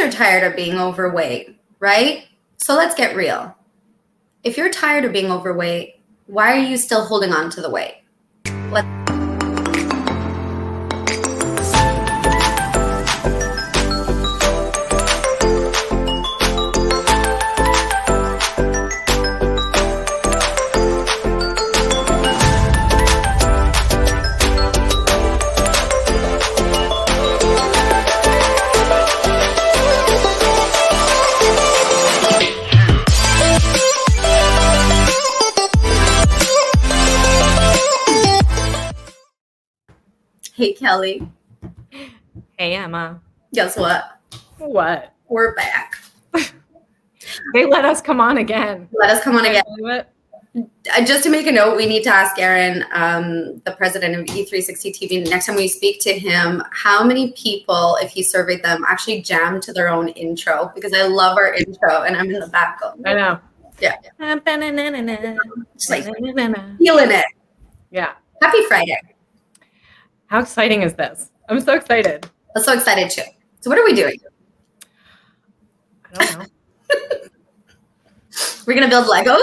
are 0.00 0.10
tired 0.10 0.44
of 0.44 0.56
being 0.56 0.78
overweight, 0.78 1.58
right? 1.78 2.26
So 2.56 2.74
let's 2.74 2.94
get 2.94 3.16
real. 3.16 3.56
If 4.42 4.56
you're 4.56 4.70
tired 4.70 5.04
of 5.04 5.12
being 5.12 5.30
overweight, 5.30 6.00
why 6.26 6.52
are 6.52 6.62
you 6.62 6.76
still 6.76 7.04
holding 7.04 7.32
on 7.32 7.50
to 7.50 7.60
the 7.60 7.70
weight? 7.70 7.99
Hey, 40.60 40.74
Kelly. 40.74 41.26
Hey, 42.58 42.74
Emma. 42.74 43.18
Guess 43.54 43.78
what? 43.78 44.20
What? 44.58 45.14
We're 45.26 45.54
back. 45.54 45.96
They 47.54 47.64
let 47.64 47.86
us 47.86 48.02
come 48.02 48.20
on 48.20 48.36
again. 48.36 48.86
Let 48.92 49.08
us 49.08 49.24
come 49.24 49.36
on 49.36 49.46
again. 49.46 49.62
Believe? 49.78 50.04
Uh, 50.54 51.04
just 51.04 51.22
to 51.22 51.30
make 51.30 51.46
a 51.46 51.52
note, 51.52 51.78
we 51.78 51.86
need 51.86 52.02
to 52.02 52.10
ask 52.10 52.38
Aaron, 52.38 52.84
um, 52.92 53.62
the 53.64 53.72
president 53.78 54.16
of 54.16 54.26
E360 54.26 54.98
TV, 54.98 55.30
next 55.30 55.46
time 55.46 55.56
we 55.56 55.66
speak 55.66 55.98
to 56.00 56.12
him, 56.12 56.62
how 56.72 57.02
many 57.02 57.32
people, 57.32 57.96
if 58.02 58.10
he 58.10 58.22
surveyed 58.22 58.62
them, 58.62 58.84
actually 58.86 59.22
jammed 59.22 59.62
to 59.62 59.72
their 59.72 59.88
own 59.88 60.08
intro? 60.08 60.70
Because 60.74 60.92
I 60.92 61.06
love 61.06 61.38
our 61.38 61.54
intro 61.54 62.02
and 62.02 62.16
I'm 62.16 62.30
in 62.30 62.38
the 62.38 62.48
back 62.48 62.82
going, 62.82 63.00
I 63.06 63.14
know. 63.14 63.38
Yeah. 63.80 63.96
Yeah. 64.18 65.36
just 65.74 65.88
like 65.88 66.04
feeling 66.04 67.10
it. 67.12 67.24
Yeah. 67.90 68.12
Happy 68.42 68.62
Friday. 68.64 68.98
How 70.30 70.38
exciting 70.38 70.82
is 70.82 70.94
this? 70.94 71.32
I'm 71.48 71.60
so 71.60 71.74
excited. 71.74 72.30
I'm 72.54 72.62
so 72.62 72.72
excited 72.72 73.10
too. 73.10 73.28
So, 73.62 73.68
what 73.68 73.80
are 73.80 73.84
we 73.84 73.94
doing? 73.94 74.16
I 76.14 76.24
don't 76.24 76.38
know. 76.38 76.46
We're 78.64 78.74
going 78.74 78.88
to 78.88 78.88
build 78.88 79.08
Legos? 79.08 79.42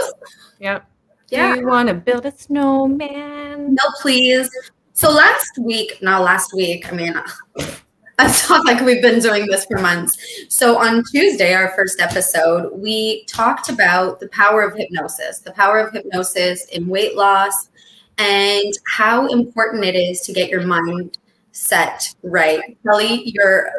Yep. 0.62 0.90
Yeah. 1.28 1.54
Do 1.54 1.60
you 1.60 1.68
want 1.68 1.90
to 1.90 1.94
build 1.94 2.26
a 2.26 2.32
snowman? 2.32 3.76
No, 3.76 3.84
please. 4.02 4.50
So 4.94 5.12
last 5.12 5.60
week, 5.60 6.02
not 6.02 6.22
last 6.22 6.54
week, 6.54 6.90
I 6.90 6.96
mean, 6.96 7.14
I 8.20 8.30
thought 8.30 8.66
like 8.66 8.80
we've 8.80 9.02
been 9.02 9.20
doing 9.20 9.46
this 9.48 9.66
for 9.66 9.80
months. 9.80 10.18
So 10.48 10.78
on 10.78 11.04
Tuesday, 11.12 11.54
our 11.54 11.74
first 11.76 12.00
episode, 12.00 12.72
we 12.74 13.26
talked 13.26 13.68
about 13.68 14.22
the 14.22 14.30
power 14.30 14.62
of 14.62 14.78
hypnosis, 14.78 15.40
the 15.40 15.52
power 15.52 15.80
of 15.80 15.92
hypnosis 15.92 16.64
in 16.68 16.88
weight 16.88 17.18
loss, 17.18 17.70
and 18.18 18.74
how 18.88 19.28
important 19.28 19.84
it 19.84 19.96
is 19.96 20.22
to 20.22 20.34
get 20.34 20.50
your 20.50 20.66
mind 20.66 21.18
set 21.52 22.14
right. 22.24 22.78
Kelly, 22.84 23.24
you're 23.26 23.72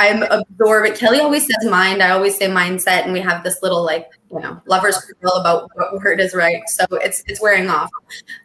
I'm 0.00 0.22
absorbed. 0.24 0.96
Kelly 0.96 1.20
always 1.20 1.46
says 1.46 1.70
mind. 1.70 2.02
I 2.02 2.10
always 2.10 2.36
say 2.36 2.46
mindset, 2.46 3.04
and 3.04 3.12
we 3.12 3.20
have 3.20 3.42
this 3.42 3.62
little 3.62 3.82
like 3.82 4.10
you 4.30 4.40
know 4.40 4.60
lovers 4.66 4.98
quarrel 4.98 5.40
about 5.40 5.70
what 5.74 5.94
word 5.94 6.20
is 6.20 6.34
right. 6.34 6.62
So 6.68 6.84
it's 6.92 7.22
it's 7.26 7.40
wearing 7.40 7.68
off. 7.68 7.90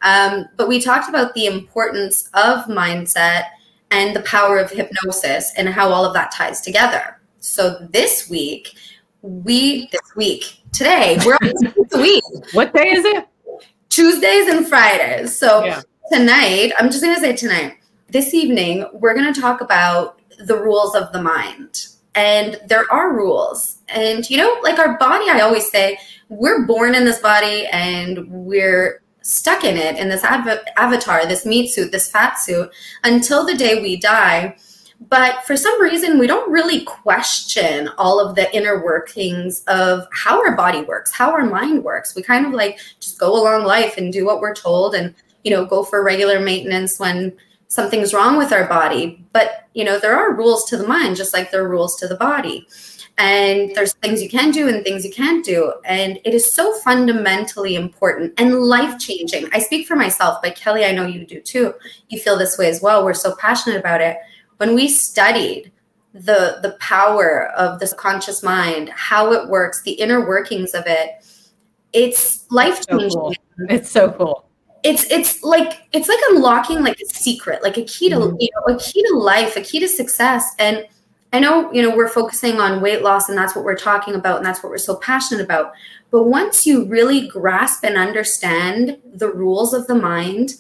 Um, 0.02 0.46
but 0.56 0.68
we 0.68 0.82
talked 0.82 1.10
about 1.10 1.34
the 1.34 1.48
importance 1.48 2.30
of 2.34 2.66
mindset 2.66 3.46
and 3.92 4.16
the 4.16 4.22
power 4.22 4.58
of 4.58 4.70
hypnosis 4.70 5.54
and 5.58 5.68
how 5.70 5.90
all 5.90 6.06
of 6.06 6.14
that 6.14 6.32
ties 6.32 6.62
together. 6.62 7.20
So 7.40 7.88
this 7.92 8.30
week, 8.30 8.78
we 9.22 9.88
this 9.92 10.16
week 10.16 10.62
today 10.72 11.18
we're 11.26 11.38
on 11.42 11.54
this 11.64 12.00
week 12.00 12.24
What 12.54 12.74
day 12.74 12.90
is 12.90 13.04
it? 13.06 13.28
Tuesdays 14.02 14.48
and 14.48 14.68
Fridays. 14.68 15.36
So 15.36 15.66
Yeah. 15.66 15.82
tonight, 16.12 16.72
I'm 16.78 16.92
just 16.92 17.02
going 17.02 17.16
to 17.16 17.20
say 17.20 17.36
tonight, 17.36 17.78
this 18.12 18.32
evening, 18.36 18.86
we're 18.94 19.16
going 19.16 19.34
to 19.34 19.42
talk 19.42 19.60
about 19.60 20.20
the 20.46 20.56
rules 20.56 20.94
of 20.94 21.12
the 21.14 21.22
mind. 21.22 21.88
And 22.14 22.60
there 22.68 22.86
are 22.92 23.12
rules. 23.12 23.78
And, 23.90 24.30
you 24.30 24.38
know, 24.38 24.56
like 24.62 24.78
our 24.78 25.00
body, 25.00 25.26
I 25.32 25.40
always 25.40 25.72
say, 25.72 25.98
we're 26.30 26.68
born 26.68 26.94
in 26.94 27.06
this 27.06 27.20
body 27.20 27.66
and 27.72 28.30
we're 28.30 29.02
stuck 29.24 29.64
in 29.64 29.78
it, 29.78 29.98
in 29.98 30.10
this 30.10 30.24
av- 30.24 30.60
avatar, 30.78 31.26
this 31.26 31.44
meat 31.44 31.74
suit, 31.74 31.92
this 31.92 32.08
fat 32.08 32.36
suit, 32.38 32.70
until 33.04 33.48
the 33.48 33.56
day 33.56 33.82
we 33.82 33.98
die. 33.98 34.56
But 35.00 35.44
for 35.46 35.56
some 35.56 35.82
reason, 35.82 36.20
we 36.20 36.28
don't 36.28 36.52
really 36.52 36.82
question 36.82 37.90
all 37.98 38.20
of 38.20 38.36
the 38.36 38.54
inner 38.56 38.84
workings 38.84 39.64
of 39.68 40.08
how 40.12 40.40
our 40.40 40.56
body 40.56 40.82
works, 40.82 41.12
how 41.12 41.32
our 41.32 41.46
mind 41.46 41.84
works. 41.84 42.16
We 42.16 42.24
kind 42.24 42.46
of 42.46 42.52
like 42.52 42.80
just 43.00 43.20
go 43.20 43.42
along 43.42 43.64
life 43.64 43.98
and 43.98 44.12
do 44.12 44.26
what 44.26 44.42
we're 44.42 44.56
told 44.56 44.96
and, 44.96 45.14
you 45.44 45.52
know, 45.52 45.66
go 45.66 45.84
for 45.84 46.04
regular 46.04 46.40
maintenance 46.40 47.00
when 47.00 47.38
something's 47.68 48.14
wrong 48.14 48.38
with 48.38 48.52
our 48.52 48.68
body. 48.68 49.24
But, 49.34 49.68
you 49.74 49.84
know, 49.84 50.00
there 50.00 50.16
are 50.16 50.34
rules 50.34 50.66
to 50.70 50.78
the 50.78 50.88
mind, 50.88 51.16
just 51.16 51.34
like 51.34 51.52
there 51.52 51.64
are 51.64 51.70
rules 51.70 51.96
to 51.98 52.08
the 52.08 52.16
body. 52.16 52.68
And 53.20 53.74
there's 53.74 53.94
things 53.94 54.22
you 54.22 54.30
can 54.30 54.52
do 54.52 54.68
and 54.68 54.84
things 54.84 55.04
you 55.04 55.12
can't 55.12 55.44
do. 55.44 55.74
And 55.86 56.20
it 56.24 56.34
is 56.34 56.54
so 56.54 56.74
fundamentally 56.80 57.76
important 57.76 58.34
and 58.38 58.62
life 58.62 59.00
changing. 59.00 59.50
I 59.54 59.60
speak 59.60 59.88
for 59.88 59.96
myself, 59.96 60.40
but 60.44 60.56
Kelly, 60.56 60.86
I 60.86 60.92
know 60.92 61.06
you 61.06 61.26
do 61.26 61.42
too. 61.42 61.74
You 62.10 62.20
feel 62.20 62.38
this 62.38 62.58
way 62.58 62.70
as 62.70 62.82
well. 62.82 63.04
We're 63.04 63.16
so 63.16 63.36
passionate 63.36 63.80
about 63.80 64.02
it. 64.02 64.18
When 64.58 64.76
we 64.76 64.88
studied 64.88 65.72
the 66.14 66.60
the 66.62 66.76
power 66.80 67.48
of 67.58 67.80
the 67.80 67.88
conscious 67.98 68.42
mind, 68.44 68.90
how 68.90 69.32
it 69.34 69.50
works, 69.50 69.82
the 69.84 69.92
inner 69.92 70.28
workings 70.28 70.74
of 70.74 70.84
it, 70.88 71.12
it's 71.94 72.50
life 72.52 72.82
So 72.90 72.98
changing 72.98 73.20
cool. 73.20 73.34
It's 73.70 73.90
so 73.92 74.12
cool. 74.12 74.50
it's 74.84 75.10
it's 75.12 75.44
like 75.44 75.88
it's 75.94 76.08
like 76.08 76.20
unlocking 76.32 76.82
like 76.84 77.00
a 77.00 77.06
secret 77.14 77.64
like 77.64 77.78
a 77.78 77.84
key 77.86 78.10
to 78.10 78.16
Mhm. 78.18 78.38
you 78.40 78.50
know 78.56 78.76
a 78.76 78.80
key 78.80 79.02
to 79.10 79.16
life 79.18 79.56
a 79.58 79.62
key 79.62 79.80
to 79.80 79.88
success 79.88 80.54
and 80.60 80.86
i 81.34 81.40
know 81.40 81.72
you 81.74 81.82
know 81.82 81.96
we're 81.96 82.08
focusing 82.10 82.60
on 82.60 82.80
weight 82.82 83.02
loss 83.02 83.28
and 83.30 83.38
that's 83.38 83.56
what 83.56 83.66
we're 83.66 83.76
talking 83.76 84.14
about 84.14 84.38
and 84.38 84.46
that's 84.46 84.62
what 84.62 84.70
we're 84.70 84.78
so 84.78 84.96
passionate 84.98 85.44
about 85.44 85.72
but 86.12 86.24
once 86.26 86.66
you 86.68 86.86
really 86.86 87.28
grasp 87.28 87.84
and 87.84 87.98
understand 87.98 88.98
the 89.16 89.30
rules 89.32 89.74
of 89.74 89.88
the 89.88 89.96
mind 89.96 90.54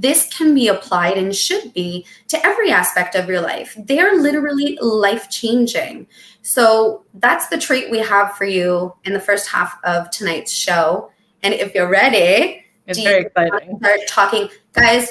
this 0.00 0.32
can 0.36 0.54
be 0.54 0.68
applied 0.68 1.16
and 1.16 1.34
should 1.34 1.72
be 1.72 2.04
to 2.28 2.44
every 2.46 2.70
aspect 2.70 3.14
of 3.14 3.28
your 3.28 3.40
life 3.40 3.76
they 3.84 3.98
are 3.98 4.16
literally 4.16 4.78
life 4.80 5.30
changing 5.30 6.06
so 6.42 7.04
that's 7.14 7.48
the 7.48 7.58
trait 7.58 7.90
we 7.90 7.98
have 7.98 8.32
for 8.36 8.44
you 8.44 8.92
in 9.04 9.12
the 9.12 9.20
first 9.20 9.48
half 9.48 9.78
of 9.84 10.10
tonight's 10.10 10.52
show 10.52 11.10
and 11.42 11.54
if 11.54 11.74
you're 11.74 11.88
ready 11.90 12.64
It's 12.86 13.02
very 13.02 13.26
exciting. 13.26 13.78
start 13.78 14.00
talking. 14.08 14.48
Guys, 14.72 15.10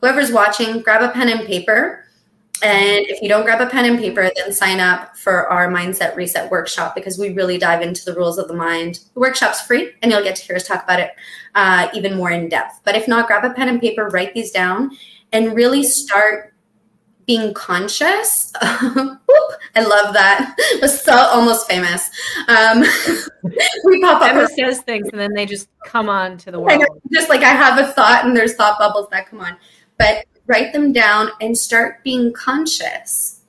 whoever's 0.00 0.30
watching, 0.30 0.80
grab 0.80 1.02
a 1.02 1.08
pen 1.08 1.28
and 1.28 1.46
paper. 1.46 2.03
And 2.64 3.06
if 3.08 3.20
you 3.20 3.28
don't 3.28 3.44
grab 3.44 3.60
a 3.60 3.66
pen 3.66 3.84
and 3.84 3.98
paper, 3.98 4.30
then 4.34 4.50
sign 4.50 4.80
up 4.80 5.18
for 5.18 5.48
our 5.48 5.68
Mindset 5.68 6.16
Reset 6.16 6.50
workshop 6.50 6.94
because 6.94 7.18
we 7.18 7.34
really 7.34 7.58
dive 7.58 7.82
into 7.82 8.06
the 8.06 8.14
rules 8.14 8.38
of 8.38 8.48
the 8.48 8.54
mind. 8.54 9.00
The 9.12 9.20
workshop's 9.20 9.60
free, 9.60 9.92
and 10.00 10.10
you'll 10.10 10.22
get 10.22 10.34
to 10.36 10.42
hear 10.42 10.56
us 10.56 10.66
talk 10.66 10.82
about 10.82 10.98
it 10.98 11.10
uh, 11.54 11.88
even 11.92 12.16
more 12.16 12.30
in 12.30 12.48
depth. 12.48 12.80
But 12.82 12.96
if 12.96 13.06
not, 13.06 13.26
grab 13.26 13.44
a 13.44 13.52
pen 13.52 13.68
and 13.68 13.82
paper, 13.82 14.08
write 14.08 14.32
these 14.32 14.50
down, 14.50 14.96
and 15.30 15.54
really 15.54 15.82
start 15.82 16.54
being 17.26 17.52
conscious. 17.52 18.50
Whoop, 18.82 19.52
I 19.76 19.82
love 19.82 20.14
that. 20.14 20.54
It 20.74 20.80
was 20.80 21.02
so 21.02 21.12
almost 21.12 21.68
famous. 21.68 22.08
Um, 22.48 22.80
we 23.84 24.00
pop 24.00 24.22
up 24.22 24.30
Emma 24.30 24.48
says 24.48 24.80
things 24.80 25.08
and 25.10 25.20
then 25.20 25.32
they 25.34 25.46
just 25.46 25.68
come 25.84 26.08
on 26.08 26.36
to 26.38 26.50
the 26.50 26.58
world. 26.58 26.82
just 27.12 27.28
like 27.28 27.42
I 27.42 27.50
have 27.50 27.78
a 27.78 27.92
thought 27.92 28.24
and 28.24 28.36
there's 28.36 28.54
thought 28.54 28.78
bubbles 28.78 29.08
that 29.10 29.28
come 29.28 29.40
on. 29.40 29.56
But 29.98 30.24
write 30.46 30.72
them 30.72 30.92
down 30.92 31.30
and 31.40 31.56
start 31.56 32.02
being 32.04 32.32
conscious. 32.32 33.40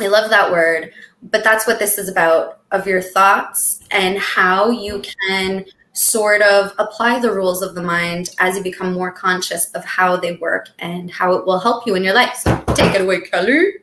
I 0.00 0.08
love 0.08 0.30
that 0.30 0.50
word, 0.50 0.92
but 1.22 1.44
that's 1.44 1.66
what 1.66 1.78
this 1.78 1.98
is 1.98 2.08
about 2.08 2.60
of 2.70 2.86
your 2.86 3.02
thoughts 3.02 3.80
and 3.90 4.18
how 4.18 4.70
you 4.70 5.02
can 5.28 5.64
sort 5.92 6.40
of 6.40 6.72
apply 6.78 7.18
the 7.18 7.30
rules 7.30 7.60
of 7.60 7.74
the 7.74 7.82
mind 7.82 8.30
as 8.38 8.56
you 8.56 8.62
become 8.62 8.94
more 8.94 9.12
conscious 9.12 9.70
of 9.72 9.84
how 9.84 10.16
they 10.16 10.36
work 10.36 10.68
and 10.78 11.10
how 11.10 11.34
it 11.34 11.44
will 11.44 11.58
help 11.58 11.86
you 11.86 11.94
in 11.94 12.02
your 12.02 12.14
life. 12.14 12.34
So 12.36 12.56
take 12.68 12.94
it 12.94 13.02
away, 13.02 13.20
Kelly. 13.20 13.74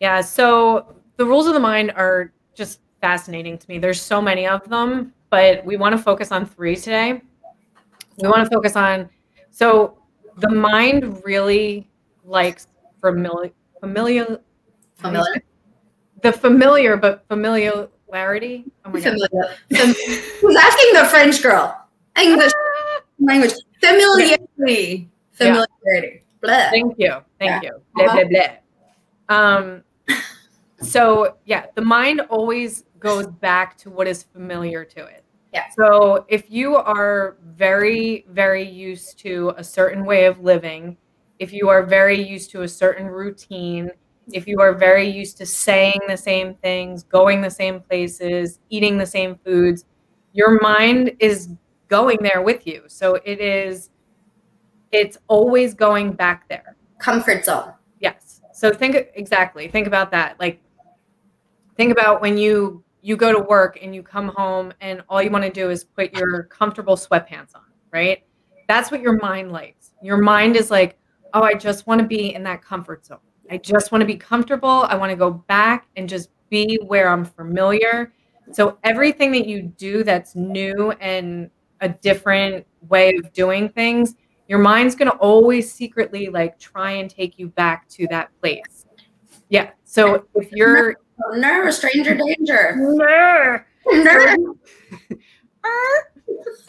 Yeah. 0.00 0.20
So 0.20 0.94
the 1.16 1.24
rules 1.24 1.46
of 1.46 1.54
the 1.54 1.60
mind 1.60 1.92
are 1.92 2.32
just 2.54 2.80
fascinating 3.00 3.56
to 3.56 3.68
me. 3.68 3.78
There's 3.78 4.00
so 4.00 4.20
many 4.20 4.46
of 4.46 4.68
them, 4.68 5.14
but 5.30 5.64
we 5.64 5.76
want 5.76 5.96
to 5.96 6.02
focus 6.02 6.30
on 6.30 6.44
three 6.44 6.76
today. 6.76 7.22
We 8.22 8.28
want 8.28 8.44
to 8.44 8.50
focus 8.54 8.76
on 8.76 9.08
so 9.50 9.97
the 10.38 10.50
mind 10.50 11.22
really 11.24 11.88
likes 12.24 12.66
familiar 13.00 13.52
familiar 13.80 14.40
Familiar? 14.96 15.42
the 16.22 16.32
familiar 16.32 16.96
but 16.96 17.24
familiarity. 17.28 18.64
Oh 18.84 18.90
my. 18.90 19.00
Familiar. 19.00 19.56
Fam- 19.72 19.94
Who's 20.40 20.56
asking 20.56 20.92
the 20.94 21.04
French 21.10 21.42
girl? 21.42 21.86
English 22.20 22.52
language. 23.20 23.52
Familiarity. 23.80 25.08
Familiarity. 25.32 26.22
Blah. 26.40 26.70
Thank 26.70 26.94
you. 26.98 27.18
Thank 27.38 27.62
Yeah. 27.62 27.70
you. 27.70 27.82
Blah, 27.94 28.14
blah, 28.14 28.24
blah. 29.28 29.36
Um, 29.36 29.84
so 30.80 31.36
yeah, 31.44 31.66
the 31.76 31.82
mind 31.82 32.22
always 32.22 32.84
goes 32.98 33.26
back 33.26 33.76
to 33.78 33.90
what 33.90 34.08
is 34.08 34.24
familiar 34.24 34.84
to 34.84 35.04
it. 35.06 35.22
Yeah. 35.52 35.64
So 35.76 36.26
if 36.28 36.50
you 36.50 36.76
are 36.76 37.38
very, 37.42 38.26
very 38.30 38.68
used 38.68 39.18
to 39.20 39.54
a 39.56 39.64
certain 39.64 40.04
way 40.04 40.26
of 40.26 40.40
living, 40.40 40.96
if 41.38 41.52
you 41.52 41.68
are 41.68 41.82
very 41.84 42.20
used 42.20 42.50
to 42.50 42.62
a 42.62 42.68
certain 42.68 43.06
routine, 43.06 43.90
if 44.32 44.46
you 44.46 44.60
are 44.60 44.74
very 44.74 45.08
used 45.08 45.38
to 45.38 45.46
saying 45.46 46.00
the 46.06 46.16
same 46.16 46.54
things, 46.56 47.02
going 47.02 47.40
the 47.40 47.50
same 47.50 47.80
places, 47.80 48.60
eating 48.68 48.98
the 48.98 49.06
same 49.06 49.38
foods, 49.44 49.86
your 50.34 50.60
mind 50.60 51.12
is 51.18 51.48
going 51.88 52.18
there 52.20 52.42
with 52.42 52.66
you. 52.66 52.82
So 52.88 53.14
it 53.24 53.40
is, 53.40 53.90
it's 54.92 55.16
always 55.28 55.72
going 55.72 56.12
back 56.12 56.48
there. 56.48 56.76
Comfort 56.98 57.44
zone. 57.44 57.72
Yes. 58.00 58.42
So 58.52 58.72
think 58.72 58.96
exactly. 59.14 59.68
Think 59.68 59.86
about 59.86 60.10
that. 60.10 60.38
Like, 60.38 60.60
think 61.76 61.92
about 61.92 62.20
when 62.20 62.36
you 62.36 62.84
you 63.00 63.16
go 63.16 63.32
to 63.32 63.40
work 63.40 63.78
and 63.80 63.94
you 63.94 64.02
come 64.02 64.28
home 64.28 64.72
and 64.80 65.02
all 65.08 65.22
you 65.22 65.30
want 65.30 65.44
to 65.44 65.50
do 65.50 65.70
is 65.70 65.84
put 65.84 66.12
your 66.14 66.44
comfortable 66.44 66.96
sweatpants 66.96 67.54
on, 67.54 67.62
right? 67.92 68.24
That's 68.66 68.90
what 68.90 69.00
your 69.00 69.18
mind 69.18 69.52
likes. 69.52 69.92
Your 70.02 70.18
mind 70.18 70.56
is 70.56 70.70
like, 70.70 70.98
oh, 71.34 71.42
I 71.42 71.54
just 71.54 71.86
want 71.86 72.00
to 72.00 72.06
be 72.06 72.34
in 72.34 72.42
that 72.44 72.62
comfort 72.62 73.06
zone. 73.06 73.18
I 73.50 73.58
just 73.58 73.92
want 73.92 74.02
to 74.02 74.06
be 74.06 74.16
comfortable. 74.16 74.86
I 74.88 74.96
want 74.96 75.10
to 75.10 75.16
go 75.16 75.30
back 75.30 75.88
and 75.96 76.08
just 76.08 76.30
be 76.50 76.78
where 76.86 77.08
I'm 77.08 77.24
familiar. 77.24 78.12
So 78.52 78.78
everything 78.84 79.32
that 79.32 79.46
you 79.46 79.62
do 79.62 80.04
that's 80.04 80.34
new 80.34 80.92
and 81.00 81.50
a 81.80 81.88
different 81.88 82.66
way 82.88 83.14
of 83.16 83.32
doing 83.32 83.68
things, 83.68 84.16
your 84.48 84.58
mind's 84.58 84.94
going 84.94 85.10
to 85.10 85.16
always 85.18 85.70
secretly 85.70 86.28
like 86.28 86.58
try 86.58 86.92
and 86.92 87.10
take 87.10 87.38
you 87.38 87.48
back 87.48 87.88
to 87.90 88.06
that 88.08 88.30
place. 88.40 88.86
Yeah. 89.48 89.70
So 89.84 90.26
if 90.34 90.50
you're 90.52 90.96
no, 91.32 91.70
stranger 91.70 92.14
danger. 92.14 92.74
No. 92.76 93.58
No. 93.90 94.56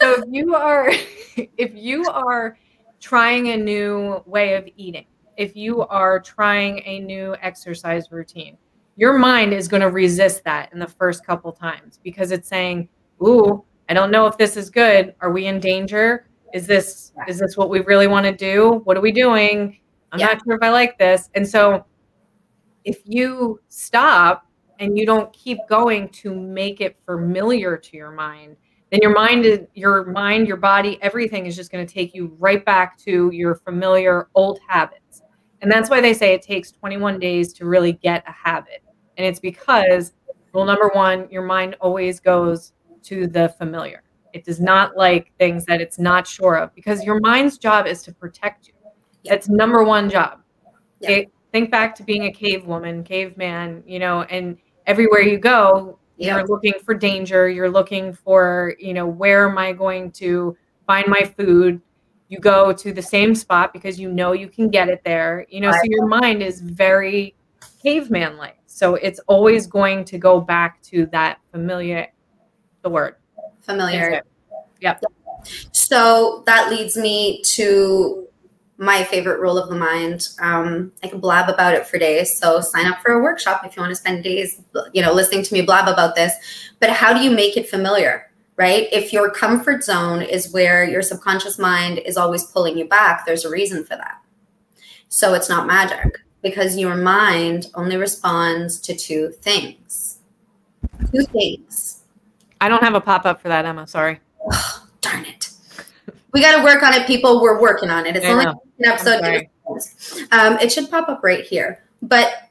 so 0.00 0.22
if 0.22 0.24
you 0.30 0.54
are 0.54 0.90
if 1.36 1.72
you 1.74 2.04
are 2.06 2.56
trying 3.00 3.48
a 3.48 3.56
new 3.56 4.22
way 4.26 4.54
of 4.54 4.68
eating, 4.76 5.06
if 5.36 5.56
you 5.56 5.82
are 5.82 6.20
trying 6.20 6.82
a 6.84 7.00
new 7.00 7.34
exercise 7.40 8.10
routine, 8.10 8.56
your 8.96 9.18
mind 9.18 9.52
is 9.52 9.68
going 9.68 9.80
to 9.80 9.90
resist 9.90 10.44
that 10.44 10.72
in 10.72 10.78
the 10.78 10.86
first 10.86 11.24
couple 11.26 11.52
times 11.52 11.98
because 12.02 12.30
it's 12.30 12.48
saying, 12.48 12.88
"Ooh, 13.22 13.64
I 13.88 13.94
don't 13.94 14.10
know 14.10 14.26
if 14.26 14.36
this 14.38 14.56
is 14.56 14.70
good. 14.70 15.14
Are 15.20 15.30
we 15.32 15.46
in 15.46 15.60
danger? 15.60 16.26
Is 16.52 16.66
this 16.66 17.12
is 17.28 17.38
this 17.38 17.56
what 17.56 17.70
we 17.70 17.80
really 17.80 18.06
want 18.06 18.26
to 18.26 18.32
do? 18.32 18.80
What 18.84 18.96
are 18.96 19.00
we 19.00 19.12
doing? 19.12 19.78
I'm 20.12 20.18
Yeah. 20.18 20.26
not 20.26 20.42
sure 20.44 20.54
if 20.54 20.62
I 20.62 20.70
like 20.70 20.98
this." 20.98 21.30
And 21.34 21.46
so 21.46 21.84
if 22.84 23.02
you 23.04 23.60
stop 23.68 24.46
and 24.78 24.96
you 24.96 25.04
don't 25.04 25.32
keep 25.32 25.58
going 25.68 26.08
to 26.08 26.34
make 26.34 26.80
it 26.80 26.96
familiar 27.04 27.76
to 27.76 27.96
your 27.96 28.10
mind, 28.10 28.56
then 28.90 29.00
your 29.02 29.14
mind 29.14 29.44
is 29.44 29.60
your 29.74 30.06
mind, 30.06 30.48
your 30.48 30.56
body, 30.56 30.98
everything 31.00 31.46
is 31.46 31.54
just 31.54 31.70
going 31.70 31.86
to 31.86 31.92
take 31.92 32.14
you 32.14 32.36
right 32.38 32.64
back 32.64 32.98
to 32.98 33.30
your 33.32 33.54
familiar 33.54 34.28
old 34.34 34.58
habits. 34.66 35.22
And 35.62 35.70
that's 35.70 35.90
why 35.90 36.00
they 36.00 36.14
say 36.14 36.32
it 36.32 36.42
takes 36.42 36.72
21 36.72 37.18
days 37.18 37.52
to 37.54 37.66
really 37.66 37.92
get 37.92 38.24
a 38.26 38.32
habit. 38.32 38.82
And 39.16 39.26
it's 39.26 39.38
because 39.38 40.14
rule 40.52 40.64
number 40.64 40.90
1, 40.94 41.28
your 41.30 41.42
mind 41.42 41.76
always 41.80 42.18
goes 42.18 42.72
to 43.02 43.26
the 43.26 43.50
familiar. 43.50 44.02
It 44.32 44.44
does 44.44 44.60
not 44.60 44.96
like 44.96 45.32
things 45.38 45.64
that 45.66 45.80
it's 45.80 45.98
not 45.98 46.26
sure 46.26 46.56
of 46.56 46.74
because 46.74 47.04
your 47.04 47.20
mind's 47.20 47.58
job 47.58 47.86
is 47.86 48.02
to 48.04 48.12
protect 48.12 48.68
you. 48.68 48.74
Yeah. 49.22 49.34
That's 49.34 49.48
number 49.48 49.84
one 49.84 50.08
job. 50.08 50.40
Yeah. 51.00 51.10
Okay? 51.10 51.28
Think 51.52 51.70
back 51.70 51.94
to 51.96 52.02
being 52.02 52.24
a 52.24 52.32
cave 52.32 52.64
woman, 52.66 53.02
caveman, 53.02 53.82
you 53.86 53.98
know, 53.98 54.22
and 54.22 54.56
everywhere 54.86 55.20
you 55.20 55.38
go, 55.38 55.98
Yeah. 56.16 56.36
you're 56.36 56.46
looking 56.46 56.74
for 56.84 56.94
danger. 56.94 57.48
You're 57.48 57.70
looking 57.70 58.12
for, 58.12 58.74
you 58.78 58.94
know, 58.94 59.06
where 59.06 59.48
am 59.48 59.58
I 59.58 59.72
going 59.72 60.12
to 60.12 60.56
find 60.86 61.08
my 61.08 61.22
food? 61.22 61.80
You 62.28 62.38
go 62.38 62.72
to 62.72 62.92
the 62.92 63.02
same 63.02 63.34
spot 63.34 63.72
because 63.72 63.98
you 63.98 64.12
know 64.12 64.32
you 64.32 64.48
can 64.48 64.68
get 64.68 64.88
it 64.88 65.02
there. 65.04 65.46
You 65.48 65.60
know, 65.60 65.72
so 65.72 65.80
your 65.84 66.06
mind 66.06 66.42
is 66.42 66.60
very 66.60 67.34
caveman 67.82 68.36
like. 68.36 68.58
So 68.66 68.94
it's 68.94 69.18
always 69.26 69.66
going 69.66 70.04
to 70.04 70.18
go 70.18 70.40
back 70.40 70.80
to 70.82 71.06
that 71.06 71.40
familiar, 71.50 72.06
the 72.82 72.90
word. 72.90 73.16
Familiar. 73.60 74.22
Yep. 74.80 75.02
So 75.72 76.44
that 76.46 76.70
leads 76.70 76.96
me 76.96 77.42
to 77.42 78.28
my 78.80 79.04
favorite 79.04 79.40
rule 79.40 79.58
of 79.58 79.68
the 79.68 79.76
mind. 79.76 80.28
Um, 80.40 80.90
I 81.02 81.08
can 81.08 81.20
blab 81.20 81.50
about 81.50 81.74
it 81.74 81.86
for 81.86 81.98
days. 81.98 82.36
So 82.38 82.62
sign 82.62 82.86
up 82.86 82.98
for 83.02 83.12
a 83.12 83.22
workshop 83.22 83.60
if 83.64 83.76
you 83.76 83.82
want 83.82 83.90
to 83.90 83.96
spend 83.96 84.24
days, 84.24 84.62
you 84.94 85.02
know, 85.02 85.12
listening 85.12 85.42
to 85.44 85.52
me 85.52 85.60
blab 85.60 85.86
about 85.86 86.14
this. 86.14 86.32
But 86.80 86.88
how 86.88 87.12
do 87.12 87.20
you 87.20 87.30
make 87.30 87.58
it 87.58 87.68
familiar? 87.68 88.30
Right? 88.56 88.88
If 88.90 89.12
your 89.12 89.30
comfort 89.30 89.84
zone 89.84 90.22
is 90.22 90.52
where 90.52 90.84
your 90.84 91.02
subconscious 91.02 91.58
mind 91.58 91.98
is 91.98 92.16
always 92.16 92.44
pulling 92.44 92.78
you 92.78 92.86
back, 92.86 93.26
there's 93.26 93.44
a 93.44 93.50
reason 93.50 93.84
for 93.84 93.96
that. 93.96 94.22
So 95.08 95.34
it's 95.34 95.48
not 95.48 95.66
magic 95.66 96.18
because 96.42 96.76
your 96.78 96.96
mind 96.96 97.66
only 97.74 97.96
responds 97.96 98.80
to 98.80 98.94
two 98.94 99.30
things. 99.42 100.18
Two 101.12 101.24
things. 101.24 102.02
I 102.62 102.68
don't 102.68 102.82
have 102.82 102.94
a 102.94 103.00
pop 103.00 103.26
up 103.26 103.40
for 103.40 103.48
that, 103.48 103.64
Emma. 103.64 103.86
Sorry. 103.86 104.20
Darn 105.00 105.24
it. 105.26 105.39
We 106.32 106.40
got 106.40 106.56
to 106.56 106.64
work 106.64 106.82
on 106.82 106.92
it, 106.94 107.06
people. 107.06 107.40
We're 107.40 107.60
working 107.60 107.90
on 107.90 108.06
it. 108.06 108.16
It's 108.16 108.26
I 108.26 108.30
only 108.30 108.44
know. 108.44 108.62
an 108.78 108.84
episode. 108.84 109.48
Um, 110.30 110.58
it 110.58 110.72
should 110.72 110.90
pop 110.90 111.08
up 111.08 111.22
right 111.22 111.44
here. 111.44 111.84
But 112.02 112.50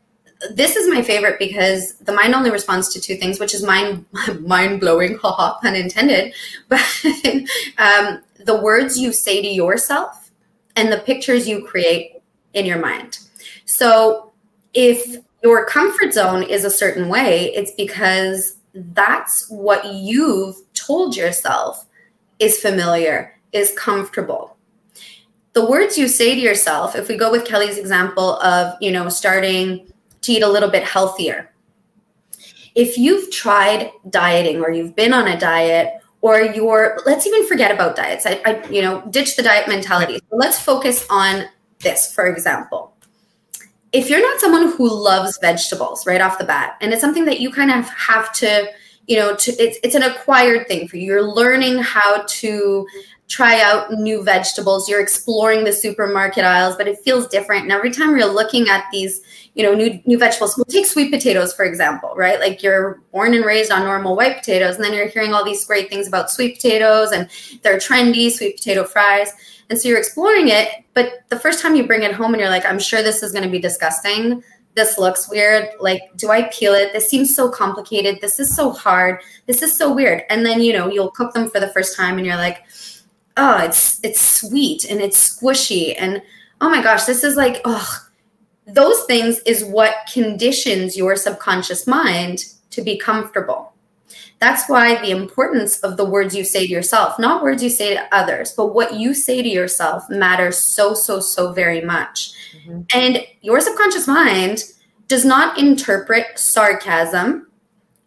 this 0.51 0.75
is 0.75 0.89
my 0.89 1.01
favorite 1.01 1.37
because 1.37 1.95
the 1.95 2.13
mind 2.13 2.33
only 2.33 2.49
responds 2.49 2.93
to 2.93 3.01
two 3.01 3.15
things, 3.15 3.39
which 3.39 3.53
is 3.53 3.63
mind 3.63 4.05
mind 4.41 4.79
blowing, 4.79 5.17
haha, 5.21 5.59
pun 5.59 5.75
intended. 5.75 6.33
But 6.69 6.81
um, 7.77 8.21
the 8.45 8.59
words 8.61 8.97
you 8.97 9.11
say 9.11 9.41
to 9.41 9.47
yourself 9.47 10.31
and 10.75 10.91
the 10.91 10.99
pictures 10.99 11.47
you 11.47 11.65
create 11.65 12.21
in 12.53 12.65
your 12.65 12.79
mind. 12.79 13.19
So 13.65 14.31
if 14.73 15.17
your 15.43 15.65
comfort 15.65 16.13
zone 16.13 16.43
is 16.43 16.63
a 16.63 16.69
certain 16.69 17.09
way, 17.09 17.53
it's 17.53 17.71
because 17.71 18.57
that's 18.73 19.49
what 19.49 19.85
you've 19.93 20.57
told 20.73 21.15
yourself 21.15 21.85
is 22.39 22.59
familiar, 22.59 23.38
is 23.51 23.73
comfortable. 23.77 24.57
The 25.53 25.65
words 25.65 25.97
you 25.97 26.07
say 26.07 26.35
to 26.35 26.41
yourself, 26.41 26.95
if 26.95 27.07
we 27.07 27.17
go 27.17 27.31
with 27.31 27.45
Kelly's 27.45 27.77
example 27.77 28.35
of, 28.41 28.75
you 28.79 28.91
know, 28.91 29.09
starting 29.09 29.91
to 30.21 30.31
eat 30.31 30.43
a 30.43 30.47
little 30.47 30.69
bit 30.69 30.83
healthier. 30.83 31.51
If 32.75 32.97
you've 32.97 33.31
tried 33.31 33.91
dieting 34.09 34.61
or 34.61 34.71
you've 34.71 34.95
been 34.95 35.13
on 35.13 35.27
a 35.27 35.39
diet 35.39 35.99
or 36.21 36.41
you're 36.41 36.99
let's 37.05 37.25
even 37.25 37.47
forget 37.47 37.71
about 37.71 37.95
diets. 37.95 38.25
I, 38.25 38.41
I 38.45 38.67
you 38.69 38.81
know, 38.81 39.03
ditch 39.09 39.35
the 39.35 39.43
diet 39.43 39.67
mentality. 39.67 40.19
So 40.29 40.35
let's 40.35 40.59
focus 40.59 41.05
on 41.09 41.45
this, 41.79 42.13
for 42.13 42.27
example. 42.27 42.93
If 43.91 44.09
you're 44.09 44.21
not 44.21 44.39
someone 44.39 44.71
who 44.73 44.87
loves 44.87 45.39
vegetables 45.41 46.05
right 46.05 46.21
off 46.21 46.37
the 46.37 46.43
bat, 46.43 46.77
and 46.81 46.91
it's 46.91 47.01
something 47.01 47.25
that 47.25 47.39
you 47.39 47.51
kind 47.51 47.71
of 47.71 47.89
have 47.89 48.31
to, 48.33 48.67
you 49.07 49.17
know, 49.17 49.35
to 49.35 49.51
it's 49.53 49.79
it's 49.83 49.95
an 49.95 50.03
acquired 50.03 50.67
thing 50.67 50.87
for 50.87 50.97
you. 50.97 51.05
You're 51.05 51.23
learning 51.23 51.79
how 51.79 52.23
to 52.27 52.85
try 53.29 53.61
out 53.61 53.91
new 53.91 54.23
vegetables. 54.23 54.89
You're 54.89 55.01
exploring 55.01 55.63
the 55.63 55.71
supermarket 55.71 56.43
aisles, 56.43 56.75
but 56.75 56.87
it 56.87 56.97
feels 56.99 57.27
different. 57.27 57.63
And 57.63 57.71
every 57.71 57.91
time 57.91 58.17
you're 58.17 58.25
looking 58.25 58.67
at 58.67 58.85
these, 58.91 59.21
you 59.53 59.63
know, 59.63 59.73
new 59.75 60.01
new 60.05 60.17
vegetables, 60.17 60.57
we'll 60.57 60.65
take 60.65 60.87
sweet 60.87 61.11
potatoes 61.11 61.53
for 61.53 61.63
example, 61.63 62.13
right? 62.15 62.39
Like 62.39 62.63
you're 62.63 63.01
born 63.13 63.35
and 63.35 63.45
raised 63.45 63.71
on 63.71 63.83
normal 63.83 64.15
white 64.15 64.39
potatoes, 64.39 64.75
and 64.75 64.83
then 64.83 64.93
you're 64.93 65.07
hearing 65.07 65.33
all 65.33 65.45
these 65.45 65.63
great 65.63 65.89
things 65.89 66.07
about 66.07 66.31
sweet 66.31 66.55
potatoes 66.55 67.11
and 67.11 67.29
they're 67.61 67.77
trendy, 67.77 68.31
sweet 68.31 68.57
potato 68.57 68.83
fries. 68.83 69.31
And 69.69 69.79
so 69.79 69.87
you're 69.87 69.99
exploring 69.99 70.47
it, 70.47 70.83
but 70.95 71.29
the 71.29 71.39
first 71.39 71.61
time 71.61 71.75
you 71.75 71.85
bring 71.85 72.01
it 72.01 72.13
home 72.13 72.33
and 72.33 72.41
you're 72.41 72.49
like, 72.49 72.65
I'm 72.65 72.79
sure 72.79 73.03
this 73.03 73.21
is 73.21 73.31
going 73.31 73.43
to 73.43 73.49
be 73.49 73.59
disgusting. 73.59 74.43
This 74.73 74.97
looks 74.97 75.29
weird. 75.29 75.69
Like, 75.79 76.01
do 76.15 76.31
I 76.31 76.49
peel 76.51 76.73
it? 76.73 76.93
This 76.93 77.07
seems 77.07 77.35
so 77.35 77.49
complicated. 77.51 78.19
This 78.21 78.39
is 78.39 78.55
so 78.55 78.71
hard. 78.71 79.21
This 79.45 79.61
is 79.61 79.75
so 79.75 79.93
weird. 79.93 80.23
And 80.29 80.43
then, 80.43 80.61
you 80.61 80.73
know, 80.73 80.89
you'll 80.89 81.11
cook 81.11 81.33
them 81.33 81.49
for 81.49 81.59
the 81.59 81.67
first 81.69 81.95
time 81.95 82.17
and 82.17 82.25
you're 82.25 82.35
like, 82.37 82.63
oh, 83.39 83.63
it's 83.63 83.99
it's 84.03 84.21
sweet 84.21 84.85
and 84.89 84.99
it's 84.99 85.17
squishy 85.17 85.95
and 85.97 86.21
oh 86.61 86.69
my 86.69 86.83
gosh, 86.83 87.05
this 87.05 87.23
is 87.23 87.35
like, 87.35 87.61
oh, 87.65 88.05
those 88.67 89.03
things 89.05 89.39
is 89.45 89.63
what 89.63 89.95
conditions 90.11 90.97
your 90.97 91.15
subconscious 91.15 91.87
mind 91.87 92.39
to 92.71 92.81
be 92.81 92.97
comfortable. 92.97 93.73
That's 94.39 94.69
why 94.69 95.01
the 95.01 95.11
importance 95.11 95.79
of 95.79 95.97
the 95.97 96.05
words 96.05 96.35
you 96.35 96.43
say 96.43 96.65
to 96.65 96.71
yourself, 96.71 97.19
not 97.19 97.43
words 97.43 97.63
you 97.63 97.69
say 97.69 97.93
to 97.95 98.15
others, 98.15 98.53
but 98.55 98.73
what 98.73 98.93
you 98.93 99.13
say 99.13 99.41
to 99.41 99.49
yourself 99.49 100.03
matters 100.09 100.57
so, 100.73 100.93
so, 100.93 101.19
so 101.19 101.51
very 101.51 101.81
much. 101.81 102.31
Mhm. 102.65 102.85
And 102.93 103.25
your 103.41 103.59
subconscious 103.59 104.07
mind 104.07 104.63
does 105.07 105.25
not 105.25 105.57
interpret 105.57 106.37
sarcasm, 106.37 107.47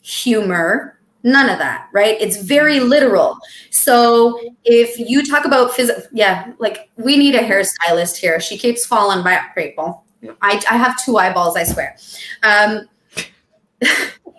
humor, 0.01 0.99
none 1.23 1.49
of 1.49 1.59
that, 1.59 1.88
right? 1.93 2.17
It's 2.21 2.43
very 2.43 2.81
literal. 2.81 3.38
So 3.71 4.38
if 4.64 4.99
you 4.99 5.25
talk 5.25 5.45
about 5.45 5.73
physical, 5.73 6.02
yeah, 6.12 6.52
like 6.59 6.91
we 6.97 7.17
need 7.17 7.35
a 7.35 7.41
hairstylist 7.41 8.17
here. 8.17 8.41
She 8.41 8.59
keeps 8.59 8.85
falling 8.85 9.23
by 9.23 9.41
people. 9.57 10.05
I, 10.41 10.62
I 10.71 10.76
have 10.76 11.02
two 11.05 11.19
eyeballs, 11.19 11.57
I 11.57 11.64
swear. 11.64 11.97
Um, 12.43 12.88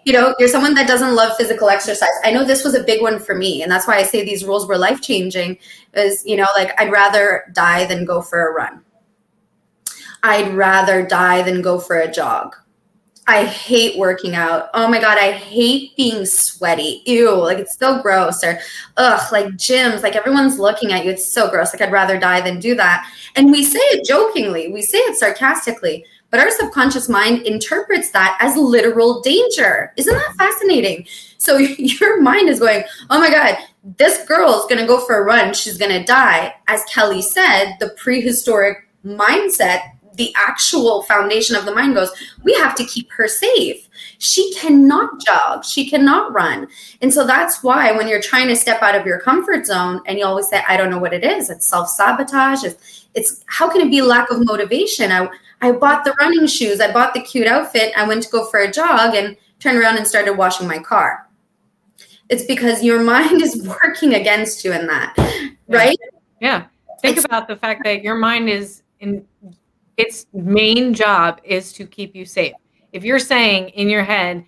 you 0.06 0.14
know, 0.14 0.36
you're 0.40 0.50
someone 0.50 0.74
that 0.76 0.88
doesn't 0.88 1.16
love 1.16 1.36
physical 1.38 1.70
exercise. 1.70 2.10
I 2.24 2.32
know 2.32 2.44
this 2.44 2.64
was 2.64 2.76
a 2.76 2.84
big 2.84 3.02
one 3.02 3.20
for 3.20 3.36
me, 3.36 3.62
and 3.62 3.72
that's 3.72 3.88
why 3.88 3.96
I 3.96 4.04
say 4.04 4.24
these 4.24 4.44
rules 4.44 4.68
were 4.68 4.78
life 4.78 5.02
changing. 5.02 5.58
Is 5.94 6.24
you 6.26 6.36
know, 6.36 6.48
like 6.56 6.80
I'd 6.80 6.92
rather 6.92 7.44
die 7.54 7.86
than 7.86 8.06
go 8.06 8.22
for 8.22 8.48
a 8.48 8.54
run. 8.54 8.84
I'd 10.24 10.54
rather 10.54 11.06
die 11.06 11.42
than 11.42 11.62
go 11.62 11.80
for 11.80 11.98
a 11.98 12.12
jog. 12.12 12.56
I 13.28 13.46
hate 13.46 13.98
working 13.98 14.36
out. 14.36 14.70
Oh 14.74 14.88
my 14.88 15.00
god, 15.00 15.18
I 15.18 15.32
hate 15.32 15.96
being 15.96 16.26
sweaty. 16.26 17.04
Ew, 17.06 17.34
like 17.42 17.58
it's 17.58 17.78
so 17.78 18.02
gross. 18.02 18.44
Or 18.44 18.60
ugh, 18.98 19.32
like 19.32 19.48
gyms, 19.54 20.04
like 20.04 20.16
everyone's 20.16 20.60
looking 20.60 20.92
at 20.92 21.06
you. 21.06 21.12
It's 21.12 21.32
so 21.32 21.50
gross. 21.50 21.74
Like 21.74 21.82
I'd 21.82 21.92
rather 21.92 22.20
die 22.20 22.42
than 22.42 22.60
do 22.60 22.76
that. 22.76 23.10
And 23.36 23.52
we 23.52 23.64
say 23.64 23.80
it 23.80 24.06
jokingly, 24.06 24.72
we 24.72 24.82
say 24.82 24.98
it 25.00 25.18
sarcastically, 25.18 26.06
but 26.32 26.40
our 26.40 26.52
subconscious 26.52 27.08
mind 27.08 27.44
interprets 27.44 28.10
that 28.10 28.38
as 28.42 28.58
literal 28.58 29.22
danger. 29.22 29.94
Isn't 29.98 30.16
that 30.16 30.36
fascinating? 30.36 31.06
So 31.38 31.58
your 31.78 32.22
mind 32.22 32.50
is 32.50 32.60
going, 32.60 32.84
oh 33.10 33.20
my 33.20 33.30
God, 33.30 33.58
this 33.98 34.26
girl 34.28 34.60
is 34.60 34.66
going 34.66 34.82
to 34.82 34.88
go 34.88 35.06
for 35.06 35.22
a 35.22 35.24
run. 35.24 35.54
She's 35.54 35.78
to 35.78 36.04
die. 36.04 36.56
As 36.68 36.84
Kelly 36.86 37.22
said, 37.22 37.76
the 37.80 37.90
prehistoric 37.98 38.78
mindset, 39.06 39.92
the 40.16 40.34
actual 40.36 41.04
foundation 41.04 41.56
of 41.56 41.66
the 41.66 41.74
mind 41.74 41.96
goes, 41.96 42.12
we 42.44 42.54
have 42.56 42.76
to 42.76 42.84
keep 42.86 43.12
her 43.12 43.28
safe. 43.28 43.88
She 44.20 44.54
cannot 44.56 45.24
jog. 45.26 45.66
She 45.66 45.90
cannot 45.90 46.34
run. 46.34 46.68
And 47.02 47.14
so 47.14 47.26
that's 47.26 47.64
why 47.64 47.92
when 47.92 48.08
you're 48.08 48.22
trying 48.22 48.48
to 48.48 48.56
step 48.56 48.82
out 48.82 48.96
of 48.96 49.06
your 49.06 49.20
comfort 49.20 49.66
zone 49.66 50.02
and 50.06 50.18
you 50.18 50.26
always 50.26 50.48
say, 50.48 50.64
I 50.68 50.78
don't 50.78 50.90
know 50.90 51.00
what 51.00 51.14
it 51.14 51.24
is, 51.24 51.50
it's 51.50 51.68
self 51.68 51.90
sabotage. 51.90 52.64
It's, 52.64 53.08
it's 53.14 53.44
how 53.48 53.70
can 53.70 53.82
it 53.82 53.90
be 53.90 54.02
lack 54.02 54.30
of 54.32 54.46
motivation? 54.46 55.12
I, 55.12 55.30
I 55.62 55.72
bought 55.72 56.04
the 56.04 56.14
running 56.20 56.48
shoes, 56.48 56.80
I 56.80 56.92
bought 56.92 57.14
the 57.14 57.22
cute 57.22 57.48
outfit, 57.48 57.94
I 57.96 58.08
went 58.08 58.24
to 58.24 58.30
go 58.30 58.46
for 58.46 58.60
a 58.60 58.72
jog 58.72 59.16
and 59.16 59.38
turned 59.60 59.78
around 59.78 59.98
and 59.98 60.08
started 60.08 60.34
washing 60.34 60.68
my 60.68 60.80
car. 60.80 61.28
It's 62.30 62.46
because 62.46 62.84
your 62.84 63.02
mind 63.04 63.42
is 63.42 63.68
working 63.68 64.14
against 64.14 64.64
you 64.64 64.74
in 64.74 64.88
that, 64.88 65.16
right? 65.68 65.98
Yeah. 66.42 66.66
Think 67.02 67.18
it's, 67.18 67.26
about 67.26 67.48
the 67.48 67.56
fact 67.58 67.82
that 67.84 68.04
your 68.04 68.16
mind 68.16 68.50
is 68.50 68.84
in 69.00 69.26
its 69.98 70.26
main 70.34 70.94
job 70.94 71.40
is 71.44 71.74
to 71.74 71.86
keep 71.86 72.16
you 72.16 72.26
safe. 72.26 72.54
If 72.92 73.04
you're 73.04 73.20
saying 73.20 73.70
in 73.70 73.90
your 73.90 74.04
head, 74.04 74.46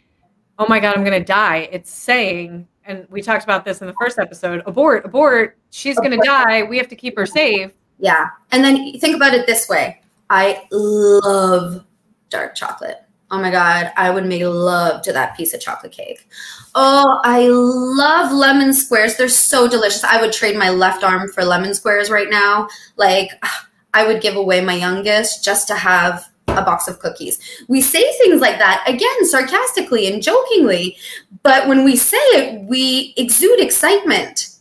oh 0.60 0.66
my 0.68 0.80
God, 0.80 0.96
I'm 0.96 1.04
going 1.04 1.20
to 1.20 1.26
die, 1.26 1.70
it's 1.72 1.92
saying, 1.92 2.68
and 2.86 3.08
we 3.10 3.22
talked 3.22 3.44
about 3.44 3.66
this 3.66 3.82
in 3.82 3.88
the 3.88 3.96
first 4.00 4.20
episode 4.20 4.62
abort, 4.66 5.06
abort, 5.06 5.58
she's 5.72 5.98
going 5.98 6.12
to 6.12 6.26
die. 6.26 6.64
We 6.64 6.78
have 6.78 6.88
to 6.90 6.96
keep 6.96 7.18
her 7.18 7.26
safe. 7.26 7.72
Yeah. 8.00 8.28
And 8.52 8.64
then 8.64 8.98
think 9.00 9.16
about 9.16 9.34
it 9.34 9.48
this 9.48 9.70
way 9.70 10.02
I 10.30 10.64
love 10.72 11.86
dark 12.30 12.56
chocolate. 12.56 13.02
Oh 13.32 13.40
my 13.40 13.50
God, 13.50 13.92
I 13.98 14.12
would 14.12 14.26
make 14.26 14.44
love 14.44 15.02
to 15.04 15.14
that 15.14 15.36
piece 15.36 15.54
of 15.54 15.60
chocolate 15.60 15.92
cake. 15.92 16.28
Oh, 16.76 17.20
I 17.24 17.48
love 17.50 18.32
lemon 18.32 18.72
squares. 18.72 19.18
They're 19.18 19.30
so 19.30 19.68
delicious. 19.68 20.04
I 20.04 20.22
would 20.22 20.32
trade 20.32 20.56
my 20.56 20.70
left 20.70 21.04
arm 21.04 21.30
for 21.30 21.44
lemon 21.44 21.74
squares 21.74 22.12
right 22.12 22.30
now. 22.30 22.68
Like, 22.98 23.32
ah, 23.44 23.65
I 23.96 24.06
would 24.06 24.22
give 24.22 24.36
away 24.36 24.62
my 24.62 24.76
youngest 24.76 25.44
just 25.44 25.68
to 25.70 25.76
have 25.76 26.30
a 26.48 26.62
box 26.62 26.88
of 26.88 27.00
cookies. 27.00 27.40
We 27.68 27.82
say 27.82 28.04
things 28.20 28.40
like 28.40 28.60
that, 28.60 28.84
again, 28.88 29.26
sarcastically 29.26 30.06
and 30.06 30.22
jokingly, 30.22 30.98
but 31.42 31.68
when 31.68 31.84
we 31.84 31.96
say 31.96 32.18
it, 32.18 32.62
we 32.70 33.16
exude 33.18 33.60
excitement 33.60 34.56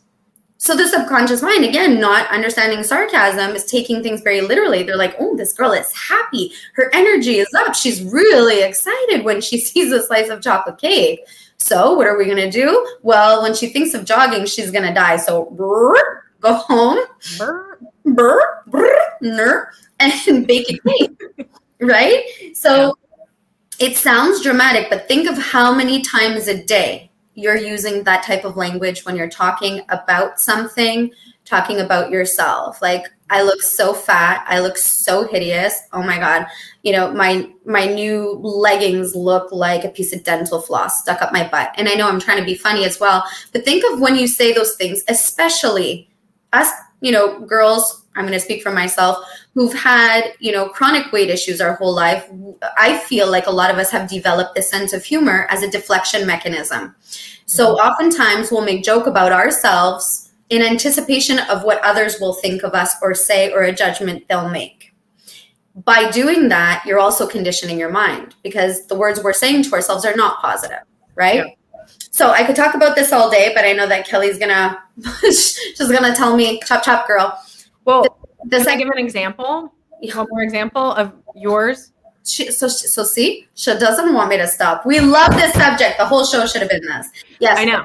so 0.65 0.75
the 0.75 0.89
subconscious 0.89 1.43
mind, 1.43 1.63
again, 1.63 2.01
not 2.01 2.27
understanding 2.31 2.83
sarcasm, 2.83 3.55
is 3.55 3.67
taking 3.67 4.03
things 4.03 4.23
very 4.23 4.41
literally. 4.41 4.83
They're 4.83 4.97
like, 4.97 5.15
oh, 5.21 5.37
this 5.37 5.53
girl 5.53 5.73
is 5.73 5.93
happy. 5.93 6.53
Her 6.73 6.91
energy 6.95 7.37
is 7.37 7.53
up. 7.55 7.75
She's 7.75 8.03
really 8.03 8.63
excited 8.63 9.27
when 9.27 9.43
she 9.43 9.59
sees 9.61 9.93
a 9.93 10.03
slice 10.03 10.31
of 10.31 10.41
chocolate 10.41 10.79
cake. 10.79 11.21
So 11.59 11.93
what 11.93 12.07
are 12.07 12.17
we 12.17 12.25
going 12.25 12.39
to 12.39 12.51
do? 12.51 12.97
Well, 13.03 13.43
when 13.43 13.53
she 13.53 13.67
thinks 13.67 13.93
of 13.93 14.07
jogging, 14.07 14.47
she's 14.47 14.71
going 14.71 14.89
to 14.89 14.95
die. 14.95 15.19
So 15.19 15.51
brr, 15.51 16.25
go 16.41 16.55
home, 16.55 16.99
brr, 18.05 18.63
brr, 18.67 18.97
brr, 19.21 19.71
and 20.01 20.47
bake 20.47 20.71
a 20.71 20.89
cake. 20.89 21.49
right? 21.81 22.25
So 22.55 22.97
it 23.79 23.97
sounds 23.97 24.43
dramatic, 24.43 24.89
but 24.91 25.09
think 25.09 25.29
of 25.29 25.37
how 25.39 25.75
many 25.75 26.03
times 26.03 26.49
a 26.49 26.63
day 26.63 27.11
you're 27.35 27.57
using 27.57 28.05
that 28.05 28.23
type 28.25 28.45
of 28.45 28.57
language 28.57 29.05
when 29.05 29.17
you're 29.17 29.29
talking 29.29 29.83
about 29.89 30.39
something, 30.39 31.11
talking 31.45 31.81
about 31.81 32.11
yourself. 32.11 32.81
Like 32.81 33.07
I 33.31 33.43
look 33.43 33.63
so 33.63 33.93
fat, 33.93 34.45
I 34.49 34.61
look 34.61 34.77
so 34.77 35.27
hideous. 35.27 35.81
Oh 35.93 36.03
my 36.03 36.19
god. 36.19 36.47
You 36.83 36.93
know, 36.93 37.13
my 37.13 37.51
my 37.65 37.87
new 37.87 38.39
leggings 38.43 39.15
look 39.15 39.51
like 39.51 39.85
a 39.85 39.89
piece 39.89 40.13
of 40.13 40.23
dental 40.23 40.61
floss 40.61 41.03
stuck 41.03 41.23
up 41.23 41.33
my 41.33 41.49
butt. 41.49 41.73
And 41.77 41.89
I 41.89 41.95
know 41.95 42.09
I'm 42.09 42.21
trying 42.21 42.39
to 42.39 42.45
be 42.45 42.55
funny 42.55 42.85
as 42.85 43.01
well, 43.01 43.25
but 43.53 43.65
think 43.65 43.85
of 43.93 44.01
when 44.01 44.17
you 44.17 44.29
say 44.29 44.53
those 44.53 44.77
things, 44.77 45.03
especially 45.09 46.09
us, 46.53 46.71
you 47.05 47.13
know, 47.13 47.39
girls, 47.41 48.07
I'm 48.17 48.25
going 48.25 48.33
to 48.33 48.41
speak 48.41 48.63
for 48.63 48.73
myself, 48.73 49.19
who've 49.53 49.75
had, 49.75 50.33
you 50.39 50.53
know, 50.53 50.71
chronic 50.71 51.13
weight 51.13 51.29
issues 51.29 51.61
our 51.61 51.75
whole 51.75 51.95
life. 51.95 52.27
I 52.79 52.97
feel 52.97 53.31
like 53.31 53.47
a 53.47 53.51
lot 53.51 53.71
of 53.71 53.77
us 53.77 53.91
have 53.91 54.09
developed 54.09 54.55
this 54.55 54.71
sense 54.71 54.95
of 54.95 55.05
humor 55.05 55.47
as 55.51 55.63
a 55.63 55.71
deflection 55.71 56.27
mechanism. 56.27 56.97
So 57.45 57.75
mm-hmm. 57.75 57.87
oftentimes 57.87 58.51
we'll 58.51 58.65
make 58.65 58.85
joke 58.85 59.07
about 59.07 59.33
ourselves 59.33 60.33
in 60.49 60.63
anticipation 60.63 61.41
of 61.41 61.63
what 61.63 61.85
others 61.85 62.19
will 62.21 62.33
think 62.33 62.63
of 62.63 62.73
us 62.73 62.95
or 63.03 63.13
say 63.13 63.53
or 63.53 63.65
a 63.65 63.73
judgment 63.73 64.25
they'll 64.29 64.49
make. 64.49 64.95
By 65.75 66.11
doing 66.11 66.49
that, 66.49 66.85
you're 66.87 67.01
also 67.01 67.27
conditioning 67.27 67.79
your 67.79 67.91
mind 67.91 68.35
because 68.43 68.87
the 68.87 68.95
words 68.95 69.23
we're 69.23 69.35
saying 69.35 69.65
to 69.65 69.73
ourselves 69.75 70.07
are 70.07 70.17
not 70.17 70.41
positive, 70.41 70.85
right? 71.17 71.45
Yeah. 71.47 71.55
So 72.15 72.31
I 72.31 72.45
could 72.45 72.55
talk 72.55 72.77
about 72.77 72.95
this 72.95 73.13
all 73.13 73.29
day, 73.29 73.51
but 73.57 73.65
I 73.65 73.73
know 73.73 73.89
that 73.89 74.07
Kelly's 74.07 74.39
gonna 74.39 74.81
she's 75.25 75.91
gonna 75.91 76.15
tell 76.15 76.37
me 76.37 76.61
chop 76.61 76.85
chop 76.85 77.09
girl. 77.09 77.37
Well, 77.85 78.05
can 78.49 78.69
I 78.69 78.77
give 78.77 78.87
an 78.87 78.99
example? 78.99 79.75
One 80.13 80.27
more 80.31 80.45
example 80.45 80.93
of 80.93 81.13
yours. 81.35 81.91
She, 82.25 82.53
so 82.53 82.69
so 82.69 83.03
see, 83.03 83.49
she 83.55 83.77
doesn't 83.77 84.15
want 84.15 84.31
me 84.31 84.37
to 84.37 84.47
stop. 84.47 84.87
We 84.87 85.01
love 85.01 85.35
this 85.35 85.55
subject. 85.55 85.99
The 85.99 86.07
whole 86.07 86.25
show 86.25 86.47
should 86.47 86.61
have 86.61 86.71
been 86.71 86.87
this. 86.87 87.09
Yes, 87.41 87.59
I 87.59 87.65
know. 87.65 87.85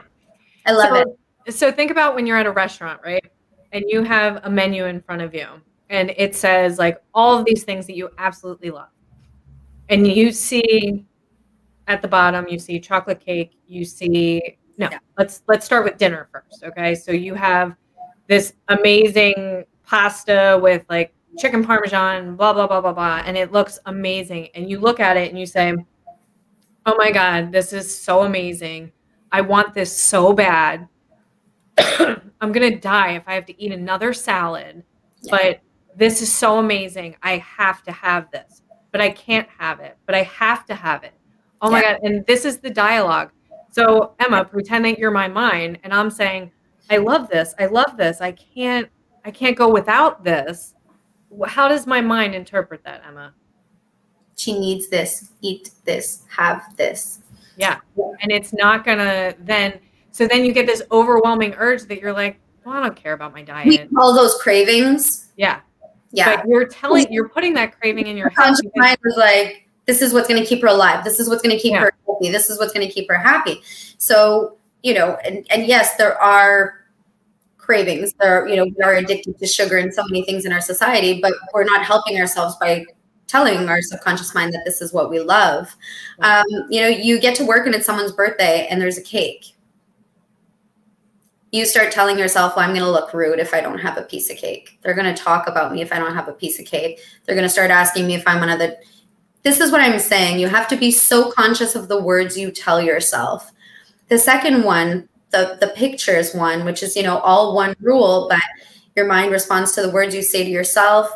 I 0.68 0.74
love 0.74 0.90
so, 0.90 1.16
it. 1.48 1.52
So 1.54 1.72
think 1.72 1.90
about 1.90 2.14
when 2.14 2.28
you're 2.28 2.38
at 2.38 2.46
a 2.46 2.52
restaurant, 2.52 3.02
right? 3.04 3.26
And 3.72 3.84
you 3.88 4.04
have 4.04 4.42
a 4.44 4.50
menu 4.50 4.86
in 4.86 5.02
front 5.02 5.24
of 5.24 5.34
you, 5.34 5.48
and 5.90 6.14
it 6.18 6.36
says 6.36 6.78
like 6.78 7.02
all 7.16 7.40
of 7.40 7.46
these 7.46 7.64
things 7.64 7.88
that 7.88 7.96
you 7.96 8.12
absolutely 8.20 8.70
love, 8.70 8.90
and 9.90 10.06
you 10.06 10.32
see 10.32 11.04
at 11.90 12.02
the 12.04 12.08
bottom 12.08 12.48
you 12.48 12.58
see 12.58 12.80
chocolate 12.80 13.20
cake 13.20 13.58
you 13.68 13.84
see 13.84 14.42
no 14.78 14.88
yeah. 14.90 15.00
let's 15.18 15.42
let's 15.48 15.66
start 15.66 15.84
with 15.84 15.98
dinner 15.98 16.30
first 16.32 16.64
okay? 16.64 16.96
So 16.96 17.12
you 17.12 17.34
have 17.34 17.76
this 18.28 18.54
amazing 18.70 19.66
pasta 19.84 20.58
with 20.62 20.86
like 20.88 21.14
chicken 21.38 21.66
parmesan 21.66 22.36
blah 22.36 22.54
blah 22.54 22.68
blah 22.68 22.80
blah 22.80 22.94
blah 22.94 23.24
and 23.26 23.36
it 23.36 23.52
looks 23.52 23.80
amazing. 23.88 24.48
And 24.54 24.70
you 24.70 24.80
look 24.80 25.00
at 25.00 25.18
it 25.18 25.30
and 25.30 25.40
you 25.40 25.48
say 25.48 25.74
oh 26.86 26.96
my 26.96 27.12
god 27.12 27.52
this 27.52 27.74
is 27.74 27.94
so 27.94 28.22
amazing. 28.22 28.92
I 29.32 29.42
want 29.42 29.74
this 29.74 29.96
so 29.96 30.32
bad. 30.32 30.88
I'm 32.42 32.52
gonna 32.52 32.78
die 32.78 33.14
if 33.14 33.24
i 33.28 33.34
have 33.34 33.46
to 33.48 33.62
eat 33.62 33.72
another 33.72 34.14
salad 34.14 34.84
yeah. 35.24 35.32
but 35.32 35.60
this 35.98 36.22
is 36.22 36.32
so 36.32 36.60
amazing. 36.60 37.16
I 37.24 37.38
have 37.38 37.82
to 37.84 37.92
have 37.92 38.30
this 38.32 38.62
but 38.92 39.02
i 39.02 39.10
can't 39.10 39.48
have 39.58 39.80
it 39.80 39.98
but 40.06 40.16
i 40.16 40.24
have 40.24 40.66
to 40.66 40.76
have 40.76 41.04
it 41.04 41.14
Oh 41.62 41.70
my 41.70 41.82
yeah. 41.82 41.94
God. 41.94 42.02
And 42.04 42.26
this 42.26 42.46
is 42.46 42.60
the 42.60 42.70
dialogue. 42.70 43.32
So, 43.72 44.14
Emma, 44.20 44.46
pretend 44.46 44.86
that 44.86 44.98
you're 44.98 45.12
my 45.12 45.28
mind, 45.28 45.80
and 45.84 45.94
I'm 45.94 46.10
saying, 46.10 46.52
I 46.90 46.98
love 46.98 47.30
this. 47.30 47.54
I 47.60 47.68
love 47.68 47.98
this. 47.98 48.20
I 48.20 48.32
can't, 48.32 48.90
I 49.24 49.32
can't 49.32 49.56
go 49.56 49.70
without 49.70 50.24
this. 50.24 50.74
How 51.46 51.68
does 51.68 51.86
my 51.86 52.02
mind 52.02 52.34
interpret 52.34 52.84
that, 52.84 53.04
Emma? 53.08 53.34
She 54.36 54.58
needs 54.58 54.90
this, 54.90 55.32
eat 55.42 55.70
this, 55.86 56.24
have 56.36 56.76
this. 56.78 57.22
Yeah. 57.58 57.80
And 58.22 58.32
it's 58.32 58.54
not 58.54 58.86
gonna 58.86 59.36
then 59.42 59.80
so 60.12 60.28
then 60.28 60.44
you 60.46 60.54
get 60.54 60.66
this 60.66 60.82
overwhelming 60.92 61.54
urge 61.58 61.84
that 61.84 62.00
you're 62.00 62.14
like, 62.14 62.40
well, 62.66 62.76
I 62.76 62.82
don't 62.82 62.96
care 62.96 63.14
about 63.14 63.34
my 63.34 63.44
diet. 63.44 63.68
We 63.68 63.78
call 63.96 64.16
those 64.16 64.36
cravings. 64.42 65.32
Yeah. 65.38 65.60
Yeah. 66.12 66.38
But 66.38 66.48
you're 66.48 66.68
telling 66.68 67.12
you're 67.12 67.30
putting 67.30 67.54
that 67.56 67.78
craving 67.80 68.08
in 68.08 68.18
your 68.18 68.30
head. 68.30 68.56
Mind 68.76 68.98
is 69.06 69.16
like, 69.18 69.69
this 69.90 70.04
is 70.04 70.14
what's 70.14 70.28
going 70.28 70.40
to 70.40 70.48
keep 70.48 70.62
her 70.62 70.68
alive. 70.68 71.04
This 71.04 71.20
is 71.20 71.28
what's 71.28 71.42
going 71.42 71.56
to 71.56 71.60
keep 71.60 71.72
yeah. 71.72 71.80
her 71.80 71.94
healthy. 72.06 72.30
This 72.30 72.52
is 72.52 72.60
what's 72.60 72.72
going 72.72 72.88
to 72.88 72.94
keep 72.94 73.10
her 73.10 73.18
happy. 73.18 73.60
So 73.98 74.56
you 74.84 74.94
know 74.94 75.18
and, 75.26 75.46
and 75.50 75.66
yes 75.66 75.96
there 75.96 76.16
are 76.22 76.76
cravings. 77.58 78.14
There 78.20 78.48
you 78.48 78.56
know 78.56 78.66
we 78.66 78.84
are 78.84 78.94
addicted 78.94 79.40
to 79.40 79.48
sugar 79.48 79.80
and 79.80 79.92
so 79.92 80.04
many 80.04 80.24
things 80.26 80.46
in 80.46 80.54
our 80.54 80.62
society 80.62 81.20
but 81.20 81.34
we're 81.56 81.64
not 81.64 81.84
helping 81.84 82.20
ourselves 82.20 82.56
by 82.58 82.86
telling 83.26 83.68
our 83.68 83.82
subconscious 83.82 84.36
mind 84.36 84.54
that 84.54 84.62
this 84.64 84.80
is 84.80 84.94
what 84.94 85.10
we 85.10 85.22
love. 85.22 85.76
Um, 86.20 86.46
you 86.70 86.82
know 86.82 86.88
you 86.88 87.20
get 87.20 87.36
to 87.38 87.46
work 87.46 87.66
and 87.66 87.74
it's 87.74 87.88
someone's 87.88 88.12
birthday 88.12 88.68
and 88.70 88.80
there's 88.80 89.00
a 89.00 89.04
cake. 89.04 89.56
You 91.52 91.66
start 91.66 91.92
telling 91.92 92.20
yourself, 92.20 92.56
well, 92.56 92.64
I'm 92.64 92.76
going 92.76 92.86
to 92.86 92.92
look 92.92 93.12
rude 93.12 93.40
if 93.40 93.56
I 93.56 93.62
don't 93.62 93.80
have 93.80 93.98
a 93.98 94.04
piece 94.04 94.30
of 94.30 94.38
cake. 94.38 94.78
They're 94.84 94.94
going 94.94 95.12
to 95.12 95.20
talk 95.20 95.48
about 95.48 95.74
me 95.74 95.82
if 95.82 95.92
I 95.92 95.98
don't 95.98 96.14
have 96.14 96.28
a 96.28 96.34
piece 96.34 96.60
of 96.60 96.68
cake. 96.68 97.00
They're 97.26 97.34
going 97.34 97.48
to 97.48 97.50
start 97.50 97.72
asking 97.72 98.06
me 98.06 98.14
if 98.14 98.22
I'm 98.28 98.40
one 98.40 98.50
of 98.50 98.60
the 98.60 98.78
this 99.44 99.60
is 99.60 99.72
what 99.72 99.82
I'm 99.82 100.00
saying. 100.00 100.40
You 100.40 100.48
have 100.48 100.68
to 100.70 100.78
be 100.78 100.92
so 100.92 101.32
conscious 101.32 101.76
of 101.76 101.88
the 101.88 102.02
words 102.02 102.38
you 102.38 102.52
tell 102.52 102.82
yourself. 102.82 103.52
The 104.10 104.20
second 104.20 104.64
one, 104.64 105.08
the 105.32 105.58
the 105.62 105.70
pictures 105.70 106.34
one, 106.34 106.66
which 106.66 106.84
is, 106.84 106.96
you 106.96 107.04
know, 107.04 107.20
all 107.20 107.56
one 107.56 107.76
rule, 107.80 108.28
but 108.30 108.42
your 108.96 109.06
mind 109.06 109.32
responds 109.32 109.74
to 109.74 109.82
the 109.82 109.92
words 109.92 110.14
you 110.14 110.22
say 110.22 110.44
to 110.44 110.50
yourself 110.50 111.10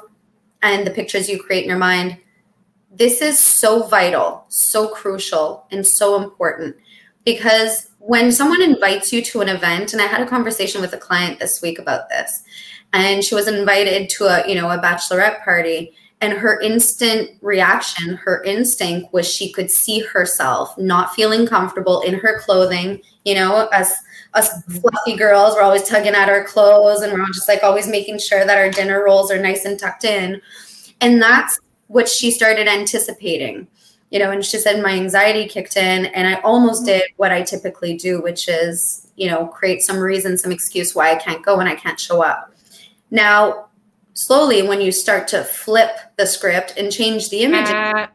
and 0.62 0.88
the 0.88 0.92
pictures 0.92 1.28
you 1.28 1.42
create 1.42 1.64
in 1.64 1.70
your 1.70 1.78
mind. 1.78 2.18
This 2.92 3.22
is 3.22 3.40
so 3.40 3.88
vital, 3.88 4.46
so 4.50 4.88
crucial, 4.88 5.66
and 5.72 5.86
so 5.86 6.24
important 6.24 6.76
because 7.26 7.88
when 8.00 8.32
someone 8.32 8.62
invites 8.62 9.12
you 9.12 9.22
to 9.22 9.42
an 9.42 9.50
event, 9.50 9.94
and 9.94 10.02
I 10.02 10.06
had 10.06 10.22
a 10.22 10.30
conversation 10.30 10.82
with 10.82 10.94
a 10.94 10.98
client 10.98 11.40
this 11.40 11.62
week 11.62 11.80
about 11.80 12.10
this, 12.10 12.44
and 12.92 13.24
she 13.24 13.34
was 13.34 13.48
invited 13.48 14.10
to 14.12 14.26
a, 14.26 14.48
you 14.48 14.56
know, 14.56 14.70
a 14.70 14.78
bachelorette 14.78 15.44
party 15.44 15.94
and 16.24 16.34
her 16.34 16.60
instant 16.62 17.30
reaction 17.42 18.16
her 18.16 18.42
instinct 18.44 19.12
was 19.14 19.32
she 19.32 19.52
could 19.52 19.70
see 19.70 20.00
herself 20.00 20.76
not 20.78 21.14
feeling 21.14 21.46
comfortable 21.46 22.00
in 22.02 22.14
her 22.14 22.40
clothing 22.40 23.02
you 23.26 23.36
know 23.36 23.68
as 23.74 23.94
us 24.34 24.64
fluffy 24.80 25.16
girls 25.16 25.54
we're 25.54 25.62
always 25.62 25.88
tugging 25.88 26.16
at 26.16 26.30
our 26.30 26.44
clothes 26.44 27.02
and 27.02 27.14
we're 27.14 27.26
just 27.28 27.48
like 27.48 27.62
always 27.62 27.88
making 27.88 28.18
sure 28.18 28.46
that 28.46 28.58
our 28.58 28.70
dinner 28.70 29.04
rolls 29.04 29.32
are 29.32 29.40
nice 29.40 29.66
and 29.66 29.80
tucked 29.80 30.06
in. 30.06 30.42
And 31.02 31.22
that's 31.22 31.60
what 31.88 32.08
she 32.08 32.32
started 32.32 32.68
anticipating 32.68 33.68
you 34.10 34.20
know 34.20 34.32
and 34.32 34.44
she 34.46 34.58
said 34.58 34.82
my 34.82 34.92
anxiety 34.92 35.48
kicked 35.48 35.76
in 35.76 36.06
and 36.08 36.28
i 36.28 36.36
almost 36.42 36.84
mm-hmm. 36.84 37.00
did 37.00 37.04
what 37.18 37.32
i 37.32 37.42
typically 37.42 37.98
do 37.98 38.22
which 38.22 38.48
is 38.48 39.12
you 39.16 39.30
know 39.30 39.46
create 39.48 39.82
some 39.82 39.98
reason 39.98 40.38
some 40.38 40.52
excuse 40.52 40.96
why 40.96 41.12
i 41.12 41.16
can't 41.16 41.46
go 41.46 41.60
and 41.60 41.68
i 41.68 41.76
can't 41.76 42.00
show 42.00 42.24
up. 42.24 42.52
Now 43.12 43.68
slowly 44.14 44.62
when 44.62 44.82
you 44.82 44.92
start 44.92 45.28
to 45.30 45.44
flip 45.44 45.98
the 46.18 46.26
script 46.26 46.74
and 46.78 46.92
change 46.92 47.30
the 47.30 47.42
image. 47.42 47.70
Uh, 47.70 48.08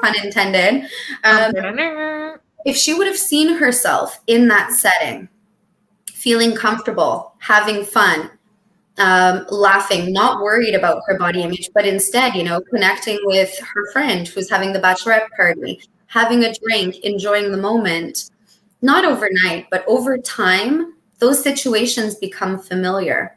pun 0.00 0.14
intended. 0.24 0.88
Um, 1.24 2.38
if 2.64 2.76
she 2.76 2.94
would 2.94 3.06
have 3.06 3.18
seen 3.18 3.56
herself 3.56 4.20
in 4.26 4.48
that 4.48 4.72
setting 4.72 5.28
feeling 6.12 6.54
comfortable 6.54 7.34
having 7.40 7.84
fun 7.84 8.30
um, 8.98 9.44
laughing 9.50 10.12
not 10.12 10.40
worried 10.40 10.74
about 10.74 11.02
her 11.06 11.18
body 11.18 11.42
image 11.42 11.68
but 11.74 11.84
instead 11.84 12.36
you 12.36 12.44
know 12.44 12.60
connecting 12.70 13.18
with 13.24 13.58
her 13.58 13.90
friend 13.92 14.28
who's 14.28 14.48
having 14.48 14.72
the 14.72 14.78
bachelorette 14.78 15.26
party 15.36 15.80
having 16.06 16.44
a 16.44 16.54
drink 16.54 16.96
enjoying 17.00 17.50
the 17.50 17.58
moment 17.58 18.30
not 18.82 19.04
overnight 19.04 19.66
but 19.70 19.84
over 19.88 20.16
time 20.16 20.94
those 21.22 21.40
situations 21.40 22.16
become 22.16 22.58
familiar. 22.58 23.36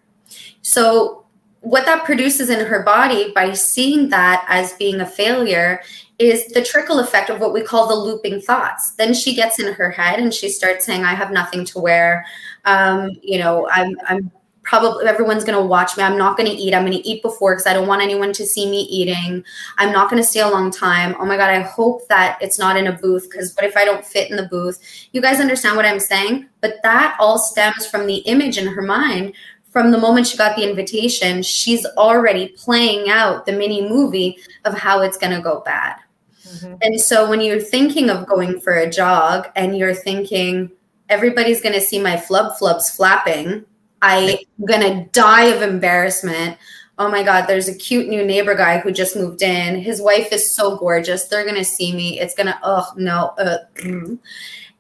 So 0.63 1.24
what 1.65 1.85
that 1.87 2.05
produces 2.05 2.51
in 2.51 2.63
her 2.63 2.83
body 2.83 3.31
by 3.33 3.51
seeing 3.53 4.09
that 4.09 4.45
as 4.47 4.73
being 4.73 5.01
a 5.01 5.05
failure 5.05 5.81
is 6.19 6.45
the 6.49 6.63
trickle 6.63 6.99
effect 6.99 7.31
of 7.31 7.39
what 7.39 7.53
we 7.53 7.61
call 7.61 7.87
the 7.87 7.95
looping 7.95 8.39
thoughts. 8.39 8.91
Then 8.91 9.15
she 9.15 9.33
gets 9.33 9.57
in 9.57 9.73
her 9.73 9.89
head 9.89 10.19
and 10.19 10.31
she 10.31 10.47
starts 10.47 10.85
saying, 10.85 11.03
"I 11.03 11.15
have 11.15 11.31
nothing 11.31 11.65
to 11.65 11.79
wear. 11.79 12.23
Um, 12.65 13.17
you 13.23 13.39
know, 13.39 13.67
I'm, 13.69 13.97
I'm 14.07 14.31
probably 14.61 15.07
everyone's 15.07 15.43
going 15.43 15.57
to 15.57 15.65
watch 15.65 15.97
me. 15.97 16.03
I'm 16.03 16.17
not 16.17 16.37
going 16.37 16.49
to 16.49 16.55
eat. 16.55 16.73
I'm 16.73 16.85
going 16.85 17.01
to 17.01 17.07
eat 17.07 17.23
before 17.23 17.53
because 17.55 17.67
I 17.67 17.73
don't 17.73 17.87
want 17.87 18.03
anyone 18.03 18.31
to 18.33 18.45
see 18.45 18.69
me 18.69 18.81
eating. 18.81 19.43
I'm 19.77 19.91
not 19.91 20.09
going 20.09 20.21
to 20.21 20.27
stay 20.27 20.41
a 20.41 20.47
long 20.47 20.69
time. 20.69 21.15
Oh 21.19 21.25
my 21.25 21.37
god, 21.37 21.49
I 21.49 21.61
hope 21.61 22.07
that 22.09 22.37
it's 22.41 22.59
not 22.59 22.77
in 22.77 22.87
a 22.87 22.91
booth 22.91 23.29
because 23.29 23.55
what 23.55 23.65
if 23.65 23.75
I 23.75 23.85
don't 23.85 24.05
fit 24.05 24.29
in 24.29 24.37
the 24.37 24.47
booth? 24.47 24.79
You 25.13 25.21
guys 25.21 25.39
understand 25.39 25.77
what 25.77 25.85
I'm 25.85 25.99
saying? 25.99 26.47
But 26.61 26.75
that 26.83 27.15
all 27.19 27.39
stems 27.39 27.87
from 27.87 28.05
the 28.05 28.17
image 28.17 28.57
in 28.57 28.67
her 28.67 28.83
mind 28.83 29.33
from 29.75 29.91
the 29.91 29.97
moment 29.97 30.25
she 30.25 30.37
got 30.37 30.55
the 30.55 30.63
invitation, 30.63 31.43
she's 31.43 31.85
already 31.97 32.47
playing 32.55 33.09
out 33.09 33.45
the 33.45 33.51
mini 33.51 33.81
movie 33.81 34.37
of 34.63 34.73
how 34.73 35.01
it's 35.01 35.17
going 35.17 35.35
to 35.35 35.41
go 35.41 35.59
bad. 35.65 35.97
Mm-hmm. 36.45 36.75
And 36.81 37.01
so 37.01 37.29
when 37.29 37.41
you're 37.41 37.59
thinking 37.59 38.09
of 38.09 38.25
going 38.25 38.61
for 38.61 38.71
a 38.71 38.89
jog 38.89 39.49
and 39.53 39.77
you're 39.77 39.93
thinking, 39.93 40.71
everybody's 41.09 41.61
going 41.61 41.75
to 41.75 41.81
see 41.81 41.99
my 41.99 42.15
flub 42.15 42.53
flubs 42.53 42.95
flapping, 42.95 43.65
I'm 44.01 44.37
going 44.65 44.79
to 44.79 45.09
die 45.11 45.47
of 45.47 45.61
embarrassment. 45.61 46.57
Oh 46.97 47.11
my 47.11 47.21
God, 47.21 47.45
there's 47.45 47.67
a 47.67 47.75
cute 47.75 48.07
new 48.07 48.23
neighbor 48.23 48.55
guy 48.55 48.79
who 48.79 48.93
just 48.93 49.17
moved 49.17 49.41
in. 49.41 49.75
His 49.75 50.01
wife 50.01 50.31
is 50.31 50.55
so 50.55 50.77
gorgeous. 50.77 51.25
They're 51.25 51.43
going 51.43 51.55
to 51.57 51.65
see 51.65 51.93
me. 51.93 52.17
It's 52.17 52.33
going 52.33 52.47
to, 52.47 52.57
oh 52.63 52.93
no. 52.95 53.33
Uh, 53.37 53.57
mm. 53.79 54.19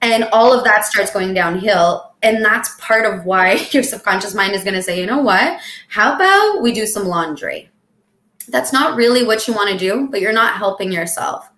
And 0.01 0.23
all 0.31 0.57
of 0.57 0.63
that 0.63 0.85
starts 0.85 1.11
going 1.11 1.33
downhill 1.33 2.14
and 2.25 2.43
that's 2.43 2.75
part 2.79 3.05
of 3.05 3.23
why 3.23 3.53
your 3.71 3.83
subconscious 3.83 4.33
mind 4.33 4.53
is 4.53 4.63
going 4.63 4.73
to 4.73 4.81
say, 4.81 4.99
you 4.99 5.05
know 5.05 5.19
what? 5.19 5.59
How 5.87 6.15
about 6.15 6.61
we 6.61 6.73
do 6.73 6.87
some 6.87 7.05
laundry? 7.05 7.69
That's 8.49 8.73
not 8.73 8.97
really 8.97 9.23
what 9.23 9.47
you 9.47 9.53
want 9.53 9.69
to 9.69 9.77
do, 9.77 10.07
but 10.09 10.21
you're 10.21 10.33
not 10.33 10.57
helping 10.57 10.91
yourself. 10.91 11.49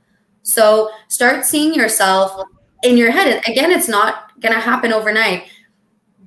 So 0.43 0.91
start 1.07 1.45
seeing 1.45 1.73
yourself 1.73 2.41
in 2.83 2.97
your 2.97 3.11
head. 3.11 3.41
Again, 3.47 3.71
it's 3.71 3.87
not 3.87 4.39
going 4.41 4.53
to 4.53 4.59
happen 4.59 4.91
overnight, 4.91 5.49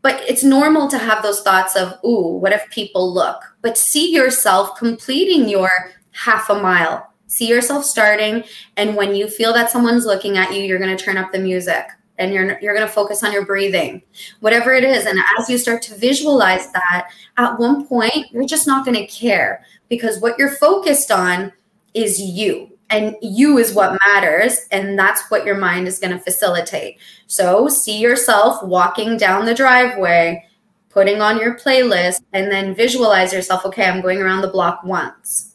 but 0.02 0.22
it's 0.28 0.42
normal 0.42 0.88
to 0.88 0.98
have 0.98 1.22
those 1.22 1.42
thoughts 1.42 1.76
of, 1.76 1.98
ooh, 2.04 2.38
what 2.38 2.52
if 2.52 2.68
people 2.70 3.12
look? 3.12 3.42
But 3.60 3.76
see 3.76 4.10
yourself 4.10 4.76
completing 4.78 5.48
your 5.48 5.70
half 6.12 6.48
a 6.48 6.60
mile. 6.60 7.12
See 7.26 7.46
yourself 7.46 7.84
starting. 7.84 8.44
And 8.76 8.96
when 8.96 9.14
you 9.14 9.28
feel 9.28 9.52
that 9.52 9.70
someone's 9.70 10.06
looking 10.06 10.38
at 10.38 10.54
you, 10.54 10.62
you're 10.62 10.78
going 10.78 10.96
to 10.96 11.02
turn 11.02 11.18
up 11.18 11.30
the 11.30 11.38
music 11.38 11.86
and 12.20 12.32
you're 12.32 12.58
you're 12.60 12.74
going 12.74 12.86
to 12.86 12.92
focus 12.92 13.24
on 13.24 13.32
your 13.32 13.44
breathing 13.44 14.02
whatever 14.40 14.72
it 14.72 14.84
is. 14.84 15.06
And 15.06 15.18
as 15.38 15.48
you 15.50 15.58
start 15.58 15.82
to 15.82 15.94
visualize 15.96 16.70
that 16.72 17.10
at 17.36 17.58
one 17.58 17.86
point 17.86 18.30
you're 18.30 18.46
just 18.46 18.66
not 18.66 18.84
going 18.84 18.96
to 18.96 19.06
care 19.06 19.64
because 19.88 20.20
what 20.20 20.38
you're 20.38 20.56
focused 20.56 21.10
on 21.10 21.52
is 21.94 22.20
you 22.20 22.70
and 22.90 23.16
you 23.22 23.58
is 23.58 23.74
what 23.74 23.98
matters 24.06 24.66
and 24.70 24.98
that's 24.98 25.28
what 25.30 25.44
your 25.44 25.56
mind 25.56 25.88
is 25.88 25.98
going 25.98 26.12
to 26.12 26.22
facilitate. 26.22 26.98
So 27.26 27.68
see 27.68 27.98
yourself 27.98 28.62
walking 28.62 29.16
down 29.16 29.44
the 29.44 29.54
driveway 29.54 30.44
putting 30.88 31.20
on 31.20 31.38
your 31.38 31.56
playlist 31.56 32.20
and 32.32 32.50
then 32.50 32.74
visualize 32.74 33.32
yourself 33.32 33.64
okay 33.64 33.84
i'm 33.84 34.00
going 34.00 34.20
around 34.20 34.42
the 34.42 34.48
block 34.48 34.82
once 34.82 35.50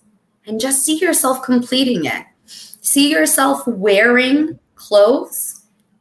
and 0.47 0.59
just 0.59 0.85
see 0.85 0.97
yourself 0.97 1.43
completing 1.43 2.05
it. 2.05 2.25
See 2.45 3.11
yourself 3.11 3.65
wearing 3.67 4.59
clothes 4.75 5.54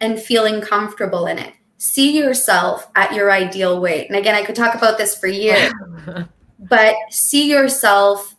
and 0.05 0.21
feeling 0.21 0.61
comfortable 0.61 1.27
in 1.27 1.39
it. 1.39 1.55
See 1.79 2.17
yourself 2.17 2.89
at 2.95 3.13
your 3.13 3.33
ideal 3.33 3.81
weight. 3.81 4.09
And 4.09 4.17
again, 4.17 4.35
I 4.35 4.45
could 4.45 4.55
talk 4.55 4.75
about 4.75 4.99
this 4.99 5.19
for 5.19 5.27
years, 5.27 5.73
but 6.59 6.95
see 7.11 7.51
yourself 7.51 8.37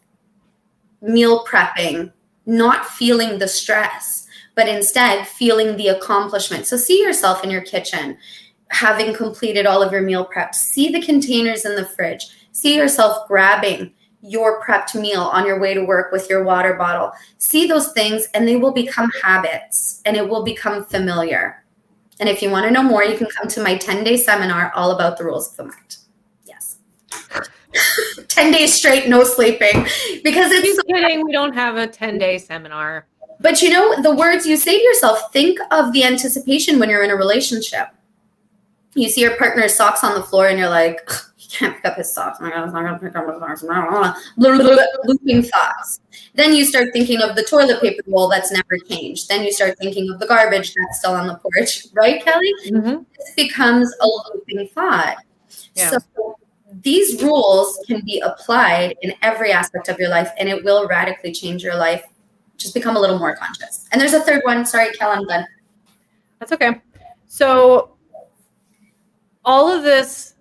meal 1.01 1.45
prepping, 1.45 2.11
not 2.45 2.85
feeling 2.85 3.39
the 3.39 3.47
stress, 3.47 4.27
but 4.55 4.69
instead 4.69 5.27
feeling 5.27 5.75
the 5.75 5.89
accomplishment. 5.89 6.65
So 6.65 6.77
see 6.77 7.01
yourself 7.01 7.43
in 7.43 7.49
your 7.49 7.61
kitchen 7.61 8.17
having 8.69 9.13
completed 9.13 9.65
all 9.65 9.83
of 9.83 9.91
your 9.91 10.01
meal 10.01 10.25
prep. 10.25 10.55
See 10.55 10.89
the 10.89 11.01
containers 11.01 11.65
in 11.65 11.75
the 11.75 11.85
fridge. 11.85 12.27
See 12.51 12.75
yourself 12.75 13.27
grabbing 13.27 13.93
your 14.21 14.61
prepped 14.61 14.99
meal 14.99 15.21
on 15.21 15.45
your 15.45 15.59
way 15.59 15.73
to 15.73 15.83
work 15.83 16.11
with 16.11 16.29
your 16.29 16.43
water 16.43 16.73
bottle. 16.73 17.11
See 17.37 17.67
those 17.67 17.91
things 17.93 18.27
and 18.33 18.47
they 18.47 18.55
will 18.55 18.71
become 18.71 19.11
habits 19.21 20.01
and 20.05 20.17
it 20.17 20.27
will 20.27 20.43
become 20.43 20.83
familiar. 20.85 21.63
And 22.19 22.29
if 22.29 22.41
you 22.41 22.49
want 22.49 22.65
to 22.65 22.71
know 22.71 22.83
more, 22.83 23.03
you 23.03 23.17
can 23.17 23.27
come 23.27 23.47
to 23.49 23.61
my 23.61 23.77
10 23.77 24.03
day 24.03 24.17
seminar 24.17 24.71
all 24.75 24.91
about 24.91 25.17
the 25.17 25.25
rules 25.25 25.51
of 25.51 25.57
the 25.57 25.63
mind. 25.65 25.97
Yes. 26.45 26.77
10 28.29 28.51
days 28.51 28.73
straight, 28.73 29.07
no 29.07 29.23
sleeping. 29.23 29.83
Because 30.23 30.51
it's 30.51 30.65
you 30.65 30.77
kidding. 30.87 31.25
We 31.25 31.31
don't 31.31 31.53
have 31.53 31.75
a 31.75 31.87
10 31.87 32.17
day 32.17 32.37
seminar. 32.37 33.07
But 33.39 33.61
you 33.61 33.69
know, 33.69 34.01
the 34.01 34.15
words 34.15 34.45
you 34.45 34.55
say 34.55 34.77
to 34.77 34.83
yourself, 34.83 35.33
think 35.33 35.59
of 35.71 35.91
the 35.91 36.03
anticipation 36.03 36.79
when 36.79 36.89
you're 36.89 37.03
in 37.03 37.11
a 37.11 37.15
relationship. 37.15 37.89
You 38.93 39.09
see 39.09 39.21
your 39.21 39.35
partner's 39.35 39.75
socks 39.75 40.03
on 40.03 40.15
the 40.15 40.23
floor 40.23 40.47
and 40.47 40.57
you're 40.57 40.69
like, 40.69 41.09
can't 41.49 41.75
pick 41.75 41.85
up 41.85 41.97
his 41.97 42.13
socks. 42.13 42.37
Oh 42.39 42.43
my 42.43 42.49
God, 42.49 42.59
I'm 42.59 42.73
not 42.73 42.83
gonna 42.83 42.99
pick 42.99 43.15
up 43.15 43.27
his 43.27 43.39
socks. 43.39 43.61
Blah, 43.61 43.89
blah, 44.37 44.57
blah. 44.57 44.85
Looping 45.03 45.43
thoughts. 45.43 45.99
Then 46.33 46.53
you 46.53 46.65
start 46.65 46.89
thinking 46.93 47.21
of 47.21 47.35
the 47.35 47.43
toilet 47.43 47.81
paper 47.81 48.03
roll 48.07 48.29
that's 48.29 48.51
never 48.51 48.77
changed. 48.89 49.27
Then 49.29 49.43
you 49.43 49.51
start 49.51 49.77
thinking 49.77 50.09
of 50.11 50.19
the 50.19 50.27
garbage 50.27 50.73
that's 50.73 50.99
still 50.99 51.13
on 51.13 51.27
the 51.27 51.35
porch, 51.35 51.87
right, 51.93 52.23
Kelly? 52.23 52.53
Mm-hmm. 52.67 53.03
This 53.17 53.33
becomes 53.35 53.93
a 54.01 54.07
looping 54.07 54.67
thought. 54.73 55.17
Yeah. 55.75 55.89
So 55.91 56.35
these 56.81 57.21
rules 57.21 57.79
can 57.87 58.01
be 58.05 58.19
applied 58.19 58.95
in 59.01 59.13
every 59.21 59.51
aspect 59.51 59.87
of 59.87 59.99
your 59.99 60.09
life, 60.09 60.29
and 60.37 60.49
it 60.49 60.63
will 60.63 60.87
radically 60.87 61.31
change 61.31 61.63
your 61.63 61.75
life. 61.75 62.03
Just 62.57 62.73
become 62.73 62.95
a 62.95 62.99
little 62.99 63.19
more 63.19 63.35
conscious. 63.35 63.87
And 63.91 63.99
there's 63.99 64.13
a 64.13 64.21
third 64.21 64.41
one. 64.45 64.65
Sorry, 64.65 64.93
Kel, 64.93 65.11
I'm 65.11 65.25
done. 65.27 65.45
That's 66.39 66.51
okay. 66.53 66.81
So 67.27 67.97
all 69.43 69.71
of 69.71 69.83
this 69.83 70.34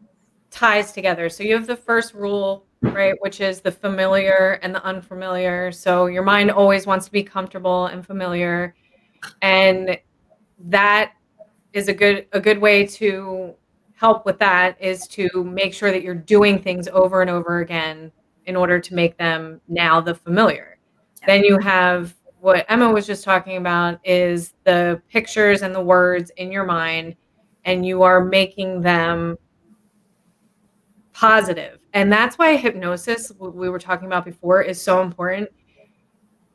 ties 0.54 0.92
together. 0.92 1.28
So 1.28 1.42
you 1.42 1.54
have 1.54 1.66
the 1.66 1.76
first 1.76 2.14
rule, 2.14 2.64
right, 2.80 3.14
which 3.20 3.40
is 3.40 3.60
the 3.60 3.72
familiar 3.72 4.60
and 4.62 4.72
the 4.72 4.82
unfamiliar. 4.84 5.72
So 5.72 6.06
your 6.06 6.22
mind 6.22 6.52
always 6.52 6.86
wants 6.86 7.06
to 7.06 7.12
be 7.12 7.24
comfortable 7.24 7.86
and 7.86 8.06
familiar. 8.06 8.74
And 9.42 9.98
that 10.66 11.12
is 11.72 11.88
a 11.88 11.92
good 11.92 12.26
a 12.32 12.40
good 12.40 12.58
way 12.58 12.86
to 12.86 13.54
help 13.94 14.24
with 14.24 14.38
that 14.38 14.80
is 14.80 15.08
to 15.08 15.28
make 15.44 15.74
sure 15.74 15.90
that 15.90 16.02
you're 16.02 16.14
doing 16.14 16.60
things 16.60 16.86
over 16.88 17.20
and 17.20 17.30
over 17.30 17.58
again 17.58 18.12
in 18.46 18.54
order 18.54 18.78
to 18.78 18.94
make 18.94 19.18
them 19.18 19.60
now 19.66 20.00
the 20.00 20.14
familiar. 20.14 20.78
Then 21.26 21.42
you 21.42 21.58
have 21.58 22.14
what 22.40 22.64
Emma 22.68 22.92
was 22.92 23.06
just 23.06 23.24
talking 23.24 23.56
about 23.56 23.98
is 24.04 24.54
the 24.64 25.02
pictures 25.08 25.62
and 25.62 25.74
the 25.74 25.80
words 25.80 26.30
in 26.36 26.52
your 26.52 26.64
mind, 26.64 27.16
and 27.64 27.84
you 27.84 28.02
are 28.02 28.24
making 28.24 28.82
them 28.82 29.36
positive. 31.14 31.78
And 31.94 32.12
that's 32.12 32.36
why 32.36 32.56
hypnosis, 32.56 33.32
we 33.38 33.70
were 33.70 33.78
talking 33.78 34.06
about 34.06 34.24
before, 34.24 34.60
is 34.60 34.82
so 34.82 35.00
important. 35.00 35.48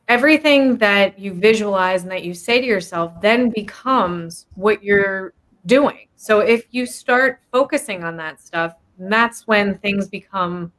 Everything 0.08 0.78
that 0.78 1.18
you 1.18 1.34
visualize 1.34 2.04
and 2.04 2.12
that 2.12 2.24
you 2.24 2.34
say 2.34 2.60
to 2.60 2.68
yourself 2.68 3.20
then 3.22 3.50
becomes 3.50 4.48
what 4.56 4.84
you're 4.84 5.34
doing. 5.66 6.08
So 6.16 6.42
if 6.42 6.66
you 6.72 6.86
start 6.86 7.40
focusing 7.52 8.04
on 8.04 8.18
that 8.18 8.42
stuff, 8.42 8.74
that's 8.98 9.48
when 9.48 9.78
things 9.78 10.08
become 10.08 10.72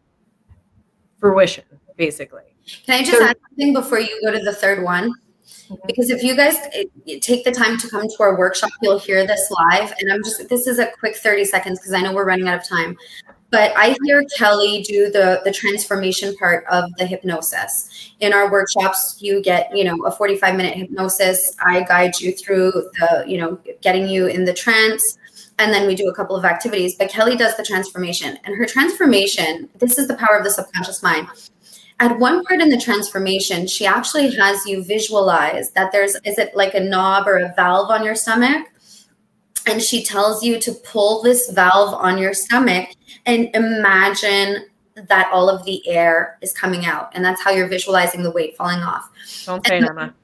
fruition, 1.18 1.64
basically. 1.96 2.42
Can 2.84 3.00
I 3.00 3.02
just 3.02 3.18
so, 3.18 3.24
add 3.24 3.36
something 3.48 3.72
before 3.72 3.98
you 3.98 4.20
go 4.22 4.30
to 4.30 4.44
the 4.44 4.52
third 4.52 4.84
one? 4.84 5.10
Mm-hmm. 5.10 5.74
Because 5.86 6.10
if 6.10 6.22
you 6.22 6.36
guys 6.36 6.56
eh, 6.74 7.18
take 7.20 7.44
the 7.44 7.52
time 7.52 7.78
to 7.78 7.88
come 7.88 8.02
to 8.02 8.16
our 8.20 8.36
workshop, 8.36 8.70
you'll 8.82 8.98
hear 8.98 9.26
this 9.26 9.50
live. 9.50 9.94
And 9.98 10.12
I'm 10.12 10.22
just, 10.22 10.48
this 10.48 10.66
is 10.66 10.78
a 10.78 10.90
quick 10.98 11.16
30 11.16 11.44
seconds 11.46 11.78
because 11.78 11.92
I 11.92 12.02
know 12.02 12.12
we're 12.12 12.26
running 12.26 12.48
out 12.48 12.58
of 12.58 12.68
time. 12.68 12.96
But 13.50 13.76
I 13.76 13.96
hear 14.04 14.24
Kelly 14.36 14.82
do 14.82 15.10
the, 15.10 15.40
the 15.44 15.52
transformation 15.52 16.36
part 16.36 16.64
of 16.70 16.84
the 16.98 17.06
hypnosis. 17.06 18.12
In 18.20 18.32
our 18.32 18.50
workshops, 18.50 19.16
you 19.20 19.42
get, 19.42 19.76
you 19.76 19.84
know, 19.84 20.04
a 20.04 20.12
45 20.12 20.56
minute 20.56 20.76
hypnosis. 20.76 21.56
I 21.64 21.82
guide 21.82 22.20
you 22.20 22.32
through 22.32 22.70
the, 22.72 23.24
you 23.26 23.38
know, 23.38 23.58
getting 23.80 24.06
you 24.06 24.26
in 24.26 24.44
the 24.44 24.54
trance 24.54 25.18
and 25.60 25.74
then 25.74 25.86
we 25.86 25.94
do 25.94 26.08
a 26.08 26.14
couple 26.14 26.34
of 26.34 26.44
activities. 26.44 26.96
But 26.96 27.10
Kelly 27.10 27.36
does 27.36 27.56
the 27.56 27.62
transformation, 27.62 28.38
and 28.44 28.56
her 28.56 28.66
transformation 28.66 29.68
this 29.78 29.98
is 29.98 30.08
the 30.08 30.16
power 30.16 30.36
of 30.36 30.44
the 30.44 30.50
subconscious 30.50 31.02
mind. 31.02 31.28
At 32.00 32.18
one 32.18 32.42
part 32.46 32.62
in 32.62 32.70
the 32.70 32.80
transformation, 32.80 33.66
she 33.66 33.84
actually 33.84 34.34
has 34.34 34.64
you 34.64 34.82
visualize 34.82 35.70
that 35.72 35.92
there's 35.92 36.16
is 36.24 36.38
it 36.38 36.56
like 36.56 36.74
a 36.74 36.80
knob 36.80 37.28
or 37.28 37.36
a 37.36 37.52
valve 37.54 37.90
on 37.90 38.02
your 38.02 38.14
stomach? 38.14 38.68
And 39.66 39.82
she 39.82 40.02
tells 40.02 40.42
you 40.42 40.58
to 40.60 40.72
pull 40.72 41.22
this 41.22 41.50
valve 41.50 41.94
on 41.94 42.18
your 42.18 42.34
stomach 42.34 42.90
and 43.26 43.50
imagine 43.54 44.64
that 45.08 45.30
all 45.32 45.48
of 45.48 45.64
the 45.64 45.86
air 45.88 46.38
is 46.42 46.52
coming 46.52 46.86
out. 46.86 47.10
And 47.14 47.24
that's 47.24 47.42
how 47.42 47.50
you're 47.50 47.68
visualizing 47.68 48.22
the 48.22 48.30
weight 48.30 48.56
falling 48.56 48.80
off. 48.80 49.10
Don't 49.46 49.66
say 49.66 49.78
Emma. 49.78 50.14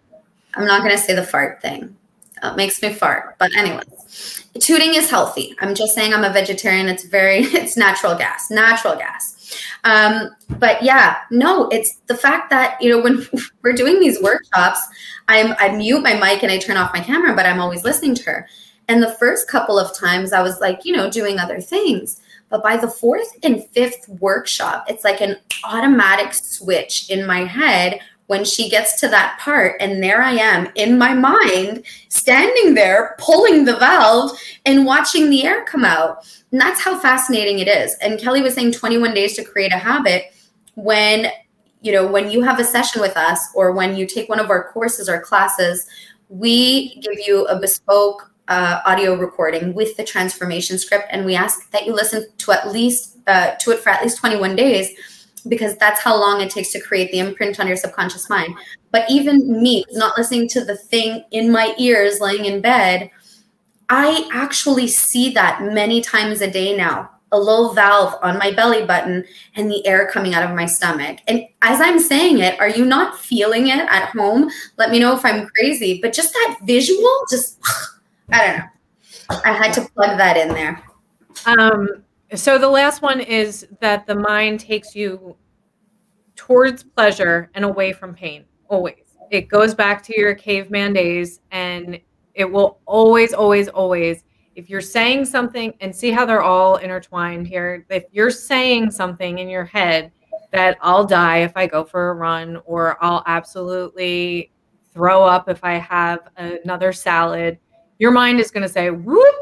I'm 0.54 0.66
not 0.66 0.82
going 0.82 0.92
to 0.92 0.98
say 0.98 1.14
the 1.14 1.22
fart 1.22 1.60
thing. 1.60 1.96
It 2.42 2.56
makes 2.56 2.80
me 2.82 2.92
fart. 2.92 3.36
But 3.38 3.54
anyways, 3.54 4.44
tooting 4.60 4.94
is 4.94 5.10
healthy. 5.10 5.54
I'm 5.60 5.74
just 5.74 5.94
saying 5.94 6.12
I'm 6.12 6.24
a 6.24 6.32
vegetarian. 6.32 6.88
It's 6.88 7.04
very, 7.04 7.38
it's 7.42 7.76
natural 7.76 8.14
gas, 8.14 8.50
natural 8.50 8.96
gas. 8.96 9.34
Um, 9.84 10.30
but 10.58 10.82
yeah, 10.82 11.18
no, 11.30 11.68
it's 11.68 12.00
the 12.06 12.16
fact 12.16 12.50
that, 12.50 12.80
you 12.80 12.90
know, 12.90 13.00
when 13.00 13.26
we're 13.62 13.72
doing 13.72 14.00
these 14.00 14.20
workshops, 14.20 14.80
I'm, 15.28 15.54
I 15.58 15.70
mute 15.70 16.02
my 16.02 16.14
mic 16.14 16.42
and 16.42 16.52
I 16.52 16.58
turn 16.58 16.76
off 16.76 16.92
my 16.92 17.00
camera, 17.00 17.34
but 17.34 17.46
I'm 17.46 17.60
always 17.60 17.84
listening 17.84 18.14
to 18.16 18.22
her. 18.24 18.48
And 18.88 19.02
the 19.02 19.12
first 19.12 19.48
couple 19.48 19.78
of 19.78 19.96
times 19.96 20.32
I 20.32 20.42
was 20.42 20.60
like, 20.60 20.84
you 20.84 20.94
know, 20.94 21.10
doing 21.10 21.38
other 21.38 21.60
things. 21.60 22.20
But 22.48 22.62
by 22.62 22.76
the 22.76 22.88
fourth 22.88 23.36
and 23.42 23.66
fifth 23.70 24.08
workshop, 24.08 24.84
it's 24.88 25.04
like 25.04 25.20
an 25.20 25.36
automatic 25.64 26.32
switch 26.32 27.10
in 27.10 27.26
my 27.26 27.44
head 27.44 28.00
when 28.26 28.44
she 28.44 28.68
gets 28.68 29.00
to 29.00 29.08
that 29.08 29.38
part 29.40 29.76
and 29.80 30.02
there 30.02 30.22
i 30.22 30.32
am 30.32 30.68
in 30.74 30.98
my 30.98 31.14
mind 31.14 31.84
standing 32.08 32.74
there 32.74 33.14
pulling 33.18 33.64
the 33.64 33.76
valve 33.76 34.36
and 34.64 34.84
watching 34.84 35.30
the 35.30 35.44
air 35.44 35.64
come 35.64 35.84
out 35.84 36.26
and 36.52 36.60
that's 36.60 36.80
how 36.80 36.98
fascinating 36.98 37.58
it 37.58 37.68
is 37.68 37.94
and 38.02 38.18
kelly 38.18 38.42
was 38.42 38.54
saying 38.54 38.72
21 38.72 39.14
days 39.14 39.34
to 39.34 39.44
create 39.44 39.72
a 39.72 39.78
habit 39.78 40.32
when 40.74 41.30
you 41.82 41.92
know 41.92 42.06
when 42.06 42.30
you 42.30 42.42
have 42.42 42.58
a 42.58 42.64
session 42.64 43.00
with 43.00 43.16
us 43.16 43.40
or 43.54 43.72
when 43.72 43.96
you 43.96 44.06
take 44.06 44.28
one 44.28 44.40
of 44.40 44.50
our 44.50 44.72
courses 44.72 45.08
or 45.08 45.20
classes 45.20 45.86
we 46.28 46.96
give 46.96 47.18
you 47.24 47.46
a 47.46 47.58
bespoke 47.58 48.32
uh, 48.48 48.80
audio 48.84 49.14
recording 49.14 49.74
with 49.74 49.96
the 49.96 50.04
transformation 50.04 50.78
script 50.78 51.06
and 51.10 51.26
we 51.26 51.34
ask 51.34 51.70
that 51.70 51.86
you 51.86 51.92
listen 51.92 52.26
to 52.38 52.52
at 52.52 52.70
least 52.70 53.16
uh, 53.26 53.54
to 53.60 53.72
it 53.72 53.80
for 53.80 53.90
at 53.90 54.02
least 54.02 54.18
21 54.18 54.54
days 54.54 54.90
because 55.48 55.76
that's 55.76 56.00
how 56.00 56.18
long 56.18 56.40
it 56.40 56.50
takes 56.50 56.72
to 56.72 56.80
create 56.80 57.10
the 57.12 57.18
imprint 57.18 57.60
on 57.60 57.66
your 57.66 57.76
subconscious 57.76 58.28
mind. 58.28 58.54
But 58.90 59.08
even 59.10 59.62
me, 59.62 59.84
not 59.92 60.16
listening 60.16 60.48
to 60.50 60.64
the 60.64 60.76
thing 60.76 61.24
in 61.30 61.52
my 61.52 61.74
ears 61.78 62.20
laying 62.20 62.46
in 62.46 62.60
bed, 62.60 63.10
I 63.88 64.28
actually 64.32 64.88
see 64.88 65.30
that 65.34 65.62
many 65.62 66.00
times 66.00 66.40
a 66.40 66.50
day 66.50 66.76
now. 66.76 67.10
A 67.32 67.38
little 67.38 67.74
valve 67.74 68.14
on 68.22 68.38
my 68.38 68.52
belly 68.52 68.86
button 68.86 69.24
and 69.56 69.70
the 69.70 69.84
air 69.86 70.08
coming 70.10 70.34
out 70.34 70.48
of 70.48 70.56
my 70.56 70.64
stomach. 70.64 71.18
And 71.26 71.44
as 71.60 71.80
I'm 71.80 71.98
saying 71.98 72.38
it, 72.38 72.58
are 72.60 72.68
you 72.68 72.84
not 72.84 73.18
feeling 73.18 73.66
it 73.66 73.80
at 73.90 74.10
home? 74.10 74.48
Let 74.78 74.90
me 74.90 75.00
know 75.00 75.14
if 75.14 75.24
I'm 75.24 75.46
crazy. 75.48 76.00
But 76.00 76.12
just 76.12 76.32
that 76.32 76.58
visual, 76.64 77.10
just, 77.28 77.58
I 78.32 78.46
don't 78.46 78.58
know. 78.58 79.40
I 79.44 79.52
had 79.52 79.72
to 79.74 79.88
plug 79.94 80.18
that 80.18 80.36
in 80.36 80.48
there. 80.48 80.82
Um, 81.46 82.04
so 82.34 82.58
the 82.58 82.68
last 82.68 83.02
one 83.02 83.20
is 83.20 83.66
that 83.80 84.06
the 84.06 84.14
mind 84.14 84.60
takes 84.60 84.94
you 84.94 85.36
towards 86.34 86.82
pleasure 86.82 87.50
and 87.54 87.64
away 87.64 87.92
from 87.92 88.14
pain. 88.14 88.44
Always. 88.68 89.16
It 89.30 89.48
goes 89.48 89.74
back 89.74 90.02
to 90.04 90.18
your 90.18 90.34
caveman 90.34 90.92
days 90.92 91.40
and 91.50 92.00
it 92.34 92.44
will 92.50 92.80
always, 92.86 93.32
always, 93.32 93.68
always. 93.68 94.24
If 94.54 94.70
you're 94.70 94.80
saying 94.80 95.24
something 95.26 95.74
and 95.80 95.94
see 95.94 96.10
how 96.10 96.24
they're 96.24 96.42
all 96.42 96.76
intertwined 96.76 97.46
here, 97.46 97.86
if 97.90 98.04
you're 98.12 98.30
saying 98.30 98.90
something 98.90 99.38
in 99.38 99.48
your 99.48 99.64
head 99.64 100.12
that 100.52 100.78
I'll 100.80 101.04
die 101.04 101.38
if 101.38 101.56
I 101.56 101.66
go 101.66 101.84
for 101.84 102.10
a 102.10 102.14
run 102.14 102.58
or 102.64 102.96
I'll 103.02 103.22
absolutely 103.26 104.52
throw 104.92 105.24
up 105.24 105.48
if 105.48 105.62
I 105.62 105.74
have 105.74 106.28
another 106.36 106.92
salad, 106.92 107.58
your 107.98 108.10
mind 108.10 108.40
is 108.40 108.50
going 108.50 108.62
to 108.62 108.68
say, 108.68 108.90
whoop, 108.90 109.34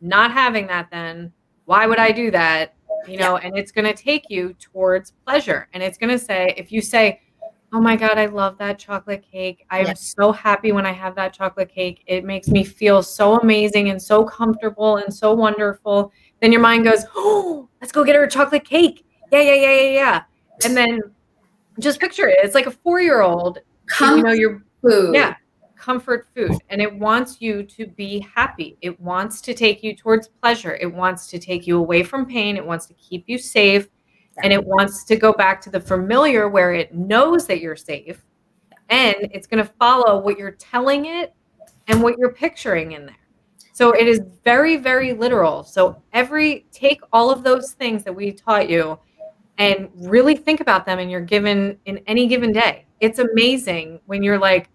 not 0.00 0.32
having 0.32 0.66
that 0.66 0.88
then 0.90 1.32
why 1.64 1.86
would 1.86 1.98
I 1.98 2.12
do 2.12 2.30
that? 2.30 2.74
You 3.06 3.16
know, 3.16 3.36
and 3.36 3.56
it's 3.56 3.72
going 3.72 3.84
to 3.84 3.94
take 3.94 4.26
you 4.28 4.54
towards 4.54 5.12
pleasure. 5.26 5.68
And 5.72 5.82
it's 5.82 5.98
going 5.98 6.10
to 6.10 6.18
say, 6.18 6.54
if 6.56 6.70
you 6.72 6.80
say, 6.80 7.20
Oh 7.74 7.80
my 7.80 7.96
God, 7.96 8.18
I 8.18 8.26
love 8.26 8.58
that 8.58 8.78
chocolate 8.78 9.24
cake. 9.32 9.64
I'm 9.70 9.96
so 9.96 10.30
happy 10.30 10.72
when 10.72 10.84
I 10.84 10.92
have 10.92 11.14
that 11.14 11.32
chocolate 11.32 11.72
cake. 11.74 12.02
It 12.06 12.22
makes 12.22 12.48
me 12.48 12.64
feel 12.64 13.02
so 13.02 13.38
amazing 13.38 13.88
and 13.88 14.00
so 14.00 14.24
comfortable 14.24 14.98
and 14.98 15.12
so 15.12 15.32
wonderful. 15.32 16.12
Then 16.42 16.52
your 16.52 16.60
mind 16.60 16.84
goes, 16.84 17.06
Oh, 17.16 17.70
let's 17.80 17.90
go 17.90 18.04
get 18.04 18.14
her 18.14 18.24
a 18.24 18.30
chocolate 18.30 18.66
cake. 18.66 19.06
Yeah, 19.32 19.40
yeah, 19.40 19.54
yeah, 19.54 19.80
yeah, 19.80 19.90
yeah. 19.90 20.22
And 20.66 20.76
then 20.76 21.00
just 21.80 21.98
picture 21.98 22.28
it. 22.28 22.40
It's 22.42 22.54
like 22.54 22.66
a 22.66 22.70
four 22.70 23.00
year 23.00 23.22
old. 23.22 23.60
You 24.18 24.22
know, 24.22 24.32
you're 24.32 24.62
food. 24.82 25.14
Yeah 25.14 25.36
comfort 25.82 26.28
food 26.34 26.56
and 26.70 26.80
it 26.80 26.94
wants 26.94 27.40
you 27.40 27.64
to 27.64 27.86
be 27.86 28.20
happy. 28.34 28.78
It 28.80 28.98
wants 29.00 29.40
to 29.42 29.52
take 29.52 29.82
you 29.82 29.96
towards 29.96 30.28
pleasure. 30.28 30.76
It 30.76 30.92
wants 30.92 31.26
to 31.28 31.38
take 31.38 31.66
you 31.66 31.78
away 31.78 32.04
from 32.04 32.24
pain. 32.24 32.56
It 32.56 32.64
wants 32.64 32.86
to 32.86 32.94
keep 32.94 33.24
you 33.26 33.36
safe. 33.36 33.88
And 34.42 34.52
it 34.52 34.64
wants 34.64 35.04
to 35.04 35.16
go 35.16 35.32
back 35.32 35.60
to 35.62 35.70
the 35.70 35.80
familiar 35.80 36.48
where 36.48 36.72
it 36.72 36.94
knows 36.94 37.46
that 37.48 37.60
you're 37.60 37.76
safe. 37.76 38.24
And 38.88 39.16
it's 39.32 39.46
going 39.46 39.62
to 39.62 39.70
follow 39.78 40.20
what 40.20 40.38
you're 40.38 40.52
telling 40.52 41.06
it 41.06 41.34
and 41.88 42.02
what 42.02 42.16
you're 42.16 42.32
picturing 42.32 42.92
in 42.92 43.04
there. 43.04 43.16
So 43.72 43.92
it 43.92 44.06
is 44.06 44.20
very, 44.44 44.76
very 44.76 45.12
literal. 45.12 45.64
So 45.64 46.00
every 46.12 46.66
take 46.72 47.00
all 47.12 47.30
of 47.30 47.42
those 47.42 47.72
things 47.72 48.04
that 48.04 48.14
we 48.14 48.32
taught 48.32 48.70
you 48.70 48.98
and 49.58 49.88
really 49.96 50.36
think 50.36 50.60
about 50.60 50.86
them 50.86 50.98
and 50.98 51.10
you're 51.10 51.20
given 51.20 51.78
in 51.86 51.98
any 52.06 52.26
given 52.28 52.52
day. 52.52 52.86
It's 53.00 53.18
amazing 53.18 54.00
when 54.06 54.22
you're 54.22 54.38
like, 54.38 54.68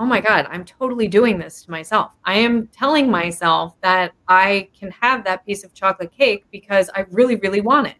oh 0.00 0.06
my 0.06 0.18
God, 0.18 0.46
I'm 0.50 0.64
totally 0.64 1.06
doing 1.06 1.38
this 1.38 1.62
to 1.64 1.70
myself. 1.70 2.12
I 2.24 2.36
am 2.36 2.68
telling 2.68 3.10
myself 3.10 3.78
that 3.82 4.12
I 4.28 4.70
can 4.76 4.90
have 4.92 5.22
that 5.24 5.44
piece 5.44 5.62
of 5.62 5.74
chocolate 5.74 6.10
cake 6.10 6.46
because 6.50 6.88
I 6.94 7.04
really, 7.10 7.36
really 7.36 7.60
want 7.60 7.88
it. 7.88 7.96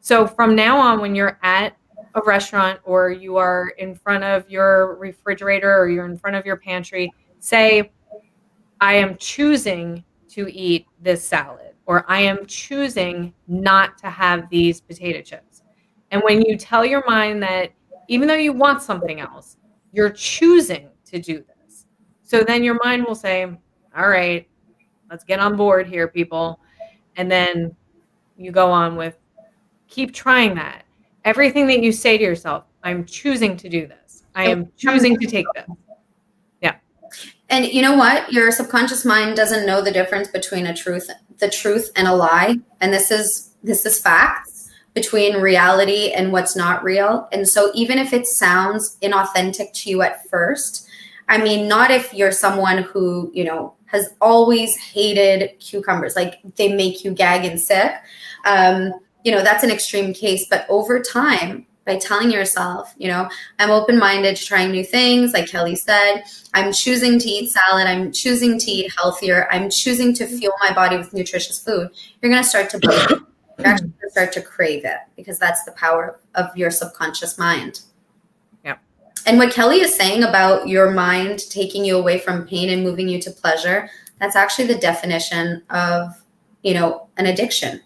So 0.00 0.26
from 0.26 0.54
now 0.54 0.78
on, 0.78 1.00
when 1.00 1.14
you're 1.14 1.38
at 1.42 1.74
a 2.14 2.20
restaurant 2.22 2.80
or 2.84 3.10
you 3.10 3.38
are 3.38 3.72
in 3.78 3.94
front 3.94 4.24
of 4.24 4.48
your 4.50 4.96
refrigerator 4.96 5.74
or 5.74 5.88
you're 5.88 6.04
in 6.04 6.18
front 6.18 6.36
of 6.36 6.44
your 6.44 6.58
pantry, 6.58 7.10
say, 7.38 7.92
I 8.82 8.94
am 8.96 9.16
choosing 9.16 10.04
to 10.28 10.52
eat 10.52 10.84
this 11.00 11.24
salad 11.24 11.72
or 11.86 12.04
I 12.10 12.20
am 12.20 12.44
choosing 12.44 13.32
not 13.46 13.96
to 13.98 14.10
have 14.10 14.50
these 14.50 14.82
potato 14.82 15.22
chips. 15.22 15.62
And 16.10 16.20
when 16.26 16.42
you 16.42 16.58
tell 16.58 16.84
your 16.84 17.02
mind 17.06 17.42
that 17.42 17.72
even 18.08 18.28
though 18.28 18.34
you 18.34 18.52
want 18.52 18.82
something 18.82 19.18
else, 19.18 19.56
you're 19.92 20.10
choosing 20.10 20.90
to 21.10 21.18
do 21.18 21.38
this. 21.38 21.86
So 22.22 22.42
then 22.42 22.62
your 22.62 22.78
mind 22.84 23.04
will 23.06 23.14
say, 23.14 23.44
all 23.96 24.08
right, 24.08 24.48
let's 25.10 25.24
get 25.24 25.40
on 25.40 25.56
board 25.56 25.86
here, 25.86 26.08
people. 26.08 26.60
And 27.16 27.30
then 27.30 27.74
you 28.36 28.52
go 28.52 28.70
on 28.70 28.96
with 28.96 29.16
keep 29.88 30.14
trying 30.14 30.54
that. 30.54 30.84
Everything 31.24 31.66
that 31.66 31.82
you 31.82 31.92
say 31.92 32.16
to 32.16 32.24
yourself, 32.24 32.64
I'm 32.84 33.04
choosing 33.04 33.56
to 33.56 33.68
do 33.68 33.86
this. 33.86 34.24
I 34.34 34.44
am 34.44 34.70
choosing 34.76 35.18
to 35.18 35.26
take 35.26 35.46
this. 35.54 35.66
Yeah. 36.60 36.76
And 37.48 37.66
you 37.66 37.82
know 37.82 37.96
what? 37.96 38.32
Your 38.32 38.52
subconscious 38.52 39.04
mind 39.04 39.36
doesn't 39.36 39.66
know 39.66 39.82
the 39.82 39.90
difference 39.90 40.28
between 40.28 40.66
a 40.66 40.76
truth, 40.76 41.10
the 41.38 41.50
truth 41.50 41.90
and 41.96 42.06
a 42.06 42.14
lie. 42.14 42.56
And 42.80 42.92
this 42.92 43.10
is 43.10 43.54
this 43.64 43.84
is 43.84 44.00
facts 44.00 44.70
between 44.94 45.40
reality 45.40 46.12
and 46.12 46.32
what's 46.32 46.56
not 46.56 46.84
real. 46.84 47.28
And 47.32 47.48
so, 47.48 47.70
even 47.74 47.98
if 47.98 48.12
it 48.12 48.26
sounds 48.26 48.96
inauthentic 49.02 49.72
to 49.74 49.90
you 49.90 50.02
at 50.02 50.28
first, 50.28 50.87
I 51.28 51.38
mean, 51.38 51.68
not 51.68 51.90
if 51.90 52.12
you're 52.14 52.32
someone 52.32 52.78
who, 52.78 53.30
you 53.34 53.44
know, 53.44 53.74
has 53.86 54.14
always 54.20 54.76
hated 54.76 55.58
cucumbers, 55.60 56.16
like 56.16 56.40
they 56.56 56.72
make 56.72 57.04
you 57.04 57.12
gag 57.12 57.44
and 57.44 57.60
sick. 57.60 57.92
Um, 58.44 58.92
you 59.24 59.32
know, 59.32 59.42
that's 59.42 59.64
an 59.64 59.70
extreme 59.70 60.14
case. 60.14 60.46
But 60.48 60.66
over 60.68 61.00
time, 61.00 61.66
by 61.88 61.96
telling 61.96 62.30
yourself, 62.30 62.94
you 62.98 63.08
know, 63.08 63.28
I'm 63.58 63.70
open 63.70 63.98
minded 63.98 64.36
to 64.36 64.44
trying 64.44 64.70
new 64.70 64.84
things, 64.84 65.32
like 65.32 65.48
Kelly 65.48 65.74
said, 65.74 66.22
I'm 66.52 66.70
choosing 66.70 67.18
to 67.18 67.28
eat 67.28 67.50
salad, 67.50 67.86
I'm 67.86 68.12
choosing 68.12 68.58
to 68.58 68.70
eat 68.70 68.92
healthier, 68.96 69.48
I'm 69.50 69.70
choosing 69.70 70.12
to 70.16 70.26
fuel 70.26 70.52
my 70.60 70.74
body 70.74 70.98
with 70.98 71.14
nutritious 71.14 71.58
food, 71.58 71.88
you're 72.20 72.30
going 72.30 72.42
to 72.42 72.48
start 72.48 72.68
to 72.70 72.78
you're 73.58 73.66
actually 73.66 73.88
going 73.88 74.00
to 74.02 74.10
start 74.10 74.32
to 74.34 74.42
crave 74.42 74.84
it 74.84 74.98
because 75.16 75.38
that's 75.38 75.64
the 75.64 75.72
power 75.72 76.20
of 76.34 76.54
your 76.54 76.70
subconscious 76.70 77.38
mind. 77.38 77.80
And 79.28 79.38
what 79.38 79.52
Kelly 79.52 79.80
is 79.80 79.94
saying 79.94 80.24
about 80.24 80.66
your 80.66 80.90
mind 80.90 81.48
taking 81.50 81.84
you 81.84 81.96
away 81.96 82.18
from 82.18 82.46
pain 82.46 82.70
and 82.70 82.82
moving 82.82 83.08
you 83.08 83.20
to 83.20 83.30
pleasure, 83.30 83.88
that's 84.18 84.34
actually 84.34 84.66
the 84.66 84.78
definition 84.78 85.62
of, 85.70 86.20
you 86.62 86.74
know, 86.74 87.06
an 87.18 87.26
addiction 87.26 87.80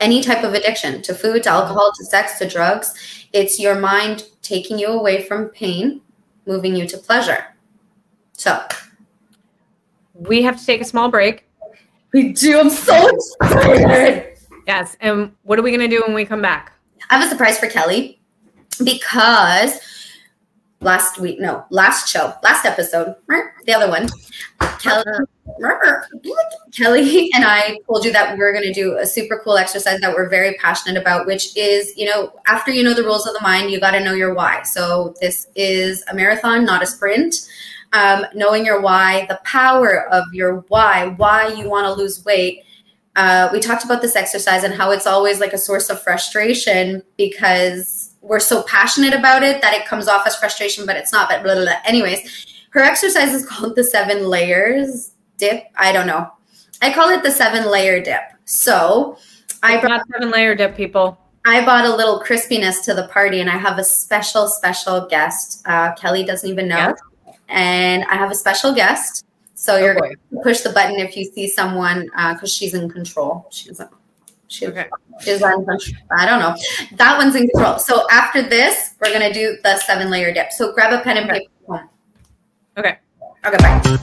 any 0.00 0.22
type 0.22 0.42
of 0.42 0.54
addiction 0.54 1.02
to 1.02 1.14
food, 1.14 1.42
to 1.44 1.50
alcohol, 1.50 1.92
to 1.96 2.04
sex, 2.04 2.38
to 2.38 2.48
drugs. 2.48 3.26
It's 3.32 3.60
your 3.60 3.78
mind 3.78 4.24
taking 4.42 4.78
you 4.78 4.88
away 4.88 5.22
from 5.22 5.48
pain, 5.50 6.00
moving 6.46 6.74
you 6.74 6.86
to 6.88 6.96
pleasure. 6.96 7.44
So 8.32 8.64
we 10.14 10.42
have 10.42 10.58
to 10.58 10.66
take 10.66 10.80
a 10.80 10.84
small 10.84 11.10
break. 11.10 11.46
We 12.12 12.32
do. 12.32 12.58
I'm 12.58 12.70
so 12.70 13.08
excited. 13.08 14.38
Yes. 14.66 14.96
And 15.00 15.32
what 15.42 15.58
are 15.58 15.62
we 15.62 15.70
going 15.70 15.88
to 15.88 15.96
do 15.96 16.02
when 16.06 16.14
we 16.14 16.24
come 16.24 16.42
back? 16.42 16.72
I 17.10 17.18
have 17.18 17.26
a 17.26 17.30
surprise 17.30 17.58
for 17.58 17.68
Kelly 17.68 18.20
because 18.82 19.78
last 20.80 21.18
week, 21.18 21.40
no, 21.40 21.64
last 21.70 22.08
show, 22.08 22.34
last 22.42 22.64
episode, 22.64 23.14
right? 23.26 23.44
the 23.66 23.74
other 23.74 23.88
one, 23.88 24.08
Kelly, 24.80 25.04
Kelly 26.72 27.30
and 27.34 27.44
I 27.44 27.78
told 27.86 28.04
you 28.04 28.12
that 28.12 28.36
we 28.36 28.42
are 28.42 28.52
going 28.52 28.64
to 28.64 28.72
do 28.72 28.96
a 28.96 29.06
super 29.06 29.40
cool 29.44 29.56
exercise 29.56 30.00
that 30.00 30.14
we're 30.14 30.28
very 30.28 30.54
passionate 30.54 31.00
about, 31.00 31.26
which 31.26 31.56
is, 31.56 31.92
you 31.96 32.06
know, 32.06 32.32
after 32.46 32.70
you 32.70 32.82
know 32.82 32.94
the 32.94 33.04
rules 33.04 33.26
of 33.26 33.34
the 33.34 33.40
mind, 33.42 33.70
you 33.70 33.80
got 33.80 33.92
to 33.92 34.02
know 34.02 34.14
your 34.14 34.34
why. 34.34 34.62
So 34.62 35.14
this 35.20 35.46
is 35.54 36.04
a 36.10 36.14
marathon, 36.14 36.64
not 36.64 36.82
a 36.82 36.86
sprint. 36.86 37.48
Um, 37.92 38.24
knowing 38.34 38.64
your 38.64 38.80
why, 38.80 39.26
the 39.28 39.40
power 39.42 40.08
of 40.12 40.24
your 40.32 40.64
why, 40.68 41.08
why 41.16 41.48
you 41.48 41.68
want 41.68 41.86
to 41.86 41.92
lose 41.92 42.24
weight. 42.24 42.62
Uh, 43.16 43.48
we 43.52 43.58
talked 43.58 43.84
about 43.84 44.00
this 44.00 44.14
exercise 44.14 44.62
and 44.62 44.72
how 44.72 44.92
it's 44.92 45.08
always 45.08 45.40
like 45.40 45.52
a 45.52 45.58
source 45.58 45.90
of 45.90 46.00
frustration 46.00 47.02
because 47.16 47.99
we're 48.22 48.40
so 48.40 48.62
passionate 48.64 49.14
about 49.14 49.42
it 49.42 49.62
that 49.62 49.74
it 49.74 49.86
comes 49.86 50.08
off 50.08 50.26
as 50.26 50.36
frustration, 50.36 50.86
but 50.86 50.96
it's 50.96 51.12
not. 51.12 51.28
But 51.28 51.42
blah, 51.42 51.54
blah, 51.54 51.64
blah. 51.64 51.74
anyways, 51.84 52.46
her 52.70 52.80
exercise 52.80 53.32
is 53.32 53.46
called 53.48 53.76
the 53.76 53.84
seven 53.84 54.26
layers 54.26 55.12
dip. 55.38 55.64
I 55.76 55.92
don't 55.92 56.06
know. 56.06 56.30
I 56.82 56.92
call 56.92 57.10
it 57.10 57.22
the 57.22 57.30
seven 57.30 57.70
layer 57.70 58.02
dip. 58.02 58.22
So 58.44 59.18
I 59.62 59.80
brought 59.80 60.02
seven 60.12 60.30
layer 60.30 60.54
dip, 60.54 60.76
people. 60.76 61.18
I 61.46 61.64
bought 61.64 61.86
a 61.86 61.94
little 61.94 62.20
crispiness 62.20 62.84
to 62.84 62.94
the 62.94 63.08
party, 63.08 63.40
and 63.40 63.48
I 63.48 63.56
have 63.56 63.78
a 63.78 63.84
special, 63.84 64.46
special 64.46 65.06
guest. 65.06 65.62
Uh, 65.66 65.94
Kelly 65.94 66.24
doesn't 66.24 66.48
even 66.48 66.68
know, 66.68 66.76
yes. 66.76 67.38
and 67.48 68.04
I 68.04 68.16
have 68.16 68.30
a 68.30 68.34
special 68.34 68.74
guest. 68.74 69.24
So 69.54 69.76
you're 69.76 69.94
oh 69.96 70.00
going 70.00 70.12
to 70.12 70.40
push 70.42 70.60
the 70.60 70.70
button 70.70 70.96
if 70.96 71.16
you 71.16 71.24
see 71.24 71.48
someone 71.48 72.04
because 72.04 72.42
uh, 72.42 72.46
she's 72.46 72.74
in 72.74 72.88
control. 72.88 73.46
She's 73.50 73.80
okay. 74.62 74.88
she's 75.20 75.42
on 75.42 75.66
I 76.16 76.26
don't 76.26 76.40
know. 76.40 76.56
That 76.96 77.18
one's 77.18 77.36
in 77.36 77.48
control. 77.48 77.78
So 77.78 78.06
after 78.10 78.42
this, 78.42 78.94
we're 79.00 79.12
gonna 79.12 79.32
do 79.32 79.56
the 79.62 79.78
seven 79.78 80.10
layer 80.10 80.32
dip. 80.32 80.52
So 80.52 80.72
grab 80.72 80.92
a 80.92 81.02
pen 81.02 81.16
and 81.18 81.30
okay. 81.30 81.46
paper. 81.68 81.88
Okay. 82.76 82.98
Okay. 83.44 83.56
Bye. 83.58 84.00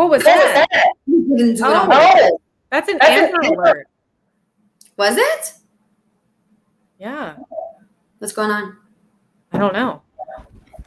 What 0.00 0.08
was 0.08 0.24
that? 0.24 0.66
Oh, 1.62 2.38
that's 2.70 2.88
an 2.88 2.98
Amber 3.02 3.38
alert. 3.42 3.86
Was 4.96 5.18
it? 5.18 5.52
Yeah. 6.98 7.36
What's 8.16 8.32
going 8.32 8.50
on? 8.50 8.78
I 9.52 9.58
don't 9.58 9.74
know. 9.74 10.00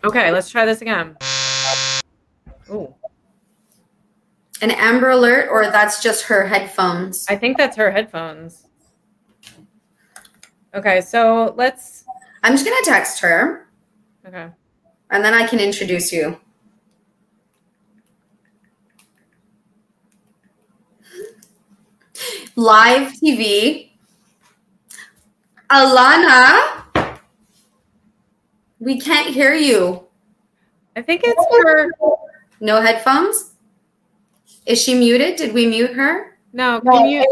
Okay, 0.04 0.32
let's 0.32 0.49
try 0.49 0.65
this 0.65 0.82
again. 0.82 1.15
Ooh. 2.71 2.91
An 4.63 4.71
Amber 4.71 5.12
alert, 5.12 5.47
or 5.52 5.65
that's 5.65 6.02
just 6.02 6.23
her 6.23 6.47
headphones? 6.47 7.28
I 7.30 7.36
think 7.36 7.60
that's 7.60 7.78
her 7.78 7.91
headphones. 7.91 8.65
Okay, 10.73 11.02
so 11.02 11.54
let's. 11.56 12.04
I'm 12.41 12.54
just 12.54 12.65
going 12.65 12.84
to 12.84 12.89
text 12.89 13.19
her. 13.19 13.69
Okay. 14.26 14.49
And 15.12 15.23
then 15.23 15.36
I 15.36 15.45
can 15.45 15.60
introduce 15.60 16.12
you. 16.12 16.39
Live 22.56 23.13
TV. 23.13 23.89
Alana, 25.70 26.84
we 28.80 29.00
can't 29.00 29.28
hear 29.28 29.56
you. 29.56 30.04
I 30.96 31.02
think 31.02 31.22
it's 31.24 31.46
her. 31.52 31.89
No 32.60 32.82
headphones? 32.82 33.56
Is 34.68 34.82
she 34.82 34.94
muted? 34.94 35.36
Did 35.36 35.54
we 35.54 35.66
mute 35.66 35.94
her? 35.94 36.38
No, 36.54 36.80
can 36.82 37.08
you? 37.08 37.26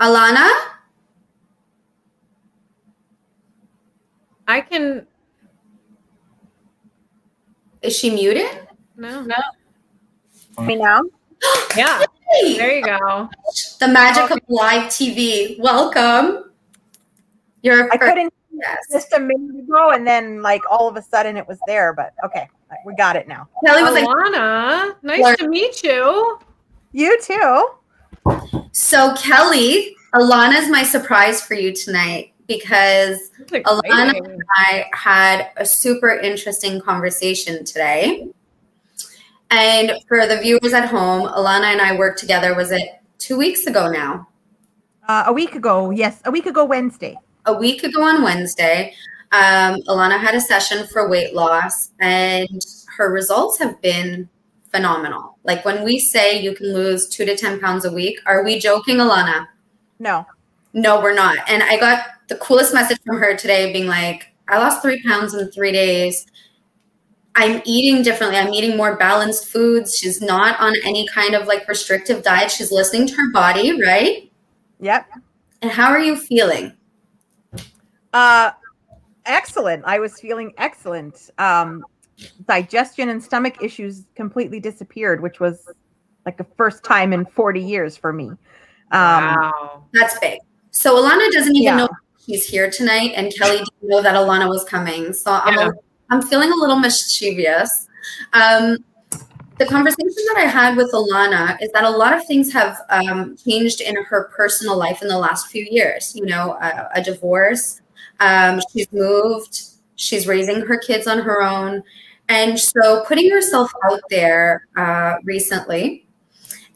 Alana? 0.00 0.48
I 4.48 4.62
can. 4.62 5.06
Is 7.82 7.96
she 7.96 8.10
muted? 8.10 8.66
No. 8.96 9.22
No. 9.22 9.36
Me 10.64 10.76
now? 10.76 11.02
yeah. 11.76 12.02
There 12.30 12.72
you 12.72 12.84
go. 12.84 13.28
The 13.80 13.88
magic 13.88 14.30
of 14.30 14.38
live 14.48 14.84
TV. 14.84 15.58
Welcome. 15.58 16.52
You're 17.62 17.92
I 17.92 17.96
couldn't 17.96 18.32
yes. 18.52 18.78
just 18.90 19.12
a 19.12 19.20
minute 19.20 19.64
ago, 19.64 19.90
and 19.90 20.06
then 20.06 20.42
like 20.42 20.62
all 20.70 20.88
of 20.88 20.96
a 20.96 21.02
sudden 21.02 21.36
it 21.36 21.46
was 21.46 21.58
there. 21.66 21.92
But 21.92 22.14
okay, 22.24 22.48
we 22.86 22.94
got 22.94 23.16
it 23.16 23.28
now. 23.28 23.48
Kelly 23.64 23.82
was 23.82 23.94
Alana, 23.96 24.88
like, 24.88 25.04
nice 25.04 25.20
Laura. 25.20 25.36
to 25.38 25.48
meet 25.48 25.82
you. 25.82 26.38
You 26.92 27.20
too. 27.20 27.70
So 28.72 29.14
Kelly, 29.16 29.96
Alana 30.14 30.58
is 30.58 30.70
my 30.70 30.82
surprise 30.82 31.42
for 31.42 31.54
you 31.54 31.74
tonight 31.74 32.32
because 32.46 33.30
Alana 33.48 34.16
and 34.16 34.42
I 34.56 34.86
had 34.92 35.50
a 35.56 35.64
super 35.64 36.10
interesting 36.10 36.80
conversation 36.80 37.64
today. 37.64 38.28
And 39.50 39.92
for 40.06 40.26
the 40.26 40.38
viewers 40.38 40.72
at 40.72 40.88
home, 40.88 41.28
Alana 41.28 41.72
and 41.72 41.80
I 41.80 41.96
worked 41.96 42.18
together. 42.18 42.54
Was 42.54 42.70
it 42.70 43.00
two 43.18 43.36
weeks 43.36 43.66
ago 43.66 43.90
now? 43.90 44.28
Uh, 45.08 45.24
a 45.26 45.32
week 45.32 45.54
ago, 45.56 45.90
yes, 45.90 46.20
a 46.24 46.30
week 46.30 46.46
ago 46.46 46.64
Wednesday. 46.64 47.16
A 47.46 47.54
week 47.54 47.82
ago 47.82 48.02
on 48.02 48.22
Wednesday, 48.22 48.94
um, 49.32 49.80
Alana 49.88 50.20
had 50.20 50.34
a 50.34 50.40
session 50.40 50.86
for 50.86 51.08
weight 51.08 51.34
loss, 51.34 51.90
and 52.00 52.64
her 52.96 53.12
results 53.12 53.58
have 53.58 53.80
been 53.82 54.28
phenomenal. 54.70 55.36
Like 55.44 55.64
when 55.64 55.82
we 55.82 55.98
say 55.98 56.40
you 56.40 56.54
can 56.54 56.72
lose 56.72 57.08
two 57.08 57.24
to 57.24 57.36
10 57.36 57.60
pounds 57.60 57.84
a 57.84 57.92
week, 57.92 58.20
are 58.26 58.44
we 58.44 58.58
joking, 58.60 58.96
Alana? 58.96 59.48
No. 59.98 60.26
No, 60.72 61.00
we're 61.00 61.14
not. 61.14 61.38
And 61.48 61.62
I 61.62 61.78
got 61.78 62.04
the 62.28 62.36
coolest 62.36 62.72
message 62.72 63.00
from 63.04 63.18
her 63.18 63.36
today 63.36 63.72
being 63.72 63.86
like, 63.86 64.28
I 64.48 64.58
lost 64.58 64.82
three 64.82 65.02
pounds 65.02 65.34
in 65.34 65.50
three 65.50 65.72
days. 65.72 66.26
I'm 67.36 67.62
eating 67.64 68.02
differently. 68.02 68.38
I'm 68.38 68.52
eating 68.52 68.76
more 68.76 68.96
balanced 68.96 69.46
foods. 69.46 69.96
She's 69.96 70.20
not 70.20 70.58
on 70.60 70.74
any 70.84 71.06
kind 71.08 71.34
of 71.34 71.46
like 71.46 71.66
restrictive 71.68 72.22
diet. 72.22 72.50
She's 72.50 72.72
listening 72.72 73.06
to 73.08 73.14
her 73.14 73.30
body, 73.32 73.80
right? 73.82 74.30
Yep. 74.80 75.06
And 75.62 75.70
how 75.70 75.90
are 75.90 76.00
you 76.00 76.16
feeling? 76.16 76.72
Uh 78.12 78.50
excellent. 79.26 79.84
I 79.84 79.98
was 80.00 80.18
feeling 80.20 80.52
excellent. 80.58 81.30
Um 81.38 81.84
digestion 82.46 83.08
and 83.10 83.22
stomach 83.22 83.62
issues 83.62 84.04
completely 84.16 84.58
disappeared, 84.60 85.22
which 85.22 85.38
was 85.40 85.68
like 86.26 86.36
the 86.36 86.46
first 86.56 86.82
time 86.84 87.12
in 87.12 87.24
40 87.24 87.60
years 87.60 87.96
for 87.96 88.12
me. 88.12 88.26
Um 88.26 88.36
wow. 88.90 89.84
That's 89.92 90.18
big. 90.18 90.40
So 90.72 90.96
Alana 90.96 91.30
doesn't 91.30 91.54
even 91.54 91.62
yeah. 91.62 91.76
know 91.76 91.88
he's 92.18 92.46
here 92.46 92.70
tonight, 92.70 93.12
and 93.16 93.32
Kelly 93.36 93.58
didn't 93.58 93.70
know 93.82 94.02
that 94.02 94.14
Alana 94.14 94.48
was 94.48 94.64
coming, 94.64 95.12
so 95.12 95.32
I'm 95.32 95.54
Yeah. 95.54 95.68
a, 95.68 95.72
I'm 96.10 96.22
feeling 96.22 96.50
a 96.50 96.56
little 96.56 96.78
mischievous. 96.78 97.88
Um, 98.32 98.78
the 99.58 99.66
conversation 99.66 100.24
that 100.28 100.36
I 100.38 100.46
had 100.46 100.76
with 100.76 100.90
Alana 100.92 101.56
is 101.60 101.70
that 101.72 101.84
a 101.84 101.90
lot 101.90 102.14
of 102.14 102.24
things 102.26 102.52
have 102.52 102.80
um, 102.88 103.36
changed 103.36 103.80
in 103.80 103.94
her 104.04 104.30
personal 104.34 104.76
life 104.76 105.02
in 105.02 105.08
the 105.08 105.18
last 105.18 105.48
few 105.48 105.66
years. 105.70 106.14
You 106.16 106.26
know, 106.26 106.52
a, 106.52 106.88
a 106.94 107.02
divorce. 107.02 107.80
Um, 108.20 108.60
she's 108.72 108.90
moved. 108.90 109.62
She's 109.96 110.26
raising 110.26 110.62
her 110.62 110.78
kids 110.78 111.06
on 111.06 111.18
her 111.18 111.42
own, 111.42 111.82
and 112.28 112.58
so 112.58 113.04
putting 113.06 113.30
herself 113.30 113.70
out 113.84 114.00
there 114.08 114.66
uh, 114.76 115.16
recently, 115.24 116.06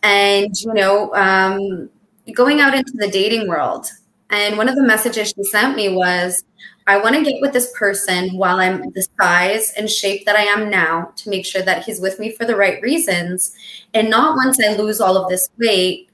and 0.03 0.55
you 0.61 0.75
know, 0.75 1.15
um, 1.15 1.89
going 2.35 2.61
out 2.61 2.75
into 2.75 2.93
the 2.97 3.09
dating 3.09 3.49
world. 3.49 3.87
And 4.29 4.59
one 4.59 4.69
of 4.69 4.75
the 4.75 4.83
messages 4.83 5.33
she 5.35 5.45
sent 5.45 5.75
me 5.75 5.95
was, 5.95 6.45
I 6.87 6.99
want 6.99 7.15
to 7.15 7.23
get 7.23 7.41
with 7.41 7.53
this 7.53 7.73
person 7.77 8.37
while 8.37 8.61
I'm 8.61 8.91
the 8.91 9.07
size 9.19 9.73
and 9.77 9.89
shape 9.89 10.27
that 10.27 10.37
I 10.37 10.43
am 10.43 10.69
now 10.69 11.13
to 11.17 11.31
make 11.31 11.47
sure 11.47 11.63
that 11.63 11.85
he's 11.85 12.01
with 12.01 12.19
me 12.19 12.31
for 12.31 12.45
the 12.45 12.57
right 12.57 12.81
reasons 12.83 13.55
and 13.95 14.11
not 14.11 14.37
once 14.37 14.59
I 14.63 14.75
lose 14.75 15.01
all 15.01 15.17
of 15.17 15.31
this 15.31 15.49
weight 15.59 16.11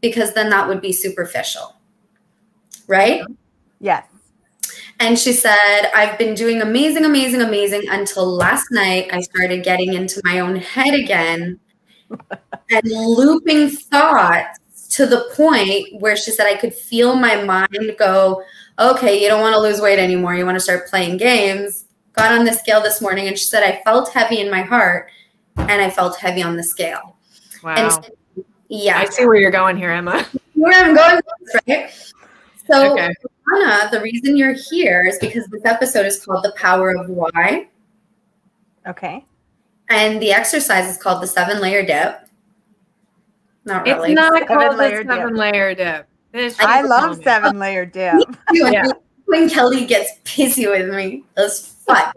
because 0.00 0.32
then 0.32 0.48
that 0.50 0.68
would 0.68 0.80
be 0.80 0.92
superficial. 0.92 1.76
Right? 2.86 3.22
Yes. 3.80 4.06
And 5.00 5.18
she 5.18 5.32
said, 5.32 5.90
I've 5.94 6.18
been 6.18 6.34
doing 6.34 6.62
amazing, 6.62 7.04
amazing, 7.04 7.42
amazing 7.42 7.82
until 7.90 8.26
last 8.26 8.70
night 8.70 9.10
I 9.12 9.20
started 9.20 9.62
getting 9.62 9.92
into 9.92 10.22
my 10.24 10.40
own 10.40 10.56
head 10.56 10.94
again 10.94 11.60
and 12.70 12.84
looping 12.84 13.68
thoughts 13.68 14.58
to 14.96 15.04
the 15.04 15.30
point 15.34 16.00
where 16.00 16.16
she 16.16 16.30
said 16.30 16.46
I 16.46 16.56
could 16.56 16.72
feel 16.72 17.16
my 17.16 17.42
mind 17.42 17.96
go, 17.98 18.42
okay, 18.78 19.20
you 19.22 19.28
don't 19.28 19.40
want 19.40 19.54
to 19.54 19.60
lose 19.60 19.80
weight 19.80 19.98
anymore. 19.98 20.34
You 20.34 20.44
want 20.44 20.56
to 20.56 20.60
start 20.60 20.88
playing 20.88 21.16
games. 21.16 21.84
Got 22.12 22.32
on 22.32 22.44
the 22.44 22.52
scale 22.52 22.80
this 22.80 23.00
morning 23.02 23.28
and 23.28 23.38
she 23.38 23.44
said, 23.44 23.62
I 23.62 23.82
felt 23.82 24.12
heavy 24.12 24.40
in 24.40 24.50
my 24.50 24.62
heart 24.62 25.10
and 25.56 25.82
I 25.82 25.90
felt 25.90 26.16
heavy 26.18 26.42
on 26.42 26.56
the 26.56 26.64
scale. 26.64 27.16
Wow. 27.62 27.74
And 27.76 28.10
yeah, 28.68 28.98
I 28.98 29.04
see 29.06 29.26
where 29.26 29.36
you're 29.36 29.50
going 29.50 29.76
here, 29.76 29.90
Emma. 29.90 30.26
where 30.54 30.72
I'm 30.72 30.94
going 30.94 31.20
with 31.40 31.62
right? 31.68 31.90
So, 32.66 32.92
Okay. 32.92 33.10
Anna, 33.54 33.88
the 33.92 34.00
reason 34.00 34.36
you're 34.36 34.54
here 34.70 35.04
is 35.06 35.18
because 35.20 35.46
this 35.48 35.64
episode 35.64 36.04
is 36.04 36.24
called 36.24 36.42
The 36.44 36.52
Power 36.56 36.96
of 36.96 37.08
Why. 37.08 37.68
Okay. 38.88 39.24
And 39.88 40.20
the 40.20 40.32
exercise 40.32 40.88
is 40.88 40.96
called 40.96 41.22
the 41.22 41.28
seven 41.28 41.60
layer 41.60 41.84
dip. 41.84 42.28
Not 43.64 43.84
really. 43.84 44.12
It's 44.12 44.16
not 44.16 44.32
Seven 44.32 44.48
called 44.48 44.72
the 44.72 44.76
layer 44.76 45.04
dip. 45.04 45.12
seven 45.12 45.34
layer 45.36 45.74
dip. 45.74 46.08
This 46.36 46.54
I 46.60 46.82
love 46.82 47.02
moment. 47.02 47.24
seven 47.24 47.58
layer 47.58 47.86
dip. 47.86 48.14
when, 48.50 48.72
Yeah. 48.74 48.84
when 49.24 49.48
Kelly 49.48 49.86
gets 49.86 50.10
pissy 50.24 50.70
with 50.70 50.94
me. 50.94 51.24
That's 51.34 51.60
fun. 51.86 52.12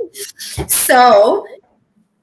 so 0.68 1.48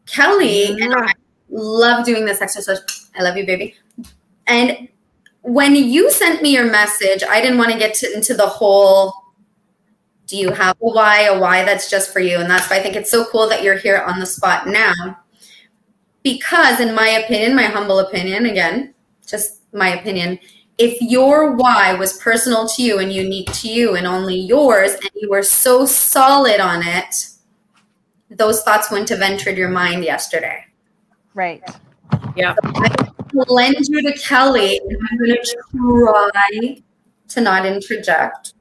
Kelly 0.04 0.66
and 0.78 0.94
I 0.94 1.12
love 1.48 2.04
doing 2.04 2.26
this 2.26 2.42
exercise. 2.42 3.08
I 3.18 3.22
love 3.22 3.38
you, 3.38 3.46
baby. 3.46 3.76
And 4.46 4.88
when 5.40 5.74
you 5.74 6.10
sent 6.10 6.42
me 6.42 6.52
your 6.52 6.70
message, 6.70 7.22
I 7.26 7.40
didn't 7.40 7.56
want 7.56 7.72
to 7.72 7.78
get 7.78 7.94
to, 7.94 8.14
into 8.14 8.34
the 8.34 8.46
whole 8.46 9.14
do 10.26 10.36
you 10.36 10.50
have 10.52 10.76
a 10.82 10.86
why, 10.86 11.22
a 11.22 11.38
why 11.38 11.64
that's 11.64 11.88
just 11.88 12.12
for 12.12 12.20
you? 12.20 12.40
And 12.40 12.50
that's 12.50 12.68
why 12.68 12.76
I 12.76 12.82
think 12.82 12.94
it's 12.94 13.10
so 13.10 13.24
cool 13.24 13.48
that 13.48 13.62
you're 13.62 13.78
here 13.78 14.02
on 14.02 14.20
the 14.20 14.26
spot 14.26 14.66
now. 14.66 14.92
Because, 16.22 16.80
in 16.80 16.94
my 16.94 17.08
opinion, 17.08 17.54
my 17.54 17.62
humble 17.62 18.00
opinion, 18.00 18.44
again, 18.44 18.92
just 19.26 19.60
my 19.72 19.96
opinion, 19.96 20.38
if 20.78 21.00
your 21.00 21.52
why 21.52 21.94
was 21.94 22.14
personal 22.18 22.68
to 22.68 22.82
you 22.82 22.98
and 22.98 23.12
unique 23.12 23.50
to 23.54 23.68
you 23.68 23.96
and 23.96 24.06
only 24.06 24.36
yours, 24.36 24.92
and 24.92 25.10
you 25.14 25.30
were 25.30 25.42
so 25.42 25.86
solid 25.86 26.60
on 26.60 26.82
it, 26.86 27.28
those 28.30 28.62
thoughts 28.62 28.90
wouldn't 28.90 29.08
have 29.08 29.22
entered 29.22 29.56
your 29.56 29.70
mind 29.70 30.04
yesterday. 30.04 30.64
Right. 31.34 31.62
Yeah. 32.34 32.54
So 32.62 33.40
I 33.40 33.44
lend 33.48 33.76
you 33.88 34.02
to 34.02 34.12
Kelly, 34.18 34.78
and 34.78 34.98
I'm 35.10 35.18
going 35.18 35.30
to 35.30 35.56
try 35.74 36.82
to 37.28 37.40
not 37.40 37.66
interject. 37.66 38.54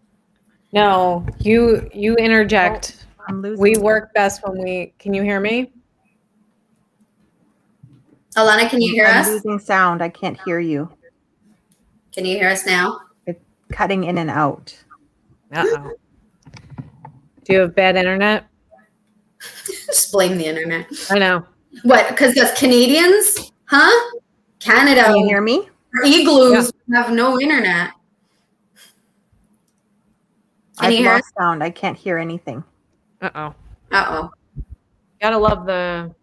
No, 0.72 1.26
you 1.40 1.90
you 1.94 2.16
interject. 2.16 3.06
Oh, 3.20 3.24
I'm 3.28 3.42
losing. 3.42 3.62
We 3.62 3.78
work 3.78 4.14
best 4.14 4.46
when 4.46 4.62
we. 4.62 4.94
Can 5.00 5.14
you 5.14 5.24
hear 5.24 5.40
me? 5.40 5.72
Alana, 8.36 8.70
can 8.70 8.82
you 8.82 8.94
hear 8.94 9.06
us? 9.06 9.14
I'm 9.14 9.22
us? 9.22 9.28
losing 9.30 9.60
sound. 9.60 10.02
I 10.02 10.10
can't 10.10 10.38
hear 10.42 10.60
you. 10.60 10.90
Can 12.16 12.26
you 12.26 12.38
hear 12.38 12.50
us 12.50 12.66
now? 12.66 13.00
It's 13.28 13.40
cutting 13.72 14.06
in 14.06 14.18
and 14.18 14.30
out. 14.30 14.76
Uh 15.52 15.66
oh. 15.68 15.92
Do 17.44 17.54
you 17.54 17.60
have 17.60 17.76
bad 17.76 17.96
internet? 17.96 18.46
Just 19.88 20.12
blame 20.12 20.38
the 20.38 20.46
internet. 20.46 20.88
I 21.10 21.20
know. 21.20 21.46
What? 21.84 22.08
Because 22.10 22.38
us 22.38 22.58
Canadians, 22.58 23.52
huh? 23.66 23.92
Canada, 24.60 25.04
Can 25.04 25.18
you 25.18 25.26
hear 25.26 25.42
me? 25.42 25.70
igloos 26.06 26.72
have 26.94 27.12
no 27.12 27.40
internet. 27.40 27.92
Can 30.78 30.88
I've 30.88 30.92
you 30.92 30.98
hear 31.00 31.12
us? 31.14 31.24
sound. 31.38 31.64
I 31.64 31.70
can't 31.70 31.98
hear 31.98 32.18
anything. 32.18 32.64
Uh 33.22 33.30
oh. 33.36 33.56
Uh 33.92 34.06
oh. 34.10 34.64
Gotta 35.22 35.38
love 35.38 35.66
the 35.66 36.14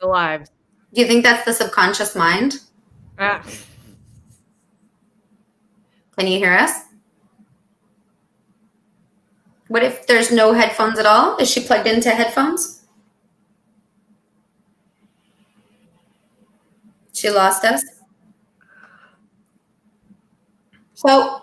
the 0.00 0.06
lives. 0.06 0.50
Do 0.92 1.00
you 1.00 1.06
think 1.06 1.24
that's 1.24 1.44
the 1.44 1.52
subconscious 1.52 2.14
mind? 2.14 2.60
Ah, 3.18 3.42
Can 6.22 6.30
you 6.30 6.38
hear 6.38 6.52
us? 6.52 6.70
What 9.66 9.82
if 9.82 10.06
there's 10.06 10.30
no 10.30 10.52
headphones 10.52 10.96
at 11.00 11.04
all? 11.04 11.36
Is 11.38 11.50
she 11.50 11.58
plugged 11.58 11.88
into 11.88 12.10
headphones? 12.10 12.84
She 17.12 17.28
lost 17.28 17.64
us. 17.64 17.82
So, 20.94 21.42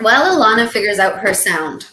while 0.00 0.34
Alana 0.34 0.66
figures 0.66 0.98
out 0.98 1.18
her 1.18 1.34
sound, 1.34 1.88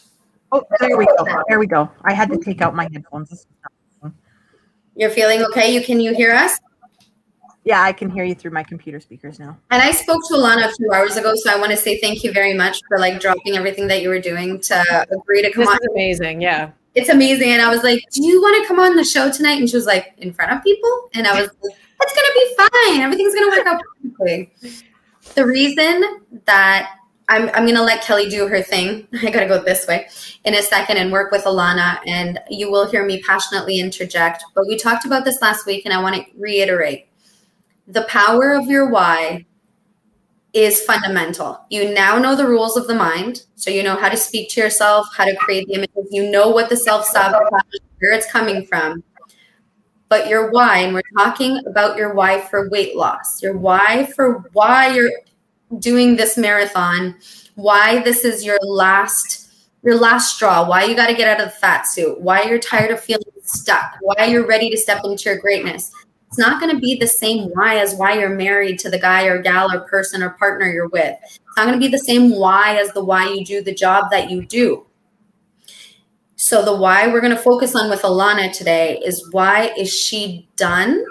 Oh, 0.54 0.64
there 0.80 0.96
we 0.96 1.06
go. 1.06 1.44
There 1.50 1.60
we 1.60 1.68
go. 1.68 1.92
I 2.06 2.14
had 2.14 2.30
to 2.30 2.38
take 2.38 2.62
out 2.62 2.74
my 2.74 2.88
headphones. 2.94 3.30
This 3.32 3.40
is 3.40 3.48
not- 4.02 4.14
you're 4.96 5.10
feeling 5.10 5.44
okay? 5.48 5.74
You 5.74 5.84
can 5.84 6.00
you 6.00 6.16
hear 6.16 6.32
us? 6.32 6.58
Yeah, 7.68 7.82
I 7.82 7.92
can 7.92 8.10
hear 8.10 8.24
you 8.24 8.34
through 8.34 8.52
my 8.52 8.64
computer 8.64 9.02
speakers 9.02 9.40
now. 9.40 9.58
And 9.72 9.82
I 9.82 9.92
spoke 9.92 10.22
to 10.30 10.36
Alana 10.36 10.70
a 10.70 10.72
few 10.72 10.90
hours 10.94 11.18
ago, 11.18 11.34
so 11.36 11.52
I 11.52 11.60
want 11.60 11.72
to 11.72 11.78
say 11.78 12.00
thank 12.00 12.24
you 12.24 12.32
very 12.32 12.54
much 12.54 12.80
for 12.88 12.98
like 12.98 13.20
dropping 13.20 13.58
everything 13.58 13.88
that 13.88 14.02
you 14.02 14.08
were 14.08 14.22
doing 14.22 14.62
to 14.62 15.06
agree 15.12 15.42
to 15.42 15.52
come 15.52 15.66
this 15.66 15.70
on. 15.70 15.76
is 15.82 15.88
amazing. 15.92 16.42
Yeah. 16.42 16.72
It's 16.96 17.10
amazing. 17.10 17.50
And 17.50 17.62
I 17.62 17.70
was 17.70 17.84
like, 17.84 18.02
Do 18.12 18.24
you 18.24 18.42
want 18.42 18.64
to 18.64 18.68
come 18.70 18.80
on 18.80 18.96
the 18.96 19.04
show 19.04 19.30
tonight? 19.30 19.60
And 19.60 19.70
she 19.70 19.76
was 19.76 19.86
like, 19.86 20.14
In 20.20 20.32
front 20.32 20.54
of 20.54 20.64
people? 20.64 21.10
And 21.14 21.28
I 21.28 21.42
was 21.42 21.50
like, 21.62 21.78
It's 22.02 22.14
gonna 22.14 22.34
be 22.34 22.70
fine. 22.86 23.02
Everything's 23.02 23.36
gonna 23.36 23.50
work 23.50 23.68
out 23.68 23.82
perfectly. 24.02 24.54
The 25.36 25.46
reason 25.46 26.22
that 26.46 26.94
I'm 27.28 27.50
I'm 27.50 27.66
gonna 27.66 27.84
let 27.84 28.02
Kelly 28.02 28.30
do 28.30 28.48
her 28.48 28.62
thing. 28.62 29.10
I 29.22 29.30
gotta 29.30 29.46
go 29.46 29.62
this 29.62 29.86
way 29.88 30.08
in 30.46 30.56
a 30.56 30.62
second 30.62 30.96
and 30.96 31.12
work 31.12 31.34
with 31.34 31.44
Alana, 31.44 32.00
and 32.08 32.40
you 32.50 32.72
will 32.72 32.90
hear 32.90 33.06
me 33.06 33.22
passionately 33.24 33.82
interject. 33.82 34.42
But 34.56 34.68
we 34.68 34.78
talked 34.78 35.06
about 35.06 35.26
this 35.26 35.42
last 35.42 35.66
week, 35.66 35.84
and 35.84 35.94
I 35.94 36.02
want 36.02 36.16
to 36.16 36.24
reiterate 36.38 37.08
the 37.88 38.04
power 38.04 38.54
of 38.54 38.68
your 38.68 38.90
why 38.90 39.46
is 40.54 40.82
fundamental. 40.84 41.60
You 41.70 41.94
now 41.94 42.18
know 42.18 42.36
the 42.36 42.48
rules 42.48 42.78
of 42.78 42.88
the 42.88 42.96
mind, 42.96 43.44
so 43.56 43.70
you 43.70 43.84
know 43.84 43.96
how 43.96 44.10
to 44.10 44.18
speak 44.18 44.50
to 44.52 44.62
yourself, 44.62 45.08
how 45.16 45.26
to 45.26 45.36
create 45.36 45.68
the 45.68 45.76
images. 45.76 46.08
You 46.12 46.30
know 46.30 46.50
what 46.50 46.70
the 46.70 46.78
self 46.78 47.06
sabotage, 47.06 47.80
where 48.00 48.12
it's 48.12 48.32
coming 48.32 48.66
from. 48.66 49.04
But 50.10 50.28
your 50.28 50.52
why, 50.52 50.80
and 50.80 50.94
we're 50.94 51.02
talking 51.18 51.62
about 51.68 51.98
your 51.98 52.14
why 52.14 52.40
for 52.42 52.70
weight 52.70 52.96
loss, 52.96 53.42
your 53.44 53.58
why 53.58 54.06
for 54.16 54.46
why 54.54 54.94
you're 54.94 55.12
doing 55.80 56.16
this 56.16 56.38
marathon, 56.38 57.16
why 57.56 58.02
this 58.02 58.24
is 58.24 58.46
your 58.46 58.60
last 58.62 59.44
your 59.84 59.96
last 59.96 60.36
straw, 60.36 60.68
why 60.68 60.84
you 60.84 60.96
got 60.96 61.08
to 61.08 61.14
get 61.14 61.28
out 61.28 61.46
of 61.46 61.54
the 61.54 61.60
fat 61.60 61.88
suit, 61.88 62.20
why 62.20 62.44
you're 62.44 62.60
tired 62.60 62.92
of 62.92 63.00
feeling 63.00 63.24
stuck, 63.44 63.96
why 64.02 64.26
you're 64.26 64.46
ready 64.46 64.70
to 64.70 64.78
step 64.78 65.02
into 65.06 65.30
your 65.30 65.38
greatness. 65.38 65.92
It's 66.28 66.38
not 66.38 66.60
going 66.60 66.74
to 66.76 66.80
be 66.80 66.96
the 66.96 67.08
same 67.08 67.50
why 67.54 67.78
as 67.78 67.96
why 67.96 68.20
you're 68.20 68.30
married 68.36 68.80
to 68.80 68.90
the 68.90 69.00
guy 69.00 69.26
or 69.26 69.42
gal 69.42 69.74
or 69.74 69.82
person 69.82 70.22
or 70.22 70.32
partner 70.32 70.70
you're 70.70 70.90
with. 70.90 71.16
It's 71.24 71.40
not 71.56 71.66
going 71.66 71.80
to 71.80 71.86
be 71.86 71.88
the 71.88 71.98
same 72.00 72.32
why 72.32 72.78
as 72.78 72.92
the 72.92 73.04
why 73.04 73.30
you 73.30 73.46
do 73.46 73.64
the 73.64 73.74
job 73.74 74.12
that 74.12 74.30
you 74.30 74.46
do. 74.46 74.86
So 76.36 76.64
the 76.64 76.76
why 76.76 77.08
we're 77.08 77.22
going 77.22 77.36
to 77.36 77.42
focus 77.42 77.76
on 77.76 77.90
with 77.90 78.02
Alana 78.04 78.52
today 78.52 79.02
is 79.04 79.28
why 79.32 79.72
is 79.78 79.92
she 79.92 80.48
done? 80.56 81.04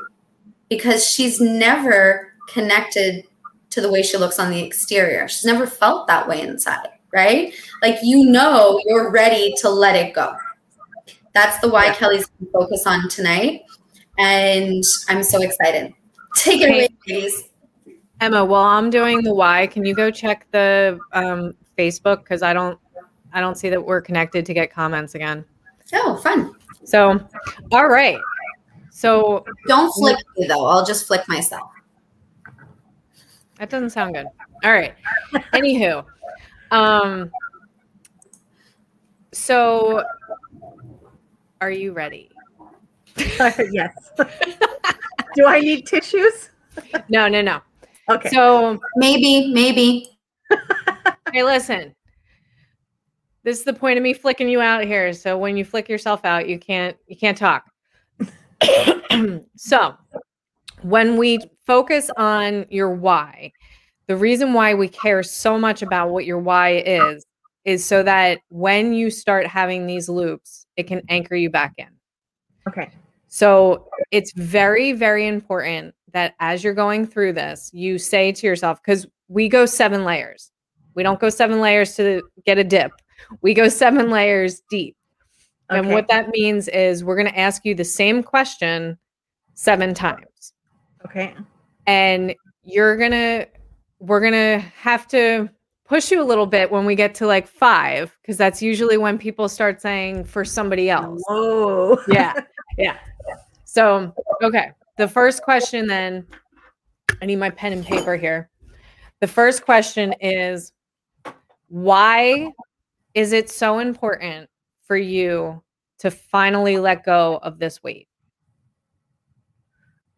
Because 0.68 1.04
she's 1.06 1.40
never 1.40 2.32
connected 2.48 3.24
to 3.70 3.80
the 3.80 3.90
way 3.90 4.02
she 4.02 4.16
looks 4.18 4.38
on 4.38 4.50
the 4.50 4.62
exterior. 4.62 5.26
She's 5.28 5.44
never 5.44 5.66
felt 5.66 6.06
that 6.06 6.28
way 6.28 6.42
inside, 6.42 6.88
right? 7.12 7.52
Like 7.82 7.98
you 8.02 8.24
know 8.30 8.80
you're 8.86 9.10
ready 9.10 9.52
to 9.58 9.68
let 9.68 9.96
it 9.96 10.14
go. 10.14 10.36
That's 11.34 11.58
the 11.58 11.68
why 11.68 11.86
Yeah. 11.86 11.94
Kelly's 11.94 12.26
going 12.26 12.46
to 12.46 12.52
focus 12.52 12.86
on 12.86 13.08
tonight. 13.08 13.62
And 14.18 14.82
I'm 15.08 15.22
so 15.22 15.42
excited. 15.42 15.92
Take 16.36 16.62
it 16.62 16.70
away, 16.70 16.88
ladies. 17.06 17.48
Emma, 18.20 18.44
while 18.44 18.64
I'm 18.64 18.88
doing 18.88 19.22
the 19.22 19.34
why, 19.34 19.66
can 19.66 19.84
you 19.84 19.94
go 19.94 20.10
check 20.10 20.46
the 20.50 20.98
um, 21.12 21.54
Facebook 21.76 22.20
because 22.20 22.42
I 22.42 22.52
don't 22.52 22.78
I 23.32 23.40
don't 23.40 23.56
see 23.56 23.68
that 23.68 23.84
we're 23.84 24.00
connected 24.00 24.46
to 24.46 24.54
get 24.54 24.72
comments 24.72 25.14
again. 25.14 25.44
Oh, 25.92 26.16
fun. 26.16 26.54
So, 26.84 27.20
all 27.70 27.88
right. 27.88 28.18
So 28.90 29.44
Don't 29.66 29.92
flick 29.92 30.16
me 30.38 30.46
though. 30.46 30.64
I'll 30.64 30.86
just 30.86 31.06
flick 31.06 31.28
myself. 31.28 31.70
that 33.58 33.68
doesn't 33.68 33.90
sound 33.90 34.14
good. 34.14 34.26
All 34.64 34.72
right. 34.72 34.94
Anywho, 35.52 36.04
um, 36.70 37.30
so 39.32 40.02
are 41.60 41.70
you 41.70 41.92
ready? 41.92 42.30
yes. 43.72 43.92
Do 45.34 45.46
I 45.46 45.60
need 45.60 45.86
tissues? 45.86 46.50
No, 47.08 47.28
no, 47.28 47.40
no. 47.40 47.60
Okay. 48.10 48.28
So 48.30 48.78
Maybe, 48.96 49.52
maybe. 49.52 50.18
hey, 51.32 51.42
listen. 51.42 51.94
This 53.42 53.58
is 53.58 53.64
the 53.64 53.72
point 53.72 53.96
of 53.96 54.02
me 54.02 54.12
flicking 54.12 54.48
you 54.48 54.60
out 54.60 54.84
here. 54.84 55.12
So 55.12 55.38
when 55.38 55.56
you 55.56 55.64
flick 55.64 55.88
yourself 55.88 56.24
out, 56.24 56.48
you 56.48 56.58
can't 56.58 56.96
you 57.06 57.16
can't 57.16 57.38
talk. 57.38 57.70
so 59.56 59.94
when 60.82 61.16
we 61.16 61.38
focus 61.64 62.10
on 62.16 62.66
your 62.70 62.90
why, 62.90 63.52
the 64.08 64.16
reason 64.16 64.52
why 64.52 64.74
we 64.74 64.88
care 64.88 65.22
so 65.22 65.58
much 65.58 65.82
about 65.82 66.10
what 66.10 66.24
your 66.24 66.38
why 66.38 66.76
is 66.78 67.24
is 67.64 67.84
so 67.84 68.02
that 68.02 68.38
when 68.48 68.94
you 68.94 69.10
start 69.10 69.46
having 69.46 69.86
these 69.86 70.08
loops, 70.08 70.66
it 70.76 70.84
can 70.84 71.02
anchor 71.08 71.34
you 71.34 71.50
back 71.50 71.74
in. 71.78 71.88
okay. 72.68 72.90
So 73.28 73.88
it's 74.10 74.32
very, 74.32 74.92
very 74.92 75.26
important 75.26 75.94
that 76.12 76.34
as 76.40 76.64
you're 76.64 76.74
going 76.74 77.06
through 77.06 77.34
this, 77.34 77.70
you 77.72 77.98
say 77.98 78.32
to 78.32 78.46
yourself, 78.46 78.80
because 78.82 79.06
we 79.28 79.48
go 79.48 79.66
seven 79.66 80.04
layers. 80.04 80.50
We 80.94 81.02
don't 81.02 81.20
go 81.20 81.28
seven 81.28 81.60
layers 81.60 81.94
to 81.96 82.22
get 82.44 82.58
a 82.58 82.64
dip. 82.64 82.92
We 83.42 83.54
go 83.54 83.68
seven 83.82 84.10
layers 84.10 84.62
deep. 84.70 84.96
And 85.68 85.90
what 85.90 86.06
that 86.08 86.28
means 86.28 86.68
is 86.68 87.02
we're 87.02 87.16
going 87.16 87.26
to 87.26 87.38
ask 87.38 87.64
you 87.64 87.74
the 87.74 87.84
same 87.84 88.22
question 88.22 88.96
seven 89.54 89.94
times. 89.94 90.52
Okay. 91.04 91.34
And 91.88 92.34
you're 92.62 92.96
going 92.96 93.10
to, 93.10 93.48
we're 93.98 94.20
going 94.20 94.32
to 94.32 94.64
have 94.76 95.08
to 95.08 95.50
push 95.84 96.10
you 96.10 96.22
a 96.22 96.24
little 96.24 96.46
bit 96.46 96.70
when 96.70 96.84
we 96.84 96.94
get 96.94 97.14
to 97.16 97.26
like 97.26 97.48
five, 97.48 98.16
because 98.22 98.36
that's 98.36 98.62
usually 98.62 98.96
when 98.96 99.18
people 99.18 99.48
start 99.48 99.80
saying 99.80 100.24
for 100.24 100.44
somebody 100.44 100.90
else 100.90 101.22
Oh, 101.28 102.02
yeah 102.08 102.32
yeah 102.78 102.96
so 103.76 104.14
okay 104.42 104.70
the 104.96 105.06
first 105.06 105.42
question 105.42 105.86
then 105.86 106.26
i 107.20 107.26
need 107.26 107.36
my 107.36 107.50
pen 107.50 107.74
and 107.74 107.84
paper 107.84 108.16
here. 108.16 108.48
The 109.20 109.26
first 109.26 109.64
question 109.64 110.14
is 110.20 110.72
why 111.68 112.52
is 113.14 113.32
it 113.32 113.50
so 113.50 113.78
important 113.78 114.48
for 114.86 114.96
you 114.96 115.62
to 115.98 116.10
finally 116.10 116.78
let 116.78 117.04
go 117.04 117.38
of 117.42 117.58
this 117.58 117.82
weight? 117.82 118.08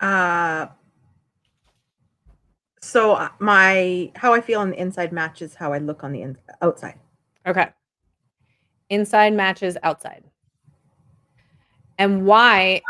Uh, 0.01 0.67
so 2.81 3.15
uh, 3.15 3.29
my 3.39 4.13
how 4.15 4.33
I 4.33 4.41
feel 4.41 4.61
on 4.61 4.71
the 4.71 4.81
inside 4.81 5.13
matches 5.13 5.55
how 5.55 5.73
I 5.73 5.79
look 5.79 6.05
on 6.05 6.13
the 6.13 6.23
in, 6.23 6.37
outside. 6.63 6.99
okay. 7.47 7.71
Inside 8.91 9.35
matches 9.35 9.77
outside. 9.83 10.25
And 11.99 12.25
why 12.25 12.81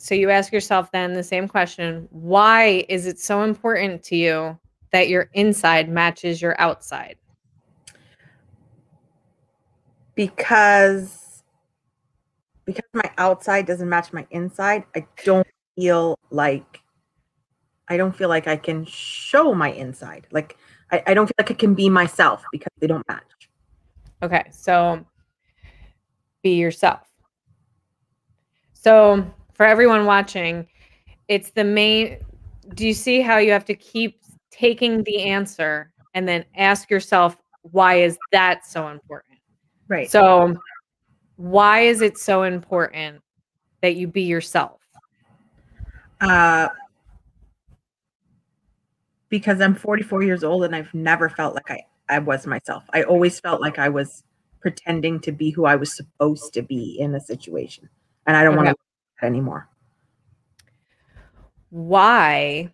so 0.00 0.14
you 0.14 0.30
ask 0.30 0.50
yourself 0.50 0.90
then 0.92 1.12
the 1.12 1.22
same 1.22 1.46
question 1.46 2.08
why 2.10 2.86
is 2.88 3.06
it 3.06 3.18
so 3.18 3.42
important 3.42 4.02
to 4.02 4.16
you 4.16 4.58
that 4.92 5.08
your 5.08 5.28
inside 5.34 5.88
matches 5.90 6.40
your 6.40 6.58
outside? 6.58 7.16
Because 10.14 11.42
because 12.64 12.88
my 12.94 13.10
outside 13.18 13.66
doesn't 13.66 13.88
match 13.88 14.12
my 14.12 14.26
inside 14.30 14.84
i 14.94 15.04
don't 15.24 15.46
feel 15.76 16.16
like 16.30 16.80
i 17.88 17.96
don't 17.96 18.14
feel 18.14 18.28
like 18.28 18.46
i 18.46 18.56
can 18.56 18.84
show 18.84 19.54
my 19.54 19.72
inside. 19.72 20.26
Like 20.30 20.56
i, 20.92 21.02
I 21.08 21.14
don't 21.14 21.26
feel 21.26 21.34
like 21.38 21.50
i 21.50 21.54
can 21.54 21.74
be 21.74 21.90
myself 21.90 22.42
because 22.52 22.72
they 22.78 22.86
don't 22.86 23.06
match. 23.08 23.50
Okay, 24.22 24.44
so 24.50 25.04
be 26.42 26.56
yourself. 26.56 27.00
So, 28.72 29.26
for 29.60 29.66
everyone 29.66 30.06
watching, 30.06 30.66
it's 31.28 31.50
the 31.50 31.64
main. 31.64 32.16
Do 32.72 32.86
you 32.86 32.94
see 32.94 33.20
how 33.20 33.36
you 33.36 33.52
have 33.52 33.66
to 33.66 33.74
keep 33.74 34.22
taking 34.50 35.02
the 35.02 35.24
answer 35.24 35.92
and 36.14 36.26
then 36.26 36.46
ask 36.56 36.88
yourself, 36.88 37.36
why 37.60 37.96
is 37.96 38.16
that 38.32 38.64
so 38.64 38.88
important? 38.88 39.38
right 39.86 40.10
So, 40.10 40.56
why 41.36 41.80
is 41.80 42.00
it 42.00 42.16
so 42.16 42.44
important 42.44 43.20
that 43.82 43.96
you 43.96 44.06
be 44.06 44.22
yourself? 44.22 44.80
uh 46.22 46.68
because 49.28 49.60
i'm 49.60 49.74
44 49.74 50.22
years 50.22 50.42
old 50.42 50.64
and 50.64 50.74
i've 50.74 50.92
never 50.94 51.28
felt 51.28 51.54
like 51.54 51.70
i 51.70 51.80
i 52.08 52.18
was 52.18 52.46
myself 52.46 52.84
i 52.94 53.02
always 53.02 53.40
felt 53.40 53.60
like 53.60 53.78
i 53.78 53.88
was 53.90 54.22
pretending 54.60 55.20
to 55.20 55.32
be 55.32 55.50
who 55.50 55.66
i 55.66 55.76
was 55.76 55.94
supposed 55.94 56.52
to 56.54 56.62
be 56.62 56.98
in 56.98 57.14
a 57.14 57.20
situation 57.20 57.88
and 58.26 58.36
i 58.36 58.44
don't 58.44 58.54
want 58.56 58.68
to 58.68 58.74
anymore 59.22 59.68
Why? 61.70 62.72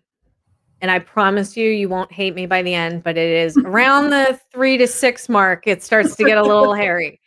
And 0.81 0.91
I 0.91 0.99
promise 0.99 1.57
you, 1.57 1.69
you 1.69 1.89
won't 1.89 2.11
hate 2.11 2.35
me 2.35 2.45
by 2.45 2.61
the 2.61 2.73
end, 2.73 3.03
but 3.03 3.17
it 3.17 3.29
is 3.29 3.57
around 3.57 4.09
the 4.09 4.39
three 4.51 4.77
to 4.77 4.87
six 4.87 5.27
mark, 5.29 5.65
it 5.67 5.83
starts 5.83 6.15
to 6.15 6.23
get 6.23 6.37
a 6.37 6.43
little 6.43 6.73
hairy. 6.73 7.19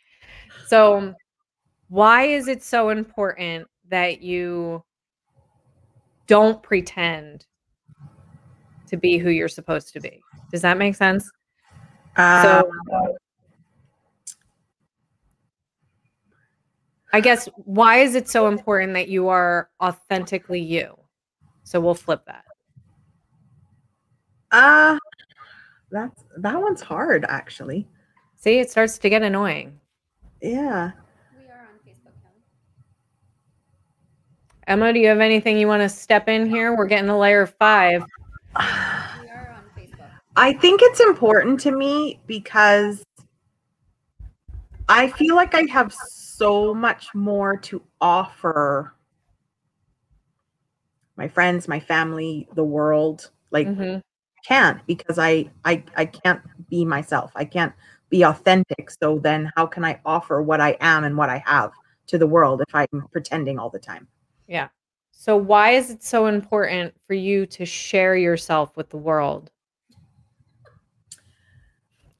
So, 0.67 1.13
why 1.89 2.23
is 2.23 2.47
it 2.47 2.63
so 2.63 2.89
important 2.89 3.67
that 3.89 4.21
you 4.21 4.83
don't 6.27 6.63
pretend 6.63 7.45
to 8.87 8.95
be 8.95 9.17
who 9.17 9.29
you're 9.29 9.49
supposed 9.49 9.91
to 9.93 9.99
be? 9.99 10.21
Does 10.49 10.61
that 10.61 10.77
make 10.77 10.95
sense? 10.95 11.29
uh, 12.15 12.43
So, 12.43 12.71
I 17.13 17.19
guess 17.19 17.49
why 17.65 17.97
is 17.97 18.15
it 18.15 18.29
so 18.29 18.47
important 18.47 18.93
that 18.93 19.09
you 19.09 19.27
are 19.27 19.69
authentically 19.81 20.61
you? 20.61 20.97
So 21.63 21.79
we'll 21.79 21.93
flip 21.93 22.23
that. 22.25 22.45
Uh 24.51 24.97
that's 25.91 26.23
that 26.37 26.59
one's 26.59 26.81
hard 26.81 27.25
actually. 27.27 27.87
See, 28.35 28.59
it 28.59 28.71
starts 28.71 28.97
to 28.97 29.09
get 29.09 29.21
annoying. 29.21 29.79
Yeah. 30.41 30.91
We 31.37 31.45
are 31.45 31.59
on 31.59 31.79
Facebook, 31.85 32.15
Kelly. 32.21 32.41
Emma, 34.67 34.93
do 34.93 34.99
you 34.99 35.07
have 35.07 35.19
anything 35.19 35.57
you 35.57 35.67
want 35.67 35.81
to 35.81 35.89
step 35.89 36.27
in 36.27 36.49
here? 36.49 36.75
We're 36.75 36.87
getting 36.87 37.07
to 37.07 37.17
layer 37.17 37.45
five. 37.45 38.03
We 38.57 38.61
are 38.61 39.55
on 39.55 39.63
Facebook. 39.77 40.09
I 40.35 40.53
think 40.53 40.81
it's 40.83 41.01
important 41.01 41.59
to 41.61 41.71
me 41.71 42.19
because 42.25 43.03
I 44.89 45.09
feel 45.09 45.35
like 45.35 45.53
I 45.53 45.63
have 45.71 45.93
so 45.93 46.20
much 46.73 47.13
more 47.13 47.57
to 47.57 47.81
offer 47.99 48.93
my 51.17 51.27
friends, 51.27 51.67
my 51.67 51.79
family, 51.79 52.47
the 52.55 52.63
world. 52.63 53.29
Like 53.51 53.67
Mhm. 53.67 53.97
I 53.99 54.41
can't 54.47 54.85
because 54.87 55.19
I 55.19 55.49
I 55.65 55.83
I 55.95 56.05
can't 56.05 56.41
be 56.69 56.85
myself. 56.85 57.31
I 57.35 57.45
can't 57.45 57.73
be 58.09 58.23
authentic. 58.23 58.89
So 58.89 59.19
then 59.19 59.51
how 59.55 59.65
can 59.67 59.85
I 59.85 59.99
offer 60.05 60.41
what 60.41 60.61
I 60.61 60.77
am 60.79 61.03
and 61.03 61.15
what 61.17 61.29
I 61.29 61.37
have 61.45 61.71
to 62.07 62.17
the 62.17 62.27
world 62.27 62.61
if 62.67 62.73
I'm 62.73 63.07
pretending 63.11 63.59
all 63.59 63.69
the 63.69 63.79
time? 63.79 64.07
Yeah. 64.47 64.69
So 65.11 65.37
why 65.37 65.71
is 65.71 65.91
it 65.91 66.03
so 66.03 66.25
important 66.25 66.95
for 67.05 67.13
you 67.13 67.45
to 67.47 67.65
share 67.65 68.15
yourself 68.15 68.75
with 68.75 68.89
the 68.89 68.97
world? 68.97 69.51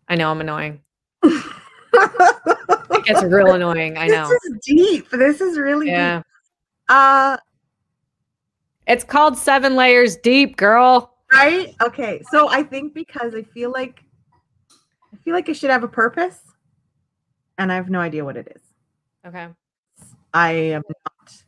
I 0.08 0.16
know 0.16 0.30
I'm 0.30 0.42
annoying. 0.42 0.82
It 2.92 3.06
gets 3.06 3.24
real 3.24 3.54
annoying. 3.54 3.98
I 3.98 4.08
know. 4.08 4.28
This 4.30 4.44
is 4.46 4.58
deep. 4.66 5.10
This 5.12 5.42
is 5.42 5.58
really 5.58 5.88
Yeah. 5.88 6.18
deep. 6.20 6.26
Uh 6.90 7.38
It's 8.88 9.04
called 9.04 9.38
seven 9.38 9.76
layers 9.76 10.18
deep, 10.18 10.58
girl. 10.58 11.16
right? 11.34 11.74
Okay. 11.82 12.22
So 12.30 12.50
I 12.50 12.64
think 12.64 12.94
because 12.94 13.34
I 13.36 13.44
feel 13.44 13.72
like 13.72 14.04
I 15.14 15.18
feel 15.24 15.34
like 15.34 15.50
I 15.50 15.54
should 15.54 15.70
have 15.70 15.84
a 15.84 15.88
purpose 15.88 16.40
and 17.58 17.72
I 17.72 17.76
have 17.76 17.90
no 17.90 18.00
idea 18.00 18.24
what 18.26 18.38
it 18.38 18.52
is. 18.56 18.62
Okay. 19.26 19.48
I 20.34 20.52
am 20.52 20.84
not 20.88 21.44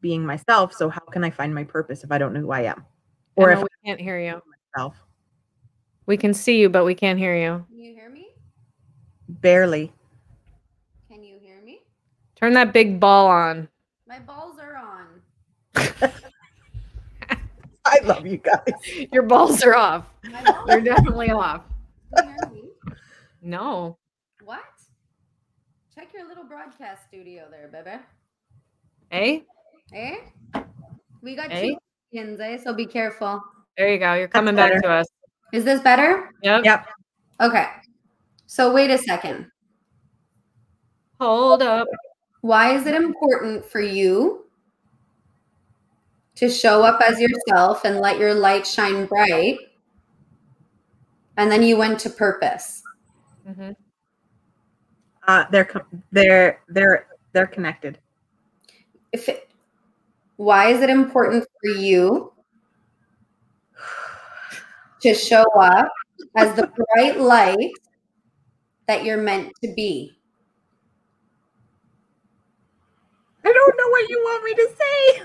being 0.00 0.24
myself, 0.24 0.72
so 0.72 0.88
how 0.88 1.00
can 1.12 1.22
I 1.24 1.30
find 1.30 1.54
my 1.54 1.64
purpose 1.64 2.04
if 2.04 2.10
I 2.12 2.18
don't 2.18 2.32
know 2.32 2.40
who 2.40 2.50
I 2.52 2.62
am? 2.62 2.84
Or 3.36 3.50
Emma, 3.50 3.60
if 3.60 3.64
we 3.64 3.88
can't 3.88 4.00
hear 4.00 4.18
you. 4.18 4.40
Myself? 4.74 4.96
We 6.06 6.16
can 6.16 6.32
see 6.32 6.58
you, 6.60 6.68
but 6.70 6.84
we 6.84 6.94
can't 6.94 7.18
hear 7.18 7.36
you. 7.36 7.66
Can 7.68 7.78
you 7.78 7.92
hear 7.94 8.08
me? 8.08 8.28
Barely. 9.28 9.92
Can 11.08 11.22
you 11.22 11.38
hear 11.40 11.60
me? 11.62 11.82
Turn 12.40 12.54
that 12.54 12.72
big 12.72 12.98
ball 12.98 13.26
on. 13.26 13.68
My 14.08 14.18
balls 14.18 14.56
are 14.58 14.76
on. 14.76 15.06
I 17.84 17.98
love 18.04 18.26
you 18.26 18.38
guys. 18.38 19.08
Your 19.12 19.22
balls 19.24 19.62
are 19.62 19.74
off. 19.74 20.06
Balls 20.44 20.58
They're 20.66 20.80
definitely 20.80 21.30
off. 21.30 21.62
Can 22.16 22.28
you 22.28 22.34
hear 22.40 22.50
me? 22.52 22.94
No. 23.42 23.98
What? 24.44 24.60
Check 25.94 26.08
your 26.14 26.26
little 26.28 26.44
broadcast 26.44 27.06
studio 27.08 27.44
there, 27.50 27.68
baby. 27.68 27.98
Eh? 29.10 29.40
Eh? 29.92 30.60
We 31.22 31.34
got 31.36 31.50
Eh? 31.50 31.62
two 31.68 31.76
chickens, 32.12 32.40
eh? 32.40 32.58
So 32.58 32.72
be 32.72 32.86
careful. 32.86 33.42
There 33.76 33.92
you 33.92 33.98
go. 33.98 34.14
You're 34.14 34.28
coming 34.28 34.54
back 34.56 34.70
better. 34.70 34.80
to 34.82 34.90
us. 34.90 35.06
Is 35.52 35.64
this 35.64 35.80
better? 35.80 36.30
Yep. 36.42 36.64
Yep. 36.64 36.86
Okay. 37.40 37.66
So 38.46 38.72
wait 38.72 38.90
a 38.90 38.98
second. 38.98 39.46
Hold 41.20 41.62
up. 41.62 41.86
Why 42.40 42.74
is 42.74 42.86
it 42.86 42.94
important 42.94 43.64
for 43.64 43.80
you 43.80 44.46
to 46.36 46.48
show 46.48 46.82
up 46.82 47.00
as 47.02 47.20
yourself 47.20 47.84
and 47.84 48.00
let 48.00 48.18
your 48.18 48.34
light 48.34 48.66
shine 48.66 49.06
bright? 49.06 49.58
And 51.36 51.50
then 51.50 51.62
you 51.62 51.76
went 51.76 51.98
to 52.00 52.10
purpose. 52.10 52.82
hmm 53.46 53.70
Uh, 55.28 55.44
they're 55.50 55.68
they're 56.12 56.60
they're 56.68 57.06
they're 57.32 57.46
connected. 57.46 57.98
If 59.12 59.28
it, 59.28 59.48
why 60.36 60.68
is 60.68 60.80
it 60.80 60.90
important 60.90 61.44
for 61.60 61.70
you 61.70 62.32
to 65.02 65.14
show 65.14 65.44
up 65.60 65.92
as 66.36 66.54
the 66.54 66.66
bright 66.94 67.18
light 67.20 67.72
that 68.86 69.04
you're 69.04 69.22
meant 69.22 69.52
to 69.62 69.72
be? 69.74 70.19
I 73.44 73.52
don't 73.52 73.76
know 73.76 73.88
what 73.88 74.08
you 74.08 74.18
want 74.18 74.44
me 74.44 74.54
to 74.54 74.68
say. 74.78 75.22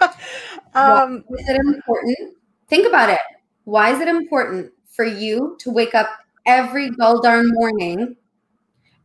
um, 0.74 1.24
Why 1.26 1.38
is 1.38 1.48
it 1.48 1.56
important? 1.56 2.18
Think 2.68 2.86
about 2.86 3.10
it. 3.10 3.20
Why 3.64 3.90
is 3.92 4.00
it 4.00 4.08
important 4.08 4.72
for 4.86 5.04
you 5.04 5.56
to 5.60 5.70
wake 5.70 5.94
up 5.94 6.08
every 6.46 6.90
dull 6.90 7.20
darn 7.20 7.50
morning 7.52 8.16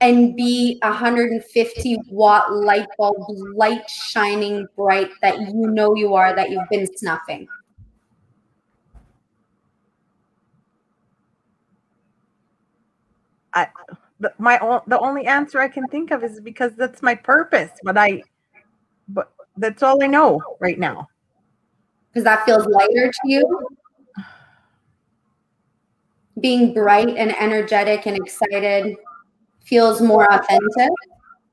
and 0.01 0.35
be 0.35 0.79
a 0.83 0.89
150 0.89 1.97
watt 2.09 2.53
light 2.53 2.87
bulb, 2.97 3.15
light 3.55 3.89
shining 3.89 4.67
bright 4.75 5.09
that 5.21 5.39
you 5.39 5.53
know 5.53 5.95
you 5.95 6.15
are, 6.15 6.35
that 6.35 6.49
you've 6.49 6.69
been 6.69 6.87
snuffing? 6.97 7.47
I, 13.53 13.67
the, 14.19 14.33
my 14.37 14.81
the 14.87 14.99
only 14.99 15.25
answer 15.25 15.59
I 15.59 15.67
can 15.67 15.87
think 15.87 16.11
of 16.11 16.23
is 16.23 16.39
because 16.39 16.73
that's 16.75 17.01
my 17.01 17.15
purpose. 17.15 17.71
But 17.83 17.97
I, 17.97 18.21
but 19.07 19.31
that's 19.57 19.83
all 19.83 20.03
I 20.03 20.07
know 20.07 20.41
right 20.59 20.79
now. 20.79 21.07
Because 22.09 22.23
that 22.23 22.45
feels 22.45 22.65
lighter 22.65 23.11
to 23.11 23.29
you. 23.29 23.67
Being 26.39 26.73
bright 26.73 27.09
and 27.09 27.35
energetic 27.37 28.05
and 28.05 28.15
excited 28.15 28.95
feels 29.63 30.01
more 30.01 30.31
authentic, 30.31 30.91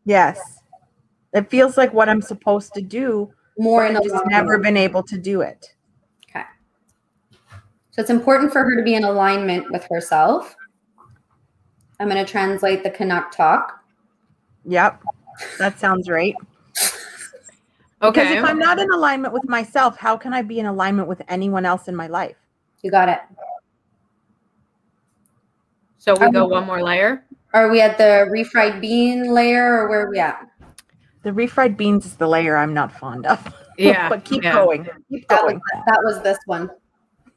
Yes, 0.05 0.61
it 1.33 1.49
feels 1.51 1.77
like 1.77 1.93
what 1.93 2.09
I'm 2.09 2.21
supposed 2.21 2.75
to 2.75 2.83
do. 2.83 3.33
more 3.59 3.85
I've 3.85 4.03
just 4.03 4.27
never 4.27 4.59
been 4.59 4.77
able 4.77 5.03
to 5.05 5.19
do 5.19 5.41
it. 5.41 5.75
Okay. 6.29 6.45
So 7.91 8.03
it's 8.03 8.11
important 8.11 8.53
for 8.53 8.63
her 8.63 8.77
to 8.77 8.83
be 8.83 8.95
in 8.95 9.05
alignment 9.05 9.71
with 9.71 9.87
herself. 9.91 10.55
I'm 11.99 12.09
going 12.09 12.25
to 12.25 12.31
translate 12.31 12.83
the 12.83 12.91
Canuck 12.91 13.33
talk. 13.33 13.83
Yep, 14.67 15.03
that 15.59 15.79
sounds 15.79 16.09
right. 16.09 16.35
Because 18.11 18.31
if 18.31 18.45
I'm 18.45 18.59
not 18.59 18.79
in 18.79 18.91
alignment 18.91 19.33
with 19.33 19.49
myself, 19.49 19.97
how 19.97 20.17
can 20.17 20.33
I 20.35 20.43
be 20.43 20.59
in 20.59 20.67
alignment 20.67 21.09
with 21.09 21.23
anyone 21.29 21.65
else 21.65 21.89
in 21.89 21.95
my 21.95 22.07
life? 22.07 22.37
You 22.83 22.91
got 22.91 23.09
it. 23.09 23.21
So 25.99 26.15
we 26.15 26.31
go 26.31 26.47
one 26.47 26.67
more 26.67 26.83
layer. 26.83 27.25
Are 27.55 27.71
we 27.71 27.81
at 27.81 27.97
the 27.97 28.29
refried 28.31 28.81
bean 28.81 29.33
layer 29.33 29.81
or 29.81 29.89
where 29.89 30.07
are 30.07 30.11
we 30.11 30.19
at? 30.19 30.47
The 31.23 31.31
refried 31.31 31.79
beans 31.79 32.05
is 32.05 32.17
the 32.17 32.27
layer 32.27 32.57
I'm 32.57 32.75
not 32.75 32.93
fond 32.93 33.25
of. 33.25 33.55
Yeah. 33.79 34.09
but 34.11 34.25
keep 34.25 34.43
yeah. 34.43 34.53
going. 34.53 34.87
Keep 35.09 35.29
That 35.29 35.45
was, 35.45 35.53
going. 35.53 35.61
that 35.87 36.01
was 36.05 36.23
this 36.23 36.39
one. 36.47 36.71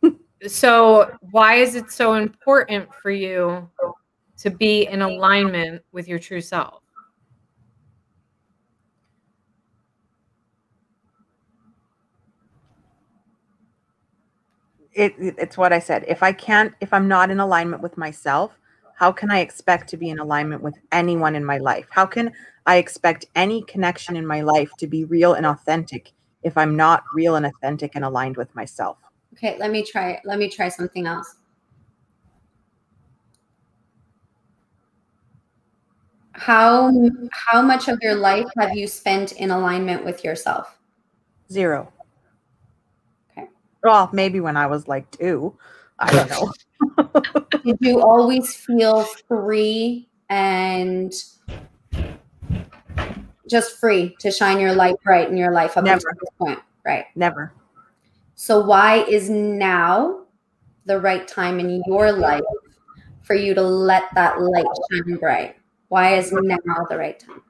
So 0.45 1.17
why 1.31 1.55
is 1.55 1.73
it 1.73 1.89
so 1.89 2.13
important 2.13 2.93
for 3.01 3.09
you 3.09 3.67
to 4.37 4.51
be 4.51 4.85
in 4.85 5.01
alignment 5.01 5.81
with 5.91 6.07
your 6.07 6.19
true 6.19 6.41
self? 6.41 6.83
It, 14.97 15.13
it- 15.19 15.35
it's 15.37 15.57
what 15.57 15.71
I 15.71 15.79
said. 15.79 16.03
If 16.07 16.23
I 16.23 16.31
can't, 16.33 16.73
if 16.81 16.91
I'm 16.91 17.07
not 17.07 17.29
in 17.29 17.39
alignment 17.39 17.81
with 17.81 17.97
myself, 17.97 18.57
how 18.95 19.11
can 19.11 19.29
I 19.29 19.39
expect 19.39 19.87
to 19.89 19.97
be 19.97 20.09
in 20.09 20.19
alignment 20.19 20.63
with 20.63 20.75
anyone 20.91 21.35
in 21.35 21.45
my 21.45 21.59
life? 21.59 21.87
How 21.91 22.05
can 22.05 22.33
I 22.65 22.77
expect 22.77 23.25
any 23.35 23.61
connection 23.63 24.15
in 24.15 24.25
my 24.25 24.41
life 24.41 24.71
to 24.79 24.87
be 24.87 25.05
real 25.05 25.35
and 25.35 25.45
authentic 25.45 26.11
if 26.43 26.57
I'm 26.57 26.75
not 26.75 27.03
real 27.13 27.35
and 27.35 27.45
authentic 27.45 27.95
and 27.95 28.03
aligned 28.03 28.37
with 28.37 28.53
myself? 28.55 28.97
Okay, 29.33 29.55
let 29.59 29.69
me 29.69 29.83
try 29.83 30.19
let 30.25 30.39
me 30.39 30.49
try 30.49 30.67
something 30.67 31.05
else. 31.05 31.35
How 36.31 36.91
how 37.31 37.61
much 37.61 37.87
of 37.87 37.99
your 38.01 38.15
life 38.15 38.47
have 38.57 38.75
you 38.75 38.87
spent 38.87 39.33
in 39.33 39.51
alignment 39.51 40.03
with 40.03 40.23
yourself? 40.23 40.77
Zero. 41.51 41.93
Okay. 43.83 43.91
Well, 43.91 44.09
maybe 44.13 44.39
when 44.39 44.57
I 44.57 44.67
was 44.67 44.87
like 44.87 45.09
two. 45.11 45.55
I 45.99 46.11
don't 46.11 46.29
know. 46.29 46.51
Did 47.65 47.77
you 47.79 48.01
always 48.01 48.53
feel 48.53 49.03
free 49.27 50.07
and 50.29 51.13
just 53.49 53.79
free 53.79 54.15
to 54.19 54.31
shine 54.31 54.59
your 54.59 54.73
light 54.73 54.95
bright 55.03 55.29
in 55.29 55.37
your 55.37 55.51
life 55.51 55.77
up 55.77 55.83
Never. 55.83 55.95
until 55.95 56.11
this 56.19 56.29
point? 56.37 56.59
Right. 56.85 57.05
Never. 57.15 57.53
So 58.35 58.59
why 58.59 59.03
is 59.03 59.29
now 59.29 60.25
the 60.85 60.99
right 60.99 61.27
time 61.27 61.59
in 61.59 61.81
your 61.87 62.11
life 62.11 62.43
for 63.23 63.33
you 63.33 63.53
to 63.55 63.61
let 63.61 64.03
that 64.15 64.39
light 64.39 64.65
shine 64.91 65.17
bright? 65.17 65.55
Why 65.89 66.15
is 66.15 66.31
now 66.31 66.57
the 66.89 66.97
right 66.97 67.19
time? 67.19 67.41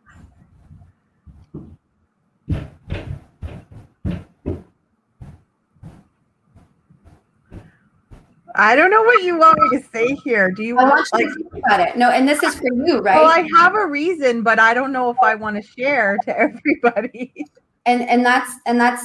I 8.57 8.75
don't 8.75 8.89
know 8.89 9.03
what 9.03 9.23
you 9.23 9.37
want 9.37 9.59
me 9.59 9.77
to 9.77 9.85
say 9.93 10.15
here. 10.23 10.51
Do 10.51 10.63
you 10.63 10.77
I 10.77 10.83
want 10.83 10.95
want 10.95 11.09
you 11.13 11.27
like 11.27 11.37
to 11.37 11.43
think 11.43 11.63
about 11.65 11.79
it. 11.79 11.97
No, 11.97 12.09
and 12.09 12.27
this 12.27 12.41
is 12.41 12.55
for 12.55 12.73
you, 12.73 12.99
right? 12.99 13.17
Well, 13.17 13.27
I 13.27 13.47
have 13.57 13.75
a 13.75 13.85
reason, 13.85 14.41
but 14.41 14.59
I 14.59 14.73
don't 14.73 14.91
know 14.91 15.09
if 15.11 15.17
I 15.21 15.35
want 15.35 15.55
to 15.55 15.61
share 15.61 16.17
to 16.23 16.37
everybody. 16.37 17.33
and 17.85 18.01
and 18.01 18.25
that's 18.25 18.51
and 18.65 18.81
that's 18.81 19.03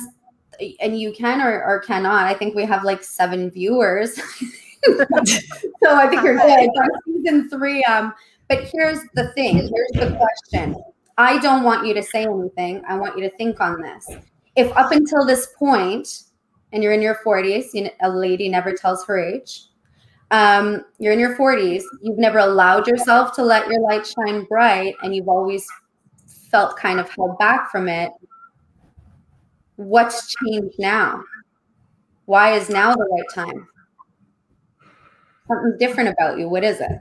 and 0.80 0.98
you 0.98 1.12
can 1.12 1.40
or, 1.40 1.62
or 1.64 1.80
cannot. 1.80 2.26
I 2.26 2.34
think 2.34 2.54
we 2.54 2.64
have 2.64 2.82
like 2.82 3.04
seven 3.04 3.50
viewers. 3.50 4.14
so 4.84 5.06
I 5.84 6.08
think 6.08 6.22
you're 6.22 6.38
good. 6.38 6.70
By 6.74 6.88
season 7.06 7.50
three, 7.50 7.84
um, 7.84 8.14
but 8.48 8.64
here's 8.72 9.00
the 9.14 9.32
thing, 9.34 9.56
here's 9.56 9.92
the 9.92 10.16
question. 10.16 10.76
I 11.18 11.38
don't 11.38 11.62
want 11.62 11.86
you 11.86 11.94
to 11.94 12.02
say 12.02 12.24
anything. 12.24 12.82
I 12.88 12.96
want 12.96 13.18
you 13.18 13.28
to 13.28 13.36
think 13.36 13.60
on 13.60 13.82
this. 13.82 14.08
If 14.56 14.74
up 14.76 14.92
until 14.92 15.24
this 15.26 15.48
point, 15.58 16.24
and 16.72 16.82
you're 16.82 16.92
in 16.92 17.02
your 17.02 17.18
40s, 17.24 17.74
you 17.74 17.84
know, 17.84 17.90
a 18.00 18.10
lady 18.10 18.48
never 18.48 18.72
tells 18.72 19.04
her 19.06 19.18
age. 19.18 19.64
Um, 20.30 20.84
you're 20.98 21.12
in 21.12 21.18
your 21.18 21.36
40s, 21.36 21.82
you've 22.00 22.18
never 22.18 22.38
allowed 22.38 22.86
yourself 22.86 23.34
to 23.36 23.42
let 23.42 23.68
your 23.68 23.80
light 23.82 24.06
shine 24.06 24.44
bright, 24.44 24.94
and 25.02 25.14
you've 25.14 25.28
always 25.28 25.66
felt 26.26 26.76
kind 26.76 26.98
of 26.98 27.10
held 27.10 27.38
back 27.38 27.70
from 27.70 27.88
it. 27.88 28.12
What's 29.76 30.34
changed 30.34 30.76
now? 30.78 31.22
Why 32.26 32.52
is 32.52 32.70
now 32.70 32.94
the 32.94 33.08
right 33.12 33.46
time? 33.46 33.68
Something 35.48 35.76
different 35.78 36.08
about 36.10 36.38
you. 36.38 36.48
What 36.48 36.64
is 36.64 36.80
it? 36.80 36.98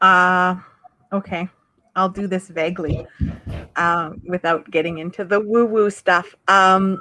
Uh, 0.00 0.56
okay. 1.12 1.48
I'll 1.96 2.10
do 2.10 2.26
this 2.26 2.48
vaguely 2.48 3.06
um, 3.76 4.20
without 4.26 4.70
getting 4.70 4.98
into 4.98 5.24
the 5.24 5.40
woo 5.40 5.64
woo 5.64 5.90
stuff. 5.90 6.34
Um, 6.46 7.00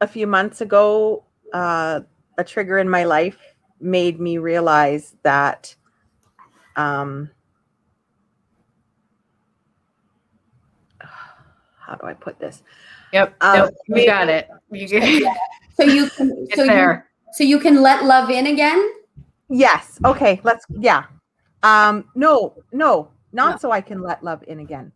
a 0.00 0.06
few 0.06 0.26
months 0.26 0.60
ago, 0.60 1.24
uh, 1.52 2.00
a 2.38 2.44
trigger 2.44 2.78
in 2.78 2.88
my 2.88 3.04
life 3.04 3.38
made 3.80 4.20
me 4.20 4.38
realize 4.38 5.16
that 5.22 5.74
um, 6.76 7.30
how 11.00 11.94
do 11.94 12.06
I 12.06 12.14
put 12.14 12.38
this? 12.38 12.62
Yep. 13.12 13.34
Um, 13.40 13.58
nope, 13.58 13.74
you 13.88 13.94
maybe- 13.94 14.06
got 14.06 14.28
it. 14.28 14.48
You 14.70 14.88
get 15.00 15.36
So 15.76 15.84
you 15.84 16.08
can 16.10 16.32
it's 16.48 16.56
so 16.56 16.64
you, 16.64 17.02
so 17.32 17.44
you 17.44 17.58
can 17.58 17.82
let 17.82 18.04
love 18.04 18.30
in 18.30 18.46
again? 18.46 18.92
Yes. 19.50 19.98
Okay. 20.04 20.40
Let's. 20.42 20.64
Yeah. 20.70 21.04
Um. 21.62 22.06
No. 22.14 22.54
No. 22.72 23.10
Not 23.32 23.50
No. 23.52 23.56
so 23.58 23.70
I 23.70 23.80
can 23.82 24.00
let 24.00 24.24
love 24.24 24.42
in 24.48 24.60
again. 24.60 24.90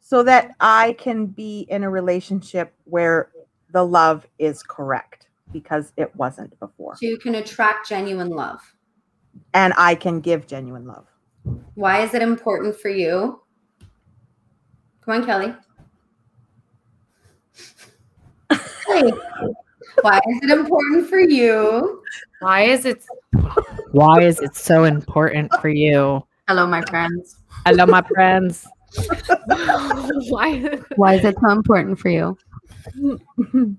So 0.00 0.22
that 0.22 0.54
I 0.60 0.94
can 0.98 1.26
be 1.26 1.66
in 1.68 1.84
a 1.84 1.90
relationship 1.90 2.72
where 2.84 3.30
the 3.76 3.84
love 3.84 4.26
is 4.38 4.62
correct 4.62 5.26
because 5.52 5.92
it 5.98 6.10
wasn't 6.16 6.58
before. 6.60 6.96
So 6.96 7.04
you 7.04 7.18
can 7.18 7.34
attract 7.34 7.86
genuine 7.86 8.30
love. 8.30 8.62
and 9.52 9.74
I 9.76 9.94
can 9.94 10.20
give 10.20 10.46
genuine 10.46 10.86
love. 10.86 11.04
Why 11.74 12.00
is 12.00 12.14
it 12.14 12.22
important 12.22 12.80
for 12.80 12.88
you? 12.88 13.42
Come 15.02 15.20
on, 15.20 15.26
Kelly. 15.26 15.54
Hey. 18.50 19.12
Why 20.00 20.20
is 20.26 20.38
it 20.42 20.50
important 20.50 21.06
for 21.10 21.20
you? 21.20 22.02
Why 22.40 22.62
is 22.62 22.86
it 22.86 23.04
why 23.92 24.22
is 24.22 24.40
it 24.40 24.56
so 24.56 24.84
important 24.84 25.52
for 25.60 25.68
you? 25.68 26.26
Hello, 26.48 26.66
my 26.66 26.80
friends. 26.86 27.42
Hello, 27.66 27.84
my 27.84 28.00
friends. 28.00 28.66
why 30.30 30.80
Why 30.96 31.14
is 31.16 31.24
it 31.26 31.36
so 31.42 31.50
important 31.50 31.98
for 31.98 32.08
you? 32.08 32.38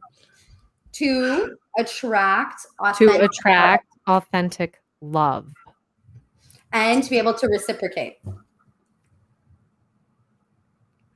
to 0.93 1.55
attract 1.77 2.61
to 2.63 2.67
authentic 3.05 3.21
attract 3.21 3.85
authentic 4.07 4.81
love? 5.01 5.51
and 6.73 7.01
to 7.03 7.09
be 7.09 7.17
able 7.17 7.33
to 7.33 7.47
reciprocate. 7.47 8.17
I 8.27 8.31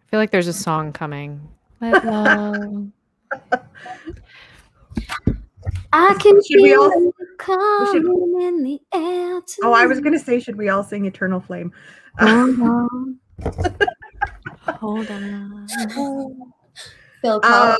feel 0.09 0.19
like 0.19 0.31
there's 0.31 0.47
a 0.47 0.53
song 0.53 0.91
coming. 0.93 1.41
I 1.81 1.91
can 6.19 6.41
Should 6.43 6.61
feel 6.61 6.81
all- 6.81 7.09
it 7.09 7.13
should- 7.91 8.05
coming 8.05 8.41
in 8.41 8.63
the 8.63 8.79
air. 8.93 9.41
Oh, 9.63 9.73
I 9.73 9.85
was 9.85 9.99
going 9.99 10.13
to 10.13 10.19
say, 10.19 10.39
should 10.39 10.57
we 10.57 10.69
all 10.69 10.83
sing 10.83 11.05
Eternal 11.05 11.39
Flame? 11.41 11.71
Hold 12.19 12.61
on. 12.61 13.19
Hold 14.79 15.11
on. 15.11 15.67
Phil 17.21 17.39
Uh, 17.43 17.75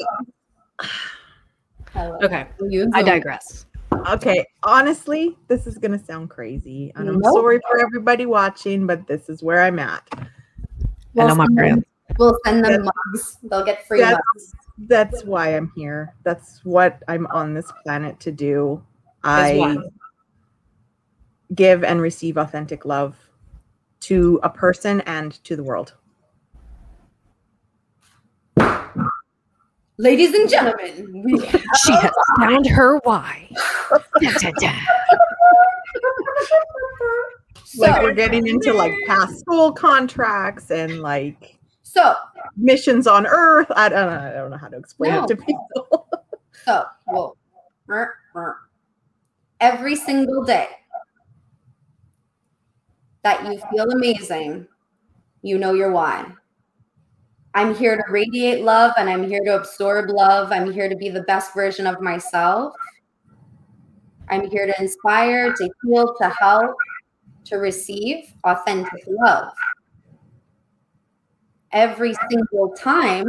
Okay, 2.23 2.47
You 2.69 2.89
I 2.93 3.03
digress. 3.03 3.65
okay, 4.11 4.45
honestly, 4.63 5.37
this 5.47 5.67
is 5.67 5.77
going 5.77 5.91
to 5.91 5.99
sound 5.99 6.29
crazy. 6.29 6.91
And 6.95 7.09
I'm 7.09 7.19
Nope. 7.19 7.33
sorry 7.33 7.59
for 7.69 7.81
everybody 7.81 8.25
watching, 8.25 8.87
but 8.87 9.07
this 9.07 9.27
is 9.29 9.43
where 9.43 9.61
I'm 9.61 9.77
at. 9.79 10.07
We'll 11.13 11.27
Hello, 11.27 11.35
my 11.35 11.45
send 11.45 11.57
them- 11.57 11.63
friends. 11.65 11.85
We'll 12.17 12.37
send 12.45 12.63
them 12.65 12.71
That's- 12.85 12.89
mugs. 13.07 13.37
They'll 13.43 13.65
get 13.65 13.85
free 13.87 14.01
mugs. 14.01 14.19
That's, 14.35 14.53
that's 15.11 15.23
why 15.25 15.49
I'm 15.55 15.71
here. 15.75 16.13
That's 16.23 16.63
what 16.63 17.01
I'm 17.07 17.25
on 17.27 17.53
this 17.53 17.71
planet 17.83 18.19
to 18.21 18.31
do. 18.31 18.81
As 19.23 19.51
I 19.51 19.57
what? 19.57 19.85
give 21.55 21.83
and 21.83 22.01
receive 22.01 22.37
authentic 22.37 22.85
love 22.85 23.17
to 24.01 24.39
a 24.43 24.49
person 24.49 25.01
and 25.01 25.31
to 25.43 25.55
the 25.55 25.63
world. 25.63 25.93
Ladies 29.97 30.33
and 30.33 30.49
gentlemen, 30.49 31.23
we 31.23 31.39
She 31.49 31.91
has 31.93 32.11
found 32.39 32.65
her 32.67 32.97
why. 33.03 33.49
Dun, 34.19 34.33
dun, 34.41 34.53
dun. 34.59 34.75
like 37.77 37.95
So- 37.95 38.03
we're 38.03 38.13
getting 38.13 38.47
into 38.47 38.73
like 38.73 38.93
past 39.07 39.43
soul 39.45 39.71
contracts 39.71 40.71
and 40.71 41.01
like 41.01 41.57
so 41.83 42.15
missions 42.57 43.05
on 43.05 43.27
Earth. 43.27 43.67
I 43.75 43.89
don't 43.89 44.07
know. 44.09 44.19
I 44.29 44.33
don't 44.33 44.49
know 44.51 44.57
how 44.57 44.69
to 44.69 44.77
explain 44.77 45.11
No. 45.13 45.23
it 45.23 45.27
to 45.27 45.35
people. 45.35 46.07
So, 46.65 46.85
whoa. 47.07 47.35
Mer, 47.87 48.13
mer. 48.35 48.55
Every 49.59 49.95
single 49.95 50.43
day 50.43 50.67
that 53.23 53.43
you 53.45 53.59
feel 53.71 53.89
amazing, 53.89 54.67
you 55.41 55.57
know 55.57 55.73
your 55.73 55.91
why. 55.91 56.31
I'm 57.53 57.75
here 57.75 57.97
to 57.97 58.03
radiate 58.09 58.63
love 58.63 58.93
and 58.97 59.09
I'm 59.09 59.27
here 59.27 59.43
to 59.43 59.57
absorb 59.57 60.09
love. 60.09 60.51
I'm 60.51 60.71
here 60.71 60.87
to 60.87 60.95
be 60.95 61.09
the 61.09 61.23
best 61.23 61.53
version 61.53 61.85
of 61.85 61.99
myself. 61.99 62.73
I'm 64.29 64.49
here 64.49 64.65
to 64.65 64.81
inspire, 64.81 65.53
to 65.53 65.69
heal, 65.83 66.15
to 66.21 66.29
help, 66.29 66.75
to 67.45 67.57
receive 67.57 68.33
authentic 68.45 69.03
love. 69.07 69.51
Every 71.73 72.13
single 72.29 72.69
time 72.77 73.25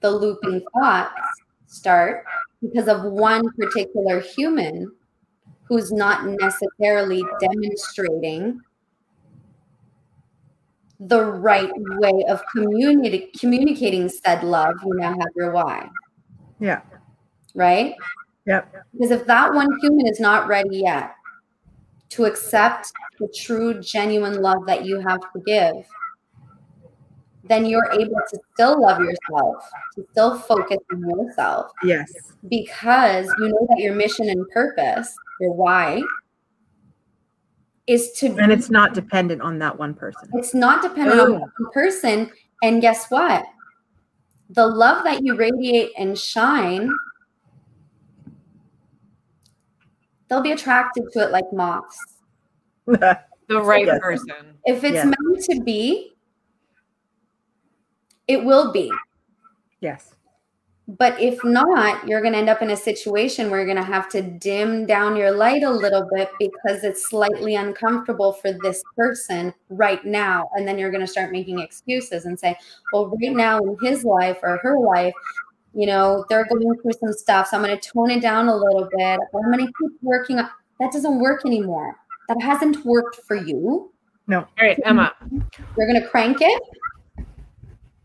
the 0.00 0.10
looping 0.10 0.62
thoughts 0.72 1.20
start 1.66 2.24
because 2.62 2.86
of 2.86 3.02
one 3.02 3.50
particular 3.52 4.20
human 4.20 4.92
who's 5.64 5.90
not 5.90 6.26
necessarily 6.26 7.24
demonstrating 7.40 8.60
the 11.00 11.24
right 11.24 11.70
way 11.74 12.24
of 12.28 12.42
communi- 12.54 13.32
communicating 13.38 14.08
said 14.08 14.42
love, 14.44 14.74
you 14.84 14.94
now 14.94 15.10
have 15.10 15.28
your 15.36 15.52
why, 15.52 15.88
Yeah. 16.60 16.80
right? 17.54 17.94
Yep. 18.46 18.86
Because 18.92 19.10
if 19.10 19.26
that 19.26 19.52
one 19.52 19.68
human 19.80 20.06
is 20.06 20.20
not 20.20 20.46
ready 20.48 20.78
yet 20.78 21.14
to 22.10 22.26
accept 22.26 22.92
the 23.18 23.28
true, 23.34 23.80
genuine 23.80 24.40
love 24.40 24.66
that 24.66 24.84
you 24.84 25.00
have 25.00 25.20
to 25.32 25.40
give, 25.44 25.74
then 27.48 27.66
you're 27.66 27.90
able 27.92 28.20
to 28.30 28.38
still 28.54 28.80
love 28.80 29.00
yourself, 29.00 29.68
to 29.96 30.06
still 30.12 30.38
focus 30.38 30.78
on 30.92 31.00
yourself, 31.08 31.70
Yes. 31.82 32.10
because 32.48 33.26
you 33.38 33.48
know 33.48 33.66
that 33.68 33.78
your 33.78 33.94
mission 33.94 34.28
and 34.30 34.48
purpose, 34.50 35.14
your 35.40 35.52
why, 35.52 36.02
is 37.86 38.12
to 38.12 38.26
And 38.38 38.50
it's 38.50 38.70
not 38.70 38.94
dependent 38.94 39.42
on 39.42 39.58
that 39.58 39.78
one 39.78 39.94
person. 39.94 40.30
it's 40.34 40.54
not 40.54 40.82
dependent 40.82 41.20
on 41.20 41.32
Oh. 41.32 41.38
one 41.58 41.72
person. 41.72 42.30
And 42.62 42.80
guess 42.80 43.10
what? 43.10 43.44
The 44.50 44.66
love 44.66 45.04
that 45.04 45.22
you 45.22 45.36
radiate 45.36 45.92
and 45.98 46.18
shine, 46.18 46.90
they'll 50.28 50.40
be 50.42 50.52
attracted 50.52 51.04
to 51.12 51.20
it 51.20 51.30
like 51.30 51.44
moths. 51.52 51.98
The 53.46 53.60
right 53.60 53.84
Yes. 53.86 54.00
person. 54.00 54.58
If 54.64 54.84
it's 54.84 54.94
Yeah. 54.94 55.04
meant 55.04 55.44
to 55.50 55.60
be, 55.62 56.16
it 58.26 58.42
will 58.42 58.72
be. 58.72 58.90
yes. 59.80 60.14
But 60.86 61.18
if 61.18 61.42
not, 61.44 62.06
you're 62.06 62.20
going 62.20 62.34
to 62.34 62.38
end 62.38 62.50
up 62.50 62.60
in 62.60 62.70
a 62.70 62.76
situation 62.76 63.50
where 63.50 63.58
you're 63.58 63.74
going 63.74 63.84
to 63.84 63.92
have 63.92 64.08
to 64.10 64.20
dim 64.20 64.84
down 64.84 65.16
your 65.16 65.30
light 65.30 65.62
a 65.62 65.70
little 65.70 66.06
bit 66.14 66.30
because 66.38 66.84
it's 66.84 67.08
slightly 67.08 67.54
uncomfortable 67.54 68.34
for 68.34 68.52
this 68.62 68.82
person 68.94 69.54
right 69.70 70.04
now. 70.04 70.50
And 70.54 70.68
then 70.68 70.78
you're 70.78 70.90
going 70.90 71.00
to 71.00 71.06
start 71.06 71.32
making 71.32 71.58
excuses 71.60 72.26
and 72.26 72.38
say, 72.38 72.54
well, 72.92 73.06
right 73.06 73.34
now 73.34 73.60
in 73.60 73.78
his 73.80 74.04
life 74.04 74.38
or 74.42 74.58
her 74.58 74.78
life, 74.78 75.14
you 75.72 75.86
know, 75.86 76.26
they're 76.28 76.46
going 76.46 76.78
through 76.82 76.92
some 76.92 77.14
stuff. 77.14 77.48
So 77.48 77.56
I'm 77.56 77.64
going 77.64 77.78
to 77.78 77.90
tone 77.90 78.10
it 78.10 78.20
down 78.20 78.48
a 78.48 78.54
little 78.54 78.86
bit. 78.96 79.20
I'm 79.34 79.50
going 79.50 79.66
to 79.66 79.72
keep 79.80 79.92
working. 80.02 80.38
on 80.38 80.50
That 80.80 80.92
doesn't 80.92 81.18
work 81.18 81.46
anymore. 81.46 81.96
That 82.28 82.40
hasn't 82.42 82.84
worked 82.84 83.20
for 83.26 83.36
you. 83.36 83.90
No. 84.26 84.40
All 84.40 84.48
right, 84.60 84.78
Emma. 84.84 85.14
You're 85.30 85.86
going 85.86 86.00
to 86.00 86.08
crank 86.08 86.38
it, 86.40 86.62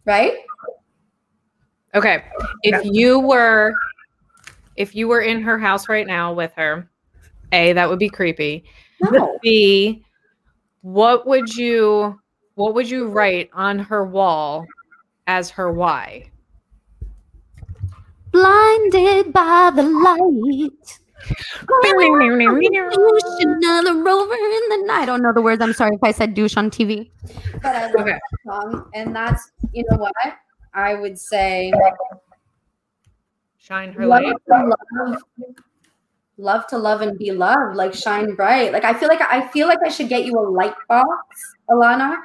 right? 0.06 0.34
Okay. 1.96 2.24
If 2.64 2.86
you 2.86 3.20
were 3.20 3.74
if 4.76 4.96
you 4.96 5.08
were 5.08 5.22
in 5.22 5.42
her 5.42 5.58
house 5.60 5.90
right 5.90 6.08
now 6.08 6.34
with 6.34 6.54
her, 6.56 6.90
A, 7.52 7.74
that 7.74 7.90
would 7.90 8.00
be 8.00 8.10
creepy. 8.10 8.64
No. 9.02 9.38
B, 9.42 10.06
what 10.82 11.28
would 11.28 11.54
you 11.54 12.20
what 12.56 12.74
would 12.76 12.90
you 12.90 13.08
write 13.08 13.50
on 13.54 13.80
her 13.80 14.06
wall 14.06 14.68
as 15.28 15.50
her 15.52 15.72
why? 15.72 16.30
Blinded 18.32 19.34
by 19.34 19.72
the 19.74 19.84
light. 19.84 21.00
douche 21.80 23.42
another 23.42 23.94
rover 23.96 24.34
in 24.34 24.70
the 24.70 24.84
night. 24.86 25.02
I 25.02 25.06
don't 25.06 25.22
know 25.22 25.34
the 25.34 25.42
words. 25.42 25.62
I'm 25.62 25.74
sorry 25.74 25.96
if 25.96 26.04
I 26.04 26.12
said 26.12 26.34
douche 26.34 26.56
on 26.58 26.70
TV. 26.70 27.10
But 27.62 27.76
I 27.76 27.86
love 27.88 27.96
Okay. 28.02 28.12
that 28.12 28.22
song. 28.46 28.90
And 28.94 29.16
that's, 29.16 29.52
you 29.74 29.84
know 29.90 29.98
what? 29.98 30.14
I 30.80 30.96
would 30.96 31.20
say 31.20 31.74
Shine 33.58 33.92
her 33.92 34.06
love 34.06 34.24
light. 34.24 34.36
to 34.50 34.76
love, 34.98 35.22
love 36.38 36.68
to 36.68 36.78
love 36.78 37.02
and 37.02 37.18
be 37.20 37.32
loved. 37.32 37.76
Like 37.76 37.94
shine 37.94 38.34
bright. 38.36 38.72
Like 38.72 38.86
I 38.86 38.94
feel 38.94 39.10
like 39.10 39.22
I 39.22 39.48
feel 39.50 39.68
like 39.68 39.80
I 39.86 39.90
should 39.90 40.08
get 40.10 40.26
you 40.26 40.40
a 40.40 40.46
light 40.50 40.74
box, 40.88 41.08
Alana. 41.70 42.18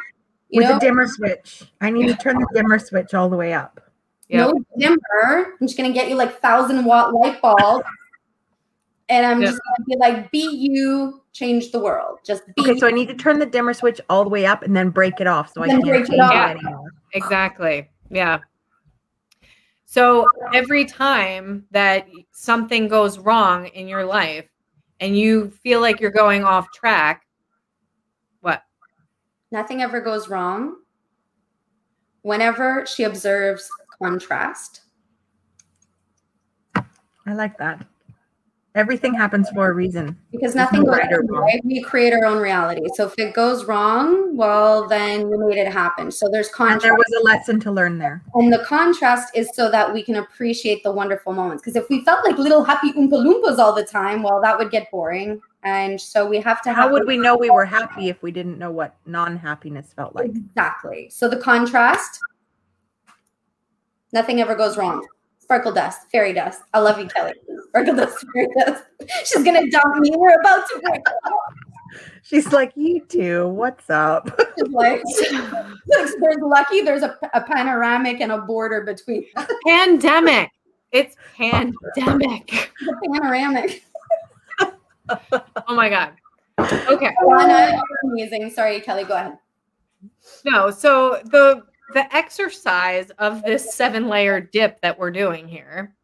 You 0.50 0.60
With 0.60 0.70
know, 0.70 0.76
a 0.76 0.80
dimmer 0.80 1.06
switch. 1.08 1.64
I 1.80 1.90
need 1.90 2.06
to 2.06 2.14
turn 2.14 2.36
the 2.38 2.46
dimmer 2.54 2.78
switch 2.78 3.12
all 3.12 3.28
the 3.28 3.36
way 3.36 3.52
up. 3.52 3.80
Yep. 4.28 4.46
no 4.46 4.64
dimmer. 4.78 5.54
I'm 5.60 5.66
just 5.66 5.76
gonna 5.76 5.92
get 5.92 6.08
you 6.08 6.14
like 6.14 6.40
thousand 6.40 6.84
watt 6.84 7.12
light 7.12 7.42
bulb. 7.42 7.82
And 9.08 9.26
I'm 9.26 9.40
Yep. 9.40 9.50
just 9.50 9.60
gonna 9.64 9.84
be 9.86 9.96
like, 9.98 10.30
be 10.30 10.48
you, 10.50 11.22
change 11.32 11.72
the 11.72 11.80
world. 11.80 12.20
Just 12.24 12.44
be 12.54 12.62
Okay, 12.62 12.78
so 12.78 12.86
I 12.86 12.90
need 12.90 13.08
to 13.08 13.14
turn 13.14 13.38
the 13.38 13.46
dimmer 13.46 13.74
switch 13.74 14.00
all 14.08 14.22
the 14.22 14.30
way 14.30 14.46
up 14.46 14.62
and 14.62 14.74
then 14.74 14.88
break 14.90 15.20
it 15.20 15.26
off 15.26 15.52
so 15.52 15.62
I 15.62 15.68
can't 15.68 15.84
break 15.84 16.04
it 16.04 16.08
change 16.08 16.20
it 16.20 16.20
off. 16.20 16.50
anymore. 16.50 16.88
Exactly. 17.12 17.90
Yeah. 18.14 18.38
So 19.86 20.28
every 20.54 20.84
time 20.84 21.66
that 21.72 22.06
something 22.30 22.86
goes 22.86 23.18
wrong 23.18 23.66
in 23.66 23.88
your 23.88 24.04
life 24.04 24.46
and 25.00 25.18
you 25.18 25.50
feel 25.50 25.80
like 25.80 26.00
you're 26.00 26.12
going 26.12 26.44
off 26.44 26.70
track, 26.72 27.26
what? 28.40 28.62
nothing 29.50 29.82
ever 29.82 30.00
goes 30.00 30.28
wrong 30.28 30.76
whenever 32.22 32.86
she 32.86 33.02
observes 33.02 33.68
contrast. 34.00 34.82
I 36.76 37.34
like 37.34 37.58
that. 37.58 37.84
Everything 38.76 39.14
happens 39.14 39.48
for 39.50 39.70
a 39.70 39.72
reason. 39.72 40.18
because 40.32 40.56
nothing 40.56 40.82
goes 40.82 40.96
right 40.98 41.12
or 41.12 41.22
wrong, 41.28 41.42
right? 41.42 41.60
We 41.64 41.80
create 41.80 42.12
our 42.12 42.24
own 42.24 42.38
reality. 42.42 42.80
So 42.94 43.06
if 43.06 43.14
it 43.18 43.32
goes 43.32 43.66
wrong, 43.66 44.36
well, 44.36 44.88
then 44.88 45.28
we 45.30 45.36
made 45.36 45.58
it 45.58 45.72
happen. 45.72 46.10
So 46.10 46.28
there's 46.28 46.48
And 46.48 46.54
contrast. 46.56 46.82
there 46.82 46.94
was 46.94 47.06
a 47.20 47.24
lesson 47.24 47.60
to 47.60 47.70
learn 47.70 47.98
there. 47.98 48.24
And 48.34 48.52
the 48.52 48.64
contrast 48.64 49.36
is 49.36 49.48
so 49.54 49.70
that 49.70 49.92
we 49.94 50.02
can 50.02 50.16
appreciate 50.16 50.82
the 50.82 50.90
wonderful 50.90 51.32
moments. 51.32 51.62
Because 51.62 51.76
if 51.76 51.88
we 51.88 52.04
felt 52.04 52.24
like 52.24 52.36
little 52.36 52.64
happy 52.64 52.92
Oompa 52.94 53.12
Loompas 53.12 53.58
all 53.58 53.72
the 53.72 53.84
time, 53.84 54.24
well, 54.24 54.40
that 54.42 54.58
would 54.58 54.72
get 54.72 54.90
boring. 54.90 55.40
And 55.62 55.98
so 56.00 56.26
we 56.28 56.40
have 56.40 56.60
to 56.62 56.70
have 56.70 56.76
How 56.76 56.90
would 56.92 57.06
we 57.06 57.16
know 57.16 57.36
we 57.36 57.50
were 57.50 57.64
happy 57.64 58.08
if 58.08 58.20
we 58.24 58.32
didn't 58.32 58.58
know 58.58 58.72
what 58.72 58.96
non-happiness 59.06 59.92
felt 59.94 60.16
like? 60.16 60.26
exactly. 60.26 61.08
So 61.10 61.28
the 61.28 61.36
contrast, 61.38 62.18
nothing 64.12 64.40
ever 64.40 64.56
goes 64.56 64.76
wrong. 64.76 65.06
Sparkle 65.44 65.72
dust, 65.72 66.08
fairy 66.10 66.32
dust. 66.32 66.62
I 66.72 66.78
love 66.78 66.98
you, 66.98 67.06
Kelly. 67.06 67.34
Sparkle 67.68 67.96
dust, 67.96 68.24
fairy 68.32 68.48
dust. 68.58 68.82
She's 69.26 69.44
gonna 69.44 69.70
dump 69.70 69.98
me. 69.98 70.10
We're 70.16 70.40
about 70.40 70.66
to 70.70 70.80
break 70.80 71.02
up. 71.06 71.32
She's 72.22 72.50
like, 72.50 72.72
you 72.76 73.04
too. 73.04 73.48
What's 73.48 73.90
up? 73.90 74.40
She's 74.58 74.68
like, 74.68 75.02
there's 75.86 76.38
lucky 76.40 76.80
there's 76.80 77.02
a, 77.02 77.18
a 77.34 77.42
panoramic 77.42 78.22
and 78.22 78.32
a 78.32 78.38
border 78.38 78.80
between 78.84 79.26
Pandemic. 79.66 80.50
It's 80.92 81.14
pandemic. 81.36 82.70
the 82.80 82.96
panoramic. 83.12 83.84
Oh 85.68 85.74
my 85.74 85.90
god. 85.90 86.14
Okay. 86.58 87.14
Alana, 87.22 87.72
you're 87.72 88.12
amazing. 88.12 88.48
Sorry, 88.48 88.80
Kelly, 88.80 89.04
go 89.04 89.14
ahead. 89.14 89.36
No, 90.46 90.70
so 90.70 91.20
the 91.26 91.64
the 91.92 92.14
exercise 92.14 93.10
of 93.18 93.42
this 93.42 93.74
seven 93.74 94.08
layer 94.08 94.40
dip 94.40 94.80
that 94.80 94.98
we're 94.98 95.10
doing 95.10 95.46
here 95.46 95.94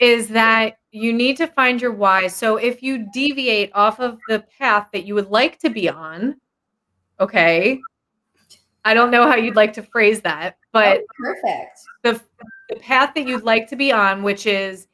is 0.00 0.28
that 0.28 0.78
you 0.90 1.12
need 1.12 1.36
to 1.36 1.46
find 1.46 1.80
your 1.80 1.92
why. 1.92 2.26
So 2.26 2.56
if 2.56 2.82
you 2.82 3.06
deviate 3.12 3.70
off 3.74 4.00
of 4.00 4.18
the 4.28 4.44
path 4.58 4.88
that 4.92 5.04
you 5.04 5.14
would 5.14 5.30
like 5.30 5.58
to 5.60 5.70
be 5.70 5.88
on, 5.88 6.36
okay. 7.20 7.80
I 8.84 8.94
don't 8.94 9.10
know 9.10 9.28
how 9.28 9.36
you'd 9.36 9.56
like 9.56 9.74
to 9.74 9.82
phrase 9.82 10.22
that, 10.22 10.56
but 10.72 11.00
Oh, 11.00 11.04
perfect. 11.18 11.78
the 12.02 12.20
the 12.70 12.76
path 12.76 13.12
that 13.14 13.26
you'd 13.26 13.42
like 13.42 13.68
to 13.68 13.76
be 13.76 13.92
on, 13.92 14.22
which 14.22 14.46
is 14.46 14.86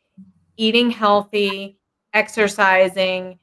eating 0.56 0.90
healthy, 0.90 1.78
exercising, 2.14 3.38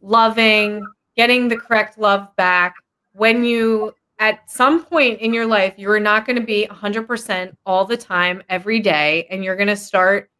loving, 0.00 0.84
getting 1.16 1.48
the 1.48 1.56
correct 1.56 1.96
love 1.98 2.28
back. 2.36 2.74
When 3.12 3.44
you, 3.44 3.94
at 4.18 4.50
some 4.50 4.84
point 4.84 5.20
in 5.20 5.32
your 5.32 5.46
life, 5.46 5.74
you 5.76 5.90
are 5.90 6.00
not 6.00 6.26
going 6.26 6.38
to 6.38 6.44
be 6.44 6.66
100% 6.70 7.56
all 7.64 7.84
the 7.84 7.96
time, 7.96 8.42
every 8.48 8.80
day, 8.80 9.26
and 9.30 9.44
you're 9.44 9.56
going 9.56 9.68
to 9.68 9.76
start 9.76 10.30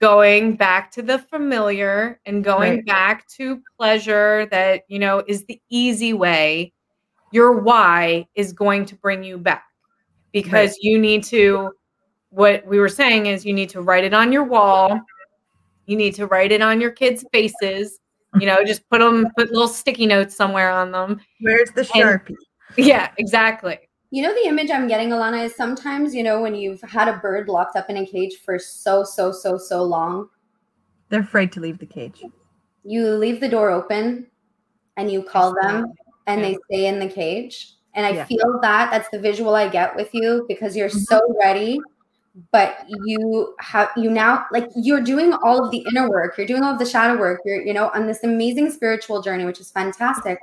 going 0.00 0.56
back 0.56 0.90
to 0.92 1.02
the 1.02 1.18
familiar 1.18 2.20
and 2.26 2.44
going 2.44 2.76
Right. 2.76 2.86
back 2.86 3.28
to 3.28 3.62
pleasure 3.78 4.46
that, 4.50 4.82
you 4.88 4.98
know, 4.98 5.22
is 5.26 5.44
the 5.46 5.60
easy 5.70 6.12
way. 6.12 6.72
Your 7.32 7.60
why 7.60 8.26
is 8.34 8.52
going 8.52 8.86
to 8.86 8.96
bring 8.96 9.24
you 9.24 9.38
back 9.38 9.64
because 10.32 10.76
you 10.80 10.98
need 10.98 11.24
to 11.24 11.70
what 12.30 12.66
we 12.66 12.78
were 12.78 12.88
saying 12.88 13.26
is 13.26 13.46
you 13.46 13.52
need 13.54 13.70
to 13.70 13.80
write 13.80 14.04
it 14.04 14.12
on 14.12 14.32
your 14.32 14.44
wall 14.44 15.00
you 15.86 15.96
need 15.96 16.14
to 16.14 16.26
write 16.26 16.52
it 16.52 16.60
on 16.60 16.80
your 16.80 16.90
kids 16.90 17.24
faces 17.32 18.00
you 18.40 18.46
know 18.46 18.64
just 18.64 18.88
put 18.90 18.98
them 18.98 19.26
put 19.38 19.50
little 19.50 19.68
sticky 19.68 20.06
notes 20.06 20.36
somewhere 20.36 20.70
on 20.70 20.90
them 20.90 21.20
Where's 21.40 21.70
the 21.70 21.82
sharpie? 21.82 22.34
Yeah 22.76 23.10
exactly 23.18 23.78
You 24.10 24.22
know, 24.22 24.32
the 24.34 24.46
image 24.48 24.70
I'm 24.70 24.86
getting, 24.86 25.10
Alana, 25.10 25.44
is 25.44 25.56
sometimes, 25.56 26.14
you 26.14 26.22
know, 26.22 26.40
when 26.40 26.54
you've 26.54 26.80
had 26.82 27.08
a 27.08 27.16
bird 27.18 27.48
locked 27.48 27.74
up 27.76 27.90
in 27.90 27.96
a 27.96 28.06
cage 28.06 28.36
for 28.44 28.60
so, 28.60 29.02
so, 29.02 29.32
so, 29.32 29.58
so 29.58 29.82
long, 29.82 30.28
They're 31.08 31.20
afraid 31.26 31.50
to 31.52 31.60
leave 31.60 31.78
the 31.78 31.86
cage. 31.86 32.22
you 32.84 33.08
leave 33.16 33.40
the 33.40 33.48
door 33.48 33.70
open 33.70 34.26
and 34.96 35.10
you 35.10 35.22
call 35.22 35.54
them 35.60 35.86
and 36.28 36.40
Yeah. 36.40 36.46
they 36.46 36.58
stay 36.70 36.86
in 36.86 37.00
the 37.00 37.08
cage. 37.08 37.74
And 37.94 38.06
I 38.06 38.10
Yeah. 38.10 38.24
feel 38.26 38.60
that 38.62 38.90
that's 38.92 39.08
the 39.10 39.18
visual 39.18 39.54
I 39.56 39.68
get 39.68 39.96
with 39.96 40.10
you 40.14 40.44
because 40.48 40.76
you're 40.76 40.88
mm-hmm. 40.90 41.10
so 41.10 41.20
ready, 41.42 41.80
but 42.52 42.70
you 43.06 43.54
have 43.60 43.90
you 43.96 44.10
now 44.10 44.46
like 44.52 44.68
you're 44.76 45.00
doing 45.00 45.32
all 45.42 45.64
of 45.64 45.70
the 45.70 45.82
inner 45.90 46.08
work, 46.08 46.36
you're 46.38 46.46
doing 46.46 46.62
all 46.62 46.72
of 46.72 46.78
the 46.78 46.86
shadow 46.86 47.18
work, 47.18 47.40
you're 47.44 47.62
you 47.62 47.72
know 47.74 47.90
on 47.94 48.06
this 48.06 48.22
amazing 48.22 48.70
spiritual 48.70 49.22
journey, 49.22 49.44
which 49.44 49.60
is 49.60 49.70
fantastic. 49.70 50.38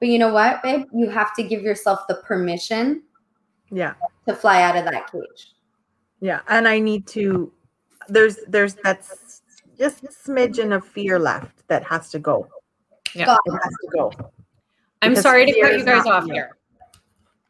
But 0.00 0.08
you 0.08 0.18
know 0.18 0.32
what, 0.32 0.62
babe? 0.62 0.86
You 0.92 1.08
have 1.10 1.34
to 1.36 1.42
give 1.42 1.62
yourself 1.62 2.00
the 2.08 2.16
permission 2.16 3.02
Yeah. 3.70 3.94
to 4.28 4.34
fly 4.34 4.62
out 4.62 4.76
of 4.76 4.84
that 4.84 5.10
cage. 5.10 5.52
Yeah. 6.20 6.40
And 6.48 6.66
I 6.68 6.78
need 6.78 7.06
to 7.08 7.52
there's 8.08 8.38
there's 8.48 8.74
that's 8.84 9.42
just 9.78 10.04
a 10.04 10.08
smidgen 10.08 10.74
of 10.74 10.84
fear 10.86 11.18
left 11.18 11.66
that 11.68 11.82
has 11.84 12.10
to 12.10 12.18
go. 12.18 12.46
Yeah. 13.14 13.24
Stop. 13.26 13.40
It 13.46 13.52
has 13.52 13.72
to 13.72 13.88
go. 13.96 14.12
i'm 15.02 15.10
Because 15.12 15.22
sorry 15.22 15.46
to 15.46 15.60
cut 15.60 15.78
you 15.78 15.84
guys 15.84 16.06
off 16.06 16.24
fear. 16.24 16.34
here 16.34 16.56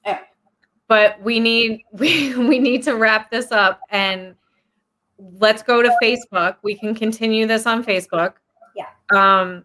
Yeah. 0.06 0.18
but 0.88 1.20
we 1.22 1.40
need 1.40 1.82
we, 1.92 2.34
we 2.36 2.58
need 2.58 2.82
to 2.84 2.94
wrap 2.96 3.30
this 3.30 3.50
up 3.52 3.80
and 3.90 4.34
let's 5.18 5.62
go 5.62 5.80
to 5.82 5.90
facebook 6.02 6.56
we 6.62 6.74
can 6.74 6.94
continue 6.94 7.46
this 7.46 7.66
on 7.66 7.84
facebook 7.84 8.34
Yeah. 8.76 8.86
um 9.14 9.64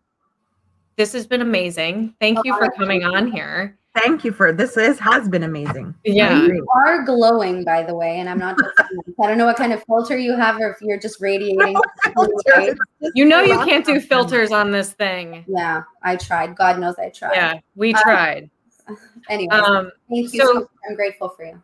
this 1.00 1.14
has 1.14 1.26
been 1.26 1.42
amazing 1.42 2.14
thank 2.20 2.38
you 2.44 2.54
for 2.58 2.70
coming 2.78 3.04
on 3.06 3.32
here 3.32 3.76
Thank 4.04 4.24
you 4.24 4.32
for 4.32 4.54
this 4.54 4.78
is 4.78 5.00
has 5.00 5.28
been 5.28 5.42
amazing. 5.44 5.96
yeah 6.06 6.46
You 6.46 6.66
are 6.76 7.04
glowing, 7.04 7.64
by 7.66 7.82
the 7.82 7.96
way, 7.96 8.20
and 8.20 8.30
I'm 8.30 8.38
not 8.38 8.56
just. 8.60 8.70
I 8.80 9.28
don't 9.28 9.38
know 9.40 9.48
what 9.48 9.58
kind 9.58 9.74
of 9.74 9.84
filter 9.88 10.16
you 10.16 10.36
have, 10.38 10.58
or 10.62 10.70
if 10.70 10.78
you're 10.80 11.00
just 11.00 11.20
radiating. 11.20 11.74
light. 11.74 12.76
You 13.16 13.26
know 13.26 13.42
you 13.42 13.58
can't 13.66 13.84
do 13.84 14.00
filters 14.00 14.52
on 14.52 14.70
this 14.72 14.94
thing. 14.94 15.44
Yeah, 15.48 15.82
I 16.04 16.18
tried. 16.18 16.56
God 16.56 16.80
knows 16.80 16.96
I 17.00 17.10
tried. 17.10 17.34
Yeah, 17.34 17.54
we 17.76 17.94
Uh, 17.96 18.02
tried. 18.04 18.50
Anyway, 19.28 19.56
Um, 19.56 19.92
thank 20.08 20.34
you. 20.34 20.40
so- 20.40 20.46
So 20.46 20.54
much. 20.60 20.68
I'm 20.88 20.96
grateful 20.96 21.30
for 21.30 21.44
you. 21.46 21.62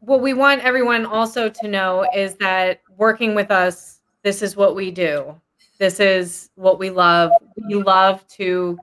what 0.00 0.20
we 0.20 0.34
want 0.34 0.62
everyone 0.62 1.06
also 1.06 1.48
to 1.48 1.68
know 1.68 2.06
is 2.14 2.34
that 2.36 2.80
working 2.98 3.34
with 3.34 3.50
us, 3.50 4.00
this 4.22 4.42
is 4.42 4.56
what 4.56 4.74
we 4.76 4.90
do. 4.90 5.34
This 5.80 5.98
is 5.98 6.50
what 6.56 6.78
we 6.78 6.90
love. 6.90 7.32
We 7.66 7.76
love 7.76 8.26
to 8.28 8.78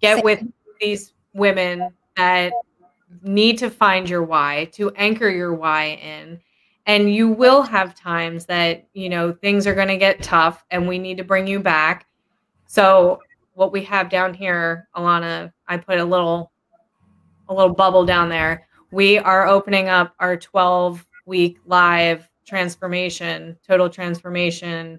get 0.00 0.24
with 0.24 0.42
these 0.80 1.12
women 1.34 1.90
that 2.16 2.54
need 3.22 3.58
to 3.58 3.68
find 3.68 4.08
your 4.08 4.22
why, 4.22 4.70
to 4.72 4.90
anchor 4.92 5.28
your 5.28 5.54
why 5.54 5.98
in. 6.02 6.40
And 6.86 7.14
you 7.14 7.28
will 7.28 7.60
have 7.60 7.94
times 7.94 8.46
that, 8.46 8.88
you 8.94 9.10
know, 9.10 9.32
things 9.32 9.66
are 9.66 9.74
going 9.74 9.88
to 9.88 9.98
get 9.98 10.22
tough 10.22 10.64
and 10.70 10.88
we 10.88 10.98
need 10.98 11.18
to 11.18 11.24
bring 11.24 11.46
you 11.46 11.60
back. 11.60 12.06
So, 12.66 13.20
what 13.52 13.70
we 13.70 13.84
have 13.84 14.08
down 14.08 14.32
here, 14.32 14.88
Alana, 14.96 15.52
I 15.68 15.76
put 15.76 15.98
a 15.98 16.04
little 16.04 16.50
a 17.50 17.54
little 17.54 17.74
bubble 17.74 18.06
down 18.06 18.30
there. 18.30 18.66
We 18.90 19.18
are 19.18 19.46
opening 19.46 19.90
up 19.90 20.14
our 20.18 20.38
12 20.38 21.06
week 21.26 21.58
live 21.66 22.26
transformation, 22.46 23.58
total 23.68 23.90
transformation 23.90 24.98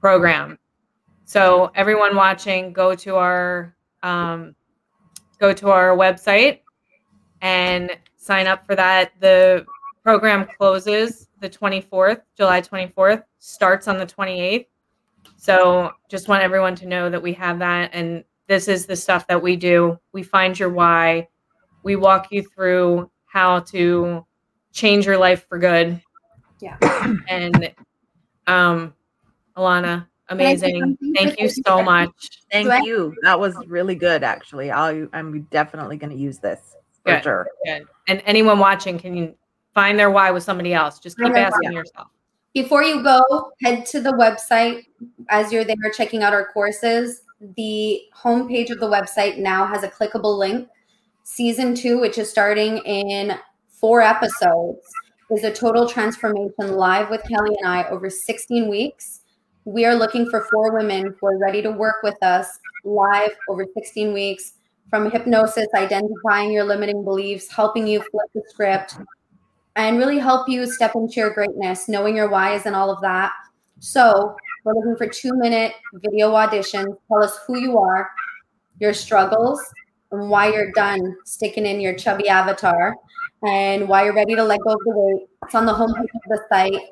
program. 0.00 0.59
So 1.30 1.70
everyone 1.76 2.16
watching, 2.16 2.72
go 2.72 2.96
to 2.96 3.14
our 3.14 3.76
um, 4.02 4.56
go 5.38 5.52
to 5.52 5.70
our 5.70 5.96
website 5.96 6.58
and 7.40 7.96
sign 8.16 8.48
up 8.48 8.66
for 8.66 8.74
that. 8.74 9.12
The 9.20 9.64
program 10.02 10.48
closes 10.58 11.28
the 11.38 11.48
24th, 11.48 12.22
July 12.36 12.60
24th, 12.60 13.22
starts 13.38 13.86
on 13.86 13.96
the 13.96 14.06
28th. 14.06 14.66
So 15.36 15.92
just 16.08 16.26
want 16.26 16.42
everyone 16.42 16.74
to 16.74 16.86
know 16.88 17.08
that 17.08 17.22
we 17.22 17.32
have 17.34 17.60
that 17.60 17.90
and 17.92 18.24
this 18.48 18.66
is 18.66 18.86
the 18.86 18.96
stuff 18.96 19.28
that 19.28 19.40
we 19.40 19.54
do. 19.54 20.00
We 20.12 20.24
find 20.24 20.58
your 20.58 20.70
why. 20.70 21.28
We 21.84 21.94
walk 21.94 22.32
you 22.32 22.42
through 22.42 23.08
how 23.26 23.60
to 23.60 24.26
change 24.72 25.06
your 25.06 25.16
life 25.16 25.46
for 25.48 25.60
good. 25.60 26.02
Yeah. 26.58 26.76
And 27.28 27.72
um 28.48 28.94
Alana, 29.56 30.08
amazing. 30.30 30.80
something? 30.80 31.14
Thank 31.14 31.40
you 31.40 31.48
so 31.48 31.82
much. 31.82 32.10
Thank 32.50 32.66
Do 32.66 32.72
I- 32.72 32.80
you. 32.84 33.14
That 33.22 33.38
was 33.38 33.54
really 33.66 33.94
good 33.94 34.22
actually. 34.22 34.70
I'll 34.70 35.08
I'm 35.12 35.42
definitely 35.50 35.96
gonna 35.96 36.14
use 36.14 36.38
this 36.38 36.76
for 37.04 37.12
Good. 37.14 37.22
sure. 37.22 37.48
Good. 37.64 37.86
And 38.08 38.22
anyone 38.26 38.58
watching 38.58 38.98
can 38.98 39.14
you 39.16 39.34
find 39.74 39.98
their 39.98 40.10
why 40.10 40.30
with 40.30 40.42
somebody 40.42 40.74
else. 40.74 40.98
Just 40.98 41.16
keep 41.16 41.24
Find 41.26 41.36
asking 41.36 41.70
why. 41.70 41.76
yourself. 41.78 42.08
Before 42.54 42.82
you 42.82 43.02
go, 43.02 43.52
head 43.62 43.86
to 43.86 44.00
the 44.00 44.10
website 44.12 44.86
as 45.28 45.52
you're 45.52 45.64
there 45.64 45.76
checking 45.96 46.22
out 46.24 46.32
our 46.32 46.46
courses. 46.52 47.22
The 47.56 48.00
homepage 48.16 48.70
of 48.70 48.80
the 48.80 48.86
website 48.88 49.38
now 49.38 49.64
has 49.66 49.82
a 49.84 49.88
clickable 49.88 50.36
link. 50.36 50.68
Season 51.22 51.74
two, 51.76 52.00
which 52.00 52.18
is 52.18 52.28
starting 52.28 52.78
in 52.78 53.38
four 53.68 54.02
episodes, 54.02 54.80
is 55.30 55.44
a 55.44 55.52
total 55.52 55.88
transformation 55.88 56.72
live 56.72 57.08
with 57.08 57.22
Kelly 57.22 57.54
and 57.62 57.68
I 57.68 57.88
over 57.88 58.10
16 58.10 58.68
weeks. 58.68 59.19
We 59.70 59.84
are 59.84 59.94
looking 59.94 60.28
for 60.28 60.48
four 60.50 60.72
women 60.72 61.14
who 61.20 61.26
are 61.28 61.38
ready 61.38 61.62
to 61.62 61.70
work 61.70 62.02
with 62.02 62.20
us 62.24 62.58
live 62.82 63.30
over 63.48 63.64
16 63.72 64.12
weeks 64.12 64.54
from 64.90 65.08
hypnosis, 65.08 65.68
identifying 65.76 66.50
your 66.50 66.64
limiting 66.64 67.04
beliefs, 67.04 67.48
helping 67.48 67.86
you 67.86 68.00
flip 68.00 68.26
the 68.34 68.42
script, 68.48 68.96
and 69.76 69.96
really 69.96 70.18
help 70.18 70.48
you 70.48 70.66
step 70.66 70.96
into 70.96 71.20
your 71.20 71.32
greatness, 71.32 71.88
knowing 71.88 72.16
your 72.16 72.28
whys 72.28 72.66
and 72.66 72.74
all 72.74 72.90
of 72.90 73.00
that. 73.02 73.30
So 73.78 74.34
We're 74.64 74.74
looking 74.74 74.96
for 74.96 75.06
two 75.06 75.34
minute 75.36 75.72
video 75.94 76.32
auditions. 76.32 76.96
Tell 77.08 77.22
us 77.22 77.38
who 77.46 77.58
you 77.58 77.78
are, 77.78 78.10
your 78.78 78.92
struggles, 78.92 79.62
and 80.10 80.28
why 80.28 80.52
you're 80.52 80.72
done 80.72 81.16
sticking 81.24 81.64
in 81.64 81.80
your 81.80 81.94
chubby 81.94 82.28
avatar, 82.28 82.94
and 83.46 83.88
why 83.88 84.04
you're 84.04 84.14
ready 84.14 84.34
to 84.34 84.44
let 84.44 84.60
go 84.60 84.72
of 84.72 84.80
the 84.84 84.92
weight. 84.94 85.28
It's 85.44 85.54
on 85.54 85.64
the 85.64 85.72
homepage 85.72 86.02
of 86.02 86.22
the 86.28 86.40
site. 86.50 86.82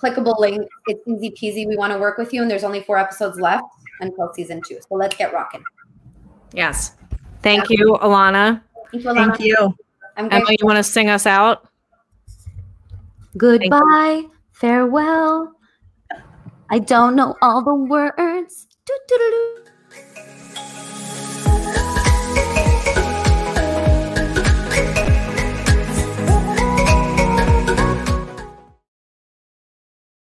Clickable 0.00 0.38
link. 0.38 0.68
It's 0.86 1.00
easy 1.06 1.30
peasy. 1.30 1.66
We 1.66 1.76
want 1.76 1.92
to 1.92 1.98
work 1.98 2.18
with 2.18 2.32
you, 2.32 2.42
and 2.42 2.50
there's 2.50 2.64
only 2.64 2.80
four 2.80 2.98
episodes 2.98 3.40
left 3.40 3.64
until 4.00 4.32
season 4.32 4.62
two. 4.66 4.78
So 4.88 4.94
let's 4.94 5.16
get 5.16 5.32
rocking. 5.32 5.62
Yes. 6.52 6.94
Thank 7.42 7.68
you, 7.70 7.98
Alana. 8.00 8.62
Thank 8.90 9.04
you. 9.04 9.10
Alana. 9.10 9.14
Thank 9.14 9.40
you. 9.40 9.76
I'm 10.16 10.28
Emma, 10.32 10.50
you 10.50 10.66
want 10.66 10.78
to 10.78 10.82
sing 10.82 11.08
us 11.08 11.26
out? 11.26 11.68
Goodbye, 13.36 14.24
farewell. 14.52 15.54
I 16.70 16.80
don't 16.80 17.14
know 17.14 17.36
all 17.40 17.62
the 17.62 17.74
words. 17.74 18.66
Doo-doo-doo-doo. 18.84 19.67